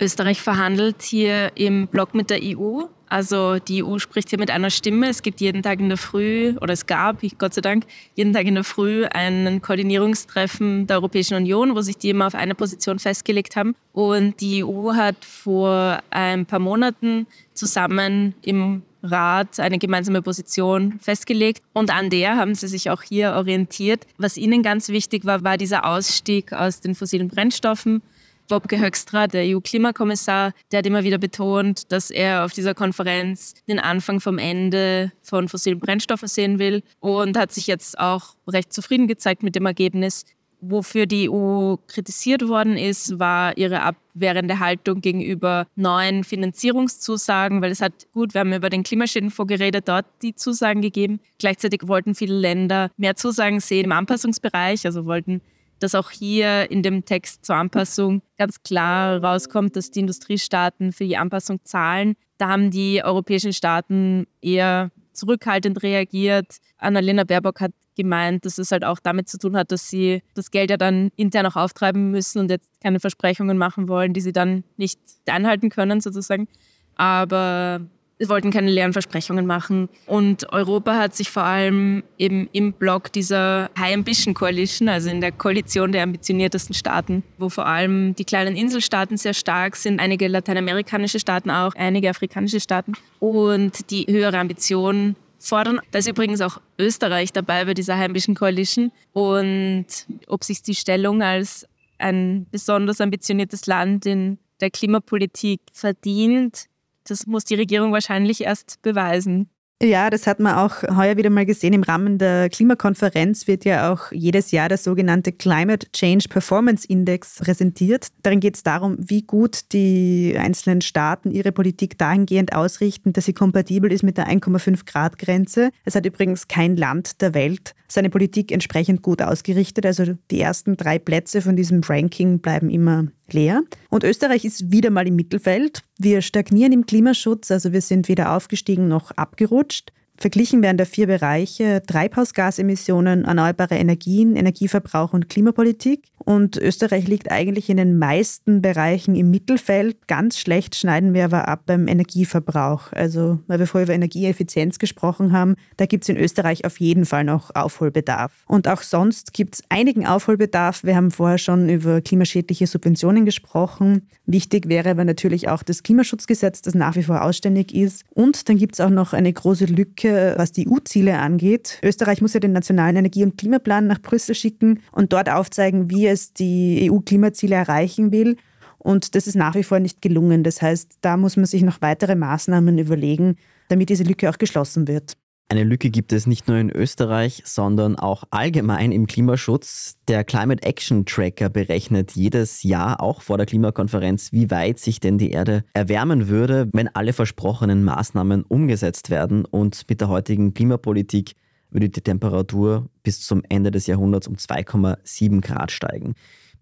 Österreich 0.00 0.40
verhandelt 0.40 1.02
hier 1.02 1.52
im 1.56 1.88
Block 1.88 2.14
mit 2.14 2.30
der 2.30 2.40
EU 2.42 2.84
also 3.08 3.58
die 3.58 3.82
EU 3.82 3.98
spricht 3.98 4.30
hier 4.30 4.38
mit 4.38 4.50
einer 4.50 4.70
Stimme. 4.70 5.08
Es 5.08 5.22
gibt 5.22 5.40
jeden 5.40 5.62
Tag 5.62 5.80
in 5.80 5.88
der 5.88 5.98
Früh, 5.98 6.54
oder 6.60 6.74
es 6.74 6.86
gab, 6.86 7.22
Gott 7.38 7.54
sei 7.54 7.60
Dank, 7.60 7.84
jeden 8.14 8.32
Tag 8.32 8.46
in 8.46 8.54
der 8.54 8.64
Früh 8.64 9.06
ein 9.06 9.62
Koordinierungstreffen 9.62 10.86
der 10.86 10.96
Europäischen 10.96 11.34
Union, 11.34 11.74
wo 11.74 11.80
sich 11.80 11.96
die 11.96 12.10
immer 12.10 12.26
auf 12.26 12.34
eine 12.34 12.54
Position 12.54 12.98
festgelegt 12.98 13.56
haben. 13.56 13.74
Und 13.92 14.40
die 14.40 14.64
EU 14.64 14.92
hat 14.94 15.24
vor 15.24 15.98
ein 16.10 16.46
paar 16.46 16.58
Monaten 16.58 17.26
zusammen 17.54 18.34
im 18.42 18.82
Rat 19.02 19.60
eine 19.60 19.78
gemeinsame 19.78 20.22
Position 20.22 20.98
festgelegt 21.00 21.62
und 21.72 21.94
an 21.94 22.10
der 22.10 22.36
haben 22.36 22.56
sie 22.56 22.66
sich 22.66 22.90
auch 22.90 23.02
hier 23.02 23.34
orientiert. 23.34 24.04
Was 24.18 24.36
ihnen 24.36 24.64
ganz 24.64 24.88
wichtig 24.88 25.24
war, 25.24 25.44
war 25.44 25.56
dieser 25.56 25.86
Ausstieg 25.86 26.52
aus 26.52 26.80
den 26.80 26.96
fossilen 26.96 27.28
Brennstoffen 27.28 28.02
Wopke 28.50 28.80
Höckstra, 28.80 29.26
der 29.26 29.44
EU-Klimakommissar, 29.44 30.52
der 30.72 30.78
hat 30.78 30.86
immer 30.86 31.04
wieder 31.04 31.18
betont, 31.18 31.92
dass 31.92 32.10
er 32.10 32.44
auf 32.44 32.52
dieser 32.52 32.74
Konferenz 32.74 33.54
den 33.68 33.78
Anfang 33.78 34.20
vom 34.20 34.38
Ende 34.38 35.12
von 35.22 35.48
fossilen 35.48 35.78
Brennstoffen 35.78 36.28
sehen 36.28 36.58
will 36.58 36.82
und 37.00 37.36
hat 37.36 37.52
sich 37.52 37.66
jetzt 37.66 37.98
auch 37.98 38.36
recht 38.46 38.72
zufrieden 38.72 39.06
gezeigt 39.06 39.42
mit 39.42 39.54
dem 39.54 39.66
Ergebnis. 39.66 40.24
Wofür 40.60 41.06
die 41.06 41.30
EU 41.30 41.76
kritisiert 41.86 42.48
worden 42.48 42.76
ist, 42.76 43.20
war 43.20 43.56
ihre 43.56 43.82
abwehrende 43.82 44.58
Haltung 44.58 45.00
gegenüber 45.00 45.68
neuen 45.76 46.24
Finanzierungszusagen, 46.24 47.62
weil 47.62 47.70
es 47.70 47.80
hat, 47.80 47.92
gut, 48.12 48.34
wir 48.34 48.40
haben 48.40 48.52
über 48.52 48.68
den 48.68 48.82
Klimaschädenfonds 48.82 49.48
geredet, 49.48 49.88
dort 49.88 50.06
die 50.22 50.34
Zusagen 50.34 50.82
gegeben. 50.82 51.20
Gleichzeitig 51.38 51.86
wollten 51.86 52.16
viele 52.16 52.36
Länder 52.36 52.90
mehr 52.96 53.14
Zusagen 53.14 53.60
sehen 53.60 53.84
im 53.84 53.92
Anpassungsbereich, 53.92 54.84
also 54.84 55.06
wollten 55.06 55.42
dass 55.80 55.94
auch 55.94 56.10
hier 56.10 56.70
in 56.70 56.82
dem 56.82 57.04
Text 57.04 57.44
zur 57.44 57.56
Anpassung 57.56 58.22
ganz 58.36 58.62
klar 58.62 59.22
rauskommt, 59.22 59.76
dass 59.76 59.90
die 59.90 60.00
Industriestaaten 60.00 60.92
für 60.92 61.04
die 61.04 61.16
Anpassung 61.16 61.60
zahlen. 61.64 62.14
Da 62.38 62.48
haben 62.48 62.70
die 62.70 63.02
europäischen 63.02 63.52
Staaten 63.52 64.26
eher 64.40 64.90
zurückhaltend 65.12 65.82
reagiert. 65.82 66.58
Annalena 66.78 67.24
Baerbock 67.24 67.60
hat 67.60 67.72
gemeint, 67.96 68.44
dass 68.44 68.58
es 68.58 68.70
halt 68.70 68.84
auch 68.84 69.00
damit 69.00 69.28
zu 69.28 69.38
tun 69.38 69.56
hat, 69.56 69.72
dass 69.72 69.90
sie 69.90 70.22
das 70.34 70.50
Geld 70.50 70.70
ja 70.70 70.76
dann 70.76 71.10
intern 71.16 71.46
auch 71.46 71.56
auftreiben 71.56 72.10
müssen 72.12 72.38
und 72.38 72.50
jetzt 72.50 72.70
keine 72.80 73.00
Versprechungen 73.00 73.58
machen 73.58 73.88
wollen, 73.88 74.12
die 74.12 74.20
sie 74.20 74.32
dann 74.32 74.62
nicht 74.76 75.00
einhalten 75.26 75.68
können 75.68 76.00
sozusagen. 76.00 76.46
Aber 76.94 77.80
Sie 78.18 78.28
wollten 78.28 78.50
keine 78.50 78.70
leeren 78.70 78.92
Versprechungen 78.92 79.46
machen. 79.46 79.88
Und 80.06 80.52
Europa 80.52 80.96
hat 80.96 81.14
sich 81.14 81.30
vor 81.30 81.44
allem 81.44 82.02
eben 82.18 82.48
im 82.52 82.72
Block 82.72 83.12
dieser 83.12 83.70
High 83.78 83.94
Ambition 83.94 84.34
Coalition, 84.34 84.88
also 84.88 85.08
in 85.08 85.20
der 85.20 85.30
Koalition 85.30 85.92
der 85.92 86.02
ambitioniertesten 86.02 86.74
Staaten, 86.74 87.22
wo 87.38 87.48
vor 87.48 87.66
allem 87.66 88.14
die 88.16 88.24
kleinen 88.24 88.56
Inselstaaten 88.56 89.16
sehr 89.16 89.34
stark 89.34 89.76
sind, 89.76 90.00
einige 90.00 90.26
lateinamerikanische 90.26 91.20
Staaten 91.20 91.50
auch, 91.50 91.74
einige 91.76 92.10
afrikanische 92.10 92.60
Staaten 92.60 92.94
und 93.20 93.90
die 93.90 94.06
höhere 94.08 94.38
Ambitionen 94.38 95.14
fordern. 95.38 95.80
Da 95.92 96.00
ist 96.00 96.08
übrigens 96.08 96.40
auch 96.40 96.60
Österreich 96.78 97.32
dabei 97.32 97.64
bei 97.64 97.74
dieser 97.74 97.96
High 97.96 98.06
Ambition 98.06 98.34
Coalition. 98.34 98.90
Und 99.12 99.86
ob 100.26 100.42
sich 100.42 100.62
die 100.62 100.74
Stellung 100.74 101.22
als 101.22 101.66
ein 101.98 102.46
besonders 102.50 103.00
ambitioniertes 103.00 103.66
Land 103.66 104.06
in 104.06 104.38
der 104.60 104.70
Klimapolitik 104.70 105.60
verdient, 105.72 106.66
das 107.10 107.26
muss 107.26 107.44
die 107.44 107.54
Regierung 107.54 107.92
wahrscheinlich 107.92 108.42
erst 108.42 108.80
beweisen. 108.82 109.50
Ja, 109.80 110.10
das 110.10 110.26
hat 110.26 110.40
man 110.40 110.56
auch 110.56 110.82
heuer 110.96 111.16
wieder 111.16 111.30
mal 111.30 111.46
gesehen. 111.46 111.72
Im 111.72 111.84
Rahmen 111.84 112.18
der 112.18 112.48
Klimakonferenz 112.48 113.46
wird 113.46 113.64
ja 113.64 113.92
auch 113.92 114.10
jedes 114.10 114.50
Jahr 114.50 114.68
der 114.68 114.76
sogenannte 114.76 115.30
Climate 115.30 115.86
Change 115.92 116.28
Performance 116.28 116.84
Index 116.88 117.38
präsentiert. 117.38 118.08
Darin 118.24 118.40
geht 118.40 118.56
es 118.56 118.64
darum, 118.64 118.96
wie 118.98 119.22
gut 119.22 119.72
die 119.72 120.34
einzelnen 120.36 120.80
Staaten 120.80 121.30
ihre 121.30 121.52
Politik 121.52 121.96
dahingehend 121.96 122.56
ausrichten, 122.56 123.12
dass 123.12 123.26
sie 123.26 123.34
kompatibel 123.34 123.92
ist 123.92 124.02
mit 124.02 124.18
der 124.18 124.26
1,5 124.26 124.84
Grad 124.84 125.16
Grenze. 125.16 125.70
Es 125.84 125.94
hat 125.94 126.04
übrigens 126.04 126.48
kein 126.48 126.76
Land 126.76 127.20
der 127.22 127.32
Welt 127.34 127.76
seine 127.86 128.10
Politik 128.10 128.50
entsprechend 128.50 129.02
gut 129.02 129.22
ausgerichtet. 129.22 129.86
Also 129.86 130.06
die 130.32 130.40
ersten 130.40 130.76
drei 130.76 130.98
Plätze 130.98 131.40
von 131.40 131.54
diesem 131.54 131.82
Ranking 131.84 132.40
bleiben 132.40 132.68
immer 132.68 133.06
leer. 133.32 133.62
Und 133.90 134.04
Österreich 134.04 134.44
ist 134.44 134.70
wieder 134.70 134.90
mal 134.90 135.06
im 135.06 135.16
Mittelfeld. 135.16 135.82
Wir 135.98 136.22
stagnieren 136.22 136.72
im 136.72 136.86
Klimaschutz, 136.86 137.50
also 137.50 137.72
wir 137.72 137.80
sind 137.80 138.08
weder 138.08 138.34
aufgestiegen 138.34 138.88
noch 138.88 139.10
abgerutscht. 139.12 139.92
Verglichen 140.16 140.62
werden 140.62 140.78
da 140.78 140.84
vier 140.84 141.06
Bereiche 141.06 141.80
Treibhausgasemissionen, 141.86 143.24
erneuerbare 143.24 143.76
Energien, 143.76 144.34
Energieverbrauch 144.34 145.12
und 145.12 145.28
Klimapolitik. 145.28 146.02
Und 146.28 146.58
Österreich 146.58 147.08
liegt 147.08 147.32
eigentlich 147.32 147.70
in 147.70 147.78
den 147.78 147.96
meisten 147.98 148.60
Bereichen 148.60 149.14
im 149.14 149.30
Mittelfeld. 149.30 150.06
Ganz 150.08 150.38
schlecht 150.38 150.74
schneiden 150.74 151.14
wir 151.14 151.24
aber 151.24 151.48
ab 151.48 151.62
beim 151.64 151.88
Energieverbrauch. 151.88 152.92
Also, 152.92 153.38
weil 153.46 153.60
wir 153.60 153.66
vorher 153.66 153.86
über 153.86 153.94
Energieeffizienz 153.94 154.78
gesprochen 154.78 155.32
haben, 155.32 155.54
da 155.78 155.86
gibt 155.86 156.04
es 156.04 156.10
in 156.10 156.18
Österreich 156.18 156.66
auf 156.66 156.80
jeden 156.80 157.06
Fall 157.06 157.24
noch 157.24 157.54
Aufholbedarf. 157.54 158.44
Und 158.46 158.68
auch 158.68 158.82
sonst 158.82 159.32
gibt 159.32 159.54
es 159.54 159.62
einigen 159.70 160.06
Aufholbedarf. 160.06 160.84
Wir 160.84 160.96
haben 160.96 161.10
vorher 161.10 161.38
schon 161.38 161.70
über 161.70 162.02
klimaschädliche 162.02 162.66
Subventionen 162.66 163.24
gesprochen. 163.24 164.06
Wichtig 164.26 164.68
wäre 164.68 164.90
aber 164.90 165.06
natürlich 165.06 165.48
auch 165.48 165.62
das 165.62 165.82
Klimaschutzgesetz, 165.82 166.60
das 166.60 166.74
nach 166.74 166.94
wie 166.96 167.04
vor 167.04 167.22
ausständig 167.22 167.74
ist. 167.74 168.04
Und 168.12 168.50
dann 168.50 168.58
gibt 168.58 168.74
es 168.74 168.80
auch 168.82 168.90
noch 168.90 169.14
eine 169.14 169.32
große 169.32 169.64
Lücke 169.64 170.34
was 170.36 170.52
die 170.52 170.68
EU-Ziele 170.68 171.18
angeht. 171.18 171.78
Österreich 171.82 172.20
muss 172.20 172.34
ja 172.34 172.40
den 172.40 172.52
nationalen 172.52 172.96
Energie- 172.96 173.24
und 173.24 173.38
Klimaplan 173.38 173.86
nach 173.86 174.02
Brüssel 174.02 174.34
schicken 174.34 174.82
und 174.92 175.14
dort 175.14 175.30
aufzeigen, 175.30 175.90
wie 175.90 176.06
es 176.06 176.17
die 176.32 176.90
EU-Klimaziele 176.90 177.54
erreichen 177.54 178.12
will. 178.12 178.36
Und 178.78 179.14
das 179.14 179.26
ist 179.26 179.34
nach 179.34 179.54
wie 179.54 179.64
vor 179.64 179.80
nicht 179.80 180.00
gelungen. 180.02 180.44
Das 180.44 180.62
heißt, 180.62 180.98
da 181.00 181.16
muss 181.16 181.36
man 181.36 181.46
sich 181.46 181.62
noch 181.62 181.80
weitere 181.80 182.14
Maßnahmen 182.14 182.78
überlegen, 182.78 183.36
damit 183.68 183.88
diese 183.88 184.04
Lücke 184.04 184.30
auch 184.30 184.38
geschlossen 184.38 184.88
wird. 184.88 185.16
Eine 185.50 185.64
Lücke 185.64 185.88
gibt 185.88 186.12
es 186.12 186.26
nicht 186.26 186.46
nur 186.46 186.58
in 186.58 186.68
Österreich, 186.68 187.42
sondern 187.46 187.96
auch 187.96 188.24
allgemein 188.30 188.92
im 188.92 189.06
Klimaschutz. 189.06 189.96
Der 190.06 190.22
Climate 190.22 190.62
Action 190.62 191.06
Tracker 191.06 191.48
berechnet 191.48 192.12
jedes 192.12 192.62
Jahr, 192.62 193.02
auch 193.02 193.22
vor 193.22 193.38
der 193.38 193.46
Klimakonferenz, 193.46 194.30
wie 194.32 194.50
weit 194.50 194.78
sich 194.78 195.00
denn 195.00 195.16
die 195.16 195.30
Erde 195.30 195.64
erwärmen 195.72 196.28
würde, 196.28 196.68
wenn 196.74 196.94
alle 196.94 197.14
versprochenen 197.14 197.82
Maßnahmen 197.82 198.42
umgesetzt 198.42 199.08
werden. 199.08 199.46
Und 199.46 199.88
mit 199.88 200.02
der 200.02 200.08
heutigen 200.08 200.52
Klimapolitik 200.52 201.32
würde 201.70 201.88
die 201.88 202.00
Temperatur 202.00 202.88
bis 203.02 203.20
zum 203.20 203.42
Ende 203.48 203.70
des 203.70 203.86
Jahrhunderts 203.86 204.28
um 204.28 204.34
2,7 204.34 205.40
Grad 205.40 205.72
steigen. 205.72 206.14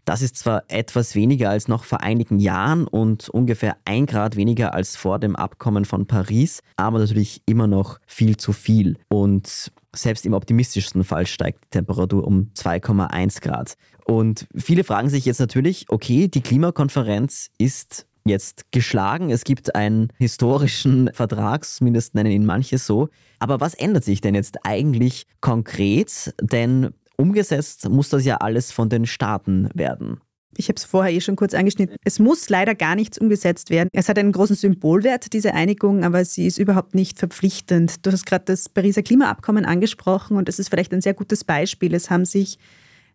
Das 0.07 0.23
ist 0.23 0.37
zwar 0.37 0.63
etwas 0.69 1.17
weniger 1.17 1.51
als 1.51 1.67
noch 1.67 1.83
vor 1.83 2.01
einigen 2.01 2.39
Jahren 2.39 2.87
und 2.87 3.29
ungefähr 3.29 3.77
ein 3.85 4.07
Grad 4.07 4.37
weniger 4.37 4.73
als 4.73 4.95
vor 4.95 5.19
dem 5.19 5.35
Abkommen 5.35 5.85
von 5.85 6.07
Paris, 6.07 6.63
aber 6.77 7.01
natürlich 7.01 7.43
immer 7.47 7.67
noch 7.67 7.99
viel 8.07 8.37
zu 8.37 8.53
viel. 8.53 8.99
Und 9.09 9.73
selbst 9.97 10.25
im 10.25 10.33
optimistischsten 10.33 11.03
Fall 11.03 11.27
steigt 11.27 11.65
die 11.65 11.71
Temperatur 11.71 12.25
um 12.25 12.51
2,1 12.55 13.41
Grad. 13.41 13.77
Und 14.05 14.47
viele 14.55 14.85
fragen 14.85 15.09
sich 15.09 15.25
jetzt 15.25 15.41
natürlich, 15.41 15.87
okay, 15.89 16.29
die 16.29 16.41
Klimakonferenz 16.41 17.51
ist 17.59 18.07
jetzt 18.29 18.71
geschlagen. 18.73 19.31
Es 19.31 19.45
gibt 19.45 19.75
einen 19.75 20.09
historischen 20.19 21.11
Vertrag, 21.13 21.65
zumindest 21.65 22.15
nennen 22.15 22.31
ihn 22.31 22.47
manche 22.47 22.79
so. 22.79 23.09
Aber 23.39 23.61
was 23.61 23.75
ändert 23.75 24.05
sich 24.05 24.21
denn 24.21 24.35
jetzt 24.35 24.59
eigentlich 24.65 25.27
konkret? 25.41 26.35
Denn 26.41 26.93
Umgesetzt 27.17 27.89
muss 27.89 28.11
das 28.11 28.25
ja 28.25 28.37
alles 28.37 28.73
von 28.73 28.89
den 28.89 29.07
Staaten 29.07 29.71
werden. 29.75 30.21
Ich 30.59 30.69
habe 30.69 30.77
es 30.77 30.85
vorher 30.85 31.13
eh 31.13 31.21
schon 31.21 31.37
kurz 31.37 31.53
angeschnitten. 31.53 31.97
Es 32.05 32.19
muss 32.19 32.49
leider 32.49 32.75
gar 32.75 32.95
nichts 32.95 33.19
umgesetzt 33.19 33.69
werden. 33.69 33.91
Es 33.93 34.09
hat 34.09 34.19
einen 34.19 34.33
großen 34.33 34.57
Symbolwert, 34.57 35.33
diese 35.35 35.53
Einigung, 35.53 36.03
aber 36.03 36.25
sie 36.25 36.47
ist 36.47 36.59
überhaupt 36.59 36.95
nicht 36.95 37.19
verpflichtend. 37.19 38.07
Du 38.07 38.13
hast 38.13 38.25
gerade 38.25 38.47
das 38.47 38.69
Pariser 38.71 39.03
Klimaabkommen 39.03 39.67
angesprochen 39.67 40.37
und 40.37 40.49
es 40.49 40.59
ist 40.59 40.69
vielleicht 40.69 40.95
ein 40.95 41.03
sehr 41.03 41.15
gutes 41.15 41.45
Beispiel. 41.45 41.95
Es 41.95 42.09
haben 42.09 42.25
sich 42.25 42.59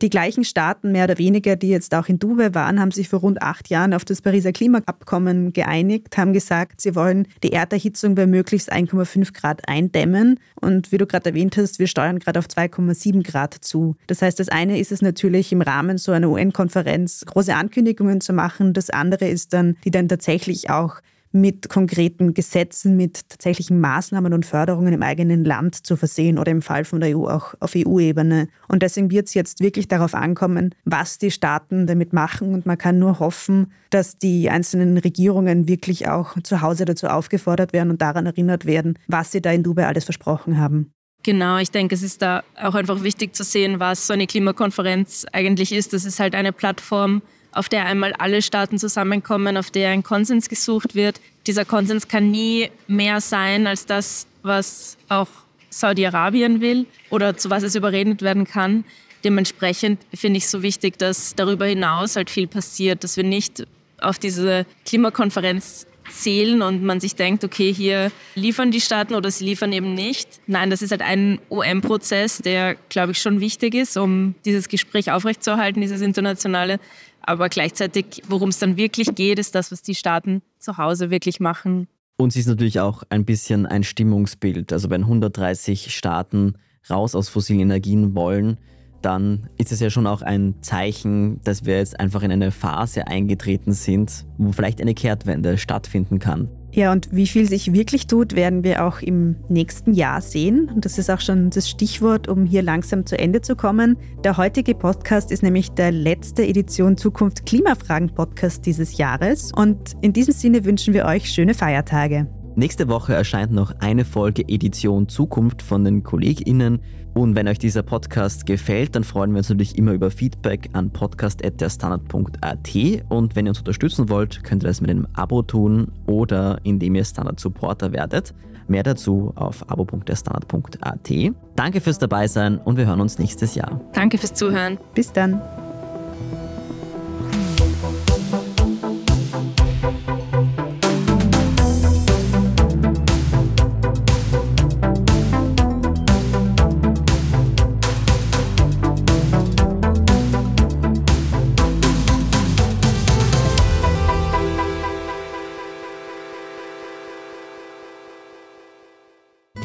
die 0.02 0.10
gleichen 0.10 0.44
Staaten, 0.44 0.92
mehr 0.92 1.06
oder 1.06 1.18
weniger, 1.18 1.56
die 1.56 1.70
jetzt 1.70 1.94
auch 1.94 2.08
in 2.08 2.20
Dubai 2.20 2.54
waren, 2.54 2.80
haben 2.80 2.92
sich 2.92 3.10
vor 3.10 3.20
rund 3.20 3.42
acht 3.42 3.70
Jahren 3.70 3.94
auf 3.94 4.06
das 4.06 4.22
Pariser 4.22 4.52
Klimaabkommen 4.52 5.54
geeinigt, 5.54 6.18
haben 6.18 6.34
gesagt, 6.34 6.82
sie 6.82 6.96
wollen 6.96 7.28
die 7.44 7.52
Erderhitzung 7.52 8.16
bei 8.16 8.26
möglichst 8.26 8.72
1,5 8.72 9.34
Grad 9.34 9.68
eindämmen. 9.68 10.40
Und 10.60 10.92
wie 10.92 10.98
du 10.98 11.06
gerade 11.06 11.30
erwähnt 11.30 11.58
hast, 11.58 11.80
wir 11.80 11.88
steuern 11.88 12.20
gerade 12.20 12.40
auf 12.40 12.48
2,7 12.48 13.24
Grad 13.24 13.54
zu. 13.54 13.96
Das 14.08 14.22
heißt, 14.22 14.40
das 14.40 14.50
eine 14.50 14.80
ist 14.80 14.92
es 14.92 15.02
natürlich 15.02 15.52
im 15.52 15.62
Rahmen 15.62 15.98
so 15.98 16.12
einer 16.12 16.30
UN-Konferenz 16.30 17.24
große 17.26 17.54
Ankündigungen 17.54 18.22
zu 18.22 18.34
machen. 18.34 18.74
Das 18.74 18.90
andere 18.90 19.28
ist 19.28 19.54
dann, 19.54 19.78
die 19.86 19.92
dann 19.92 20.08
tatsächlich 20.08 20.70
auch 20.70 21.02
mit 21.32 21.70
konkreten 21.70 22.34
Gesetzen, 22.34 22.98
mit 22.98 23.30
tatsächlichen 23.30 23.80
Maßnahmen 23.80 24.34
und 24.34 24.46
Förderungen 24.46 24.94
im 24.94 25.04
eigenen 25.04 25.46
Land 25.46 25.86
zu 25.86 25.96
versehen 25.96 26.38
oder 26.38 26.52
im 26.52 26.62
Fall 26.62 26.86
von 26.86 27.00
der 27.00 27.18
EU 27.18 27.28
auch 27.28 27.54
auf 27.60 27.74
EU-Ebene. 27.76 28.48
Und 28.68 28.84
deswegen 28.84 29.12
wird 29.12 29.28
es 29.28 29.34
jetzt 29.34 29.60
wirklich 29.62 29.88
darauf 29.88 30.14
ankommen, 30.14 30.76
was 30.86 31.18
die 31.18 31.32
Staaten 31.32 31.88
damit 31.88 32.14
machen. 32.14 32.54
Und 32.54 32.66
man 32.66 32.78
kann 32.78 33.00
nur 33.00 33.20
hoffen, 33.20 33.72
dass 33.90 34.18
die 34.18 34.50
einzelnen 34.50 34.98
Regierungen 34.98 35.68
wirklich 35.68 36.08
auch 36.08 36.36
zu 36.44 36.62
Hause 36.62 36.86
dazu 36.86 37.08
aufgefordert 37.08 37.74
werden 37.74 37.92
und 37.92 38.02
daran 38.02 38.26
erinnert 38.26 38.66
werden, 38.66 38.98
was 39.08 39.32
sie 39.32 39.42
da 39.42 39.52
in 39.52 39.64
Dubai 39.64 39.88
alles 39.88 40.04
versprochen 40.04 40.58
haben. 40.58 40.92
Genau, 41.24 41.58
ich 41.58 41.70
denke, 41.70 41.94
es 41.94 42.02
ist 42.02 42.22
da 42.22 42.44
auch 42.60 42.74
einfach 42.74 43.04
wichtig 43.04 43.36
zu 43.36 43.44
sehen, 43.44 43.80
was 43.80 44.08
so 44.08 44.14
eine 44.14 44.26
Klimakonferenz 44.26 45.26
eigentlich 45.32 45.72
ist. 45.72 45.94
Das 45.94 46.04
ist 46.04 46.20
halt 46.20 46.34
eine 46.34 46.52
Plattform, 46.52 47.22
auf 47.52 47.70
der 47.70 47.86
einmal 47.86 48.14
alle 48.14 48.42
Staaten 48.42 48.78
zusammenkommen, 48.78 49.58
auf 49.58 49.72
der 49.72 49.90
ein 49.90 50.04
Konsens 50.04 50.50
gesucht 50.50 50.96
wird. 50.96 51.20
Dieser 51.48 51.66
Konsens 51.66 52.08
kann 52.08 52.32
nie 52.32 52.70
mehr 52.88 53.22
sein 53.22 53.68
als 53.68 53.86
das, 53.86 54.28
was 54.44 54.98
auch 55.10 55.28
Saudi-Arabien 55.70 56.62
will 56.62 56.86
oder 57.10 57.38
zu 57.38 57.50
was 57.50 57.64
es 57.64 57.76
überredet 57.76 58.22
werden 58.22 58.46
kann. 58.46 58.84
Dementsprechend 59.24 60.02
finde 60.14 60.38
ich 60.38 60.46
es 60.46 60.52
so 60.52 60.64
wichtig, 60.64 60.98
dass 60.98 61.36
darüber 61.36 61.66
hinaus 61.66 62.16
halt 62.16 62.30
viel 62.30 62.48
passiert, 62.48 63.04
dass 63.04 63.18
wir 63.18 63.24
nicht 63.24 63.66
auf 64.00 64.18
diese 64.18 64.66
Klimakonferenz 64.86 65.86
zählen 66.10 66.62
und 66.62 66.84
man 66.84 67.00
sich 67.00 67.16
denkt, 67.16 67.44
okay, 67.44 67.72
hier 67.74 68.12
liefern 68.36 68.72
die 68.72 68.82
Staaten 68.82 69.14
oder 69.14 69.32
sie 69.32 69.46
liefern 69.46 69.72
eben 69.72 69.94
nicht. 69.94 70.42
Nein, 70.48 70.70
das 70.70 70.82
ist 70.82 70.92
halt 70.92 71.02
ein 71.02 71.40
OM-Prozess, 71.50 72.40
der, 72.40 72.76
glaube 72.90 73.14
ich, 73.14 73.22
schon 73.22 73.40
wichtig 73.40 73.76
ist, 73.76 73.98
um 73.98 74.36
dieses 74.44 74.68
Gespräch 74.68 75.12
aufrechtzuerhalten, 75.12 75.82
dieses 75.82 76.02
internationale. 76.02 76.80
Aber 77.22 77.50
gleichzeitig, 77.50 78.24
worum 78.28 78.50
es 78.50 78.60
dann 78.60 78.78
wirklich 78.78 79.14
geht, 79.16 79.40
ist 79.40 79.56
das, 79.56 79.72
was 79.72 79.82
die 79.82 79.96
Staaten 79.96 80.42
zu 80.60 80.78
Hause 80.78 81.10
wirklich 81.12 81.40
machen. 81.40 81.88
Und 82.18 82.34
sie 82.34 82.40
ist 82.40 82.48
natürlich 82.48 82.80
auch 82.80 83.04
ein 83.10 83.26
bisschen 83.26 83.66
ein 83.66 83.84
Stimmungsbild. 83.84 84.74
Also 84.74 84.90
wenn 84.90 85.02
130 85.02 85.96
Staaten 85.96 86.56
raus 86.90 87.16
aus 87.16 87.30
fossilen 87.30 87.62
Energien 87.62 88.16
wollen, 88.16 88.58
dann 89.02 89.50
ist 89.58 89.72
es 89.72 89.80
ja 89.80 89.90
schon 89.90 90.08
auch 90.08 90.22
ein 90.22 90.56
Zeichen, 90.62 91.42
dass 91.44 91.66
wir 91.66 91.78
jetzt 91.78 92.00
einfach 92.00 92.22
in 92.22 92.32
eine 92.32 92.52
Phase 92.52 93.08
eingetreten 93.08 93.74
sind, 93.74 94.26
wo 94.38 94.52
vielleicht 94.52 94.82
eine 94.82 94.94
Kehrtwende 94.94 95.58
stattfinden 95.58 96.20
kann. 96.20 96.50
Ja, 96.74 96.92
und 96.92 97.10
wie 97.12 97.28
viel 97.28 97.48
sich 97.48 97.74
wirklich 97.74 98.08
tut, 98.08 98.36
werden 98.36 98.64
wir 98.64 98.86
auch 98.86 99.02
im 99.02 99.36
nächsten 99.50 99.94
Jahr 99.94 100.22
sehen. 100.22 100.72
Und 100.74 100.86
das 100.86 100.98
ist 100.98 101.10
auch 101.10 101.20
schon 101.20 101.50
das 101.50 101.70
Stichwort, 101.70 102.28
um 102.30 102.46
hier 102.46 102.62
langsam 102.62 103.06
zu 103.06 103.20
Ende 103.20 103.42
zu 103.42 103.56
kommen. 103.56 103.98
Der 104.24 104.38
heutige 104.38 104.74
Podcast 104.74 105.32
ist 105.32 105.44
nämlich 105.44 105.72
der 105.72 105.92
letzte 105.92 106.46
Edition 106.46 106.96
Zukunft 106.96 107.46
Klimafragen 107.46 108.14
Podcast 108.16 108.66
dieses 108.66 108.98
Jahres. 108.98 109.52
Und 109.54 109.96
in 110.02 110.14
diesem 110.14 110.34
Sinne 110.34 110.64
wünschen 110.64 110.94
wir 110.94 111.06
euch 111.06 111.30
schöne 111.30 111.54
Feiertage. 111.54 112.28
Nächste 112.56 112.90
Woche 112.90 113.14
erscheint 113.14 113.54
noch 113.54 113.74
eine 113.80 114.04
Folge 114.04 114.44
Edition 114.48 115.08
Zukunft 115.08 115.62
von 115.62 115.86
den 115.86 116.04
KollegInnen. 116.04 116.80
Und 117.14 117.36
wenn 117.36 117.48
euch 117.48 117.60
dieser 117.60 117.82
Podcast 117.82 118.46
gefällt, 118.46 118.96
dann 118.96 119.04
freuen 119.04 119.32
wir 119.32 119.38
uns 119.40 119.50
natürlich 119.50 119.78
immer 119.78 119.94
über 119.94 120.12
Feedback 120.12 120.70
an 120.74 120.92
podcast.derstandard.at. 120.92 122.70
Und 123.10 123.36
wenn 123.36 123.46
ihr 123.46 123.52
uns 123.52 123.60
unterstützen 123.60 124.10
wollt, 124.10 124.44
könnt 124.44 124.64
ihr 124.64 124.68
das 124.68 124.82
mit 124.82 124.90
einem 124.90 125.08
Abo 125.14 125.42
tun 125.44 125.92
oder 126.08 126.60
indem 126.64 126.96
ihr 126.96 127.06
Standard 127.06 127.40
Supporter 127.40 127.94
werdet. 127.94 128.34
Mehr 128.68 128.84
dazu 128.84 129.32
auf 129.36 129.70
abo.derstandard.at. 129.70 131.12
Danke 131.56 131.82
fürs 131.82 132.00
Dabeisein 132.00 132.58
und 132.58 132.78
wir 132.78 132.86
hören 132.86 133.02
uns 133.02 133.18
nächstes 133.18 133.56
Jahr. 133.56 133.82
Danke 133.94 134.18
fürs 134.18 134.34
Zuhören. 134.34 134.78
Bis 134.94 135.12
dann. 135.12 135.42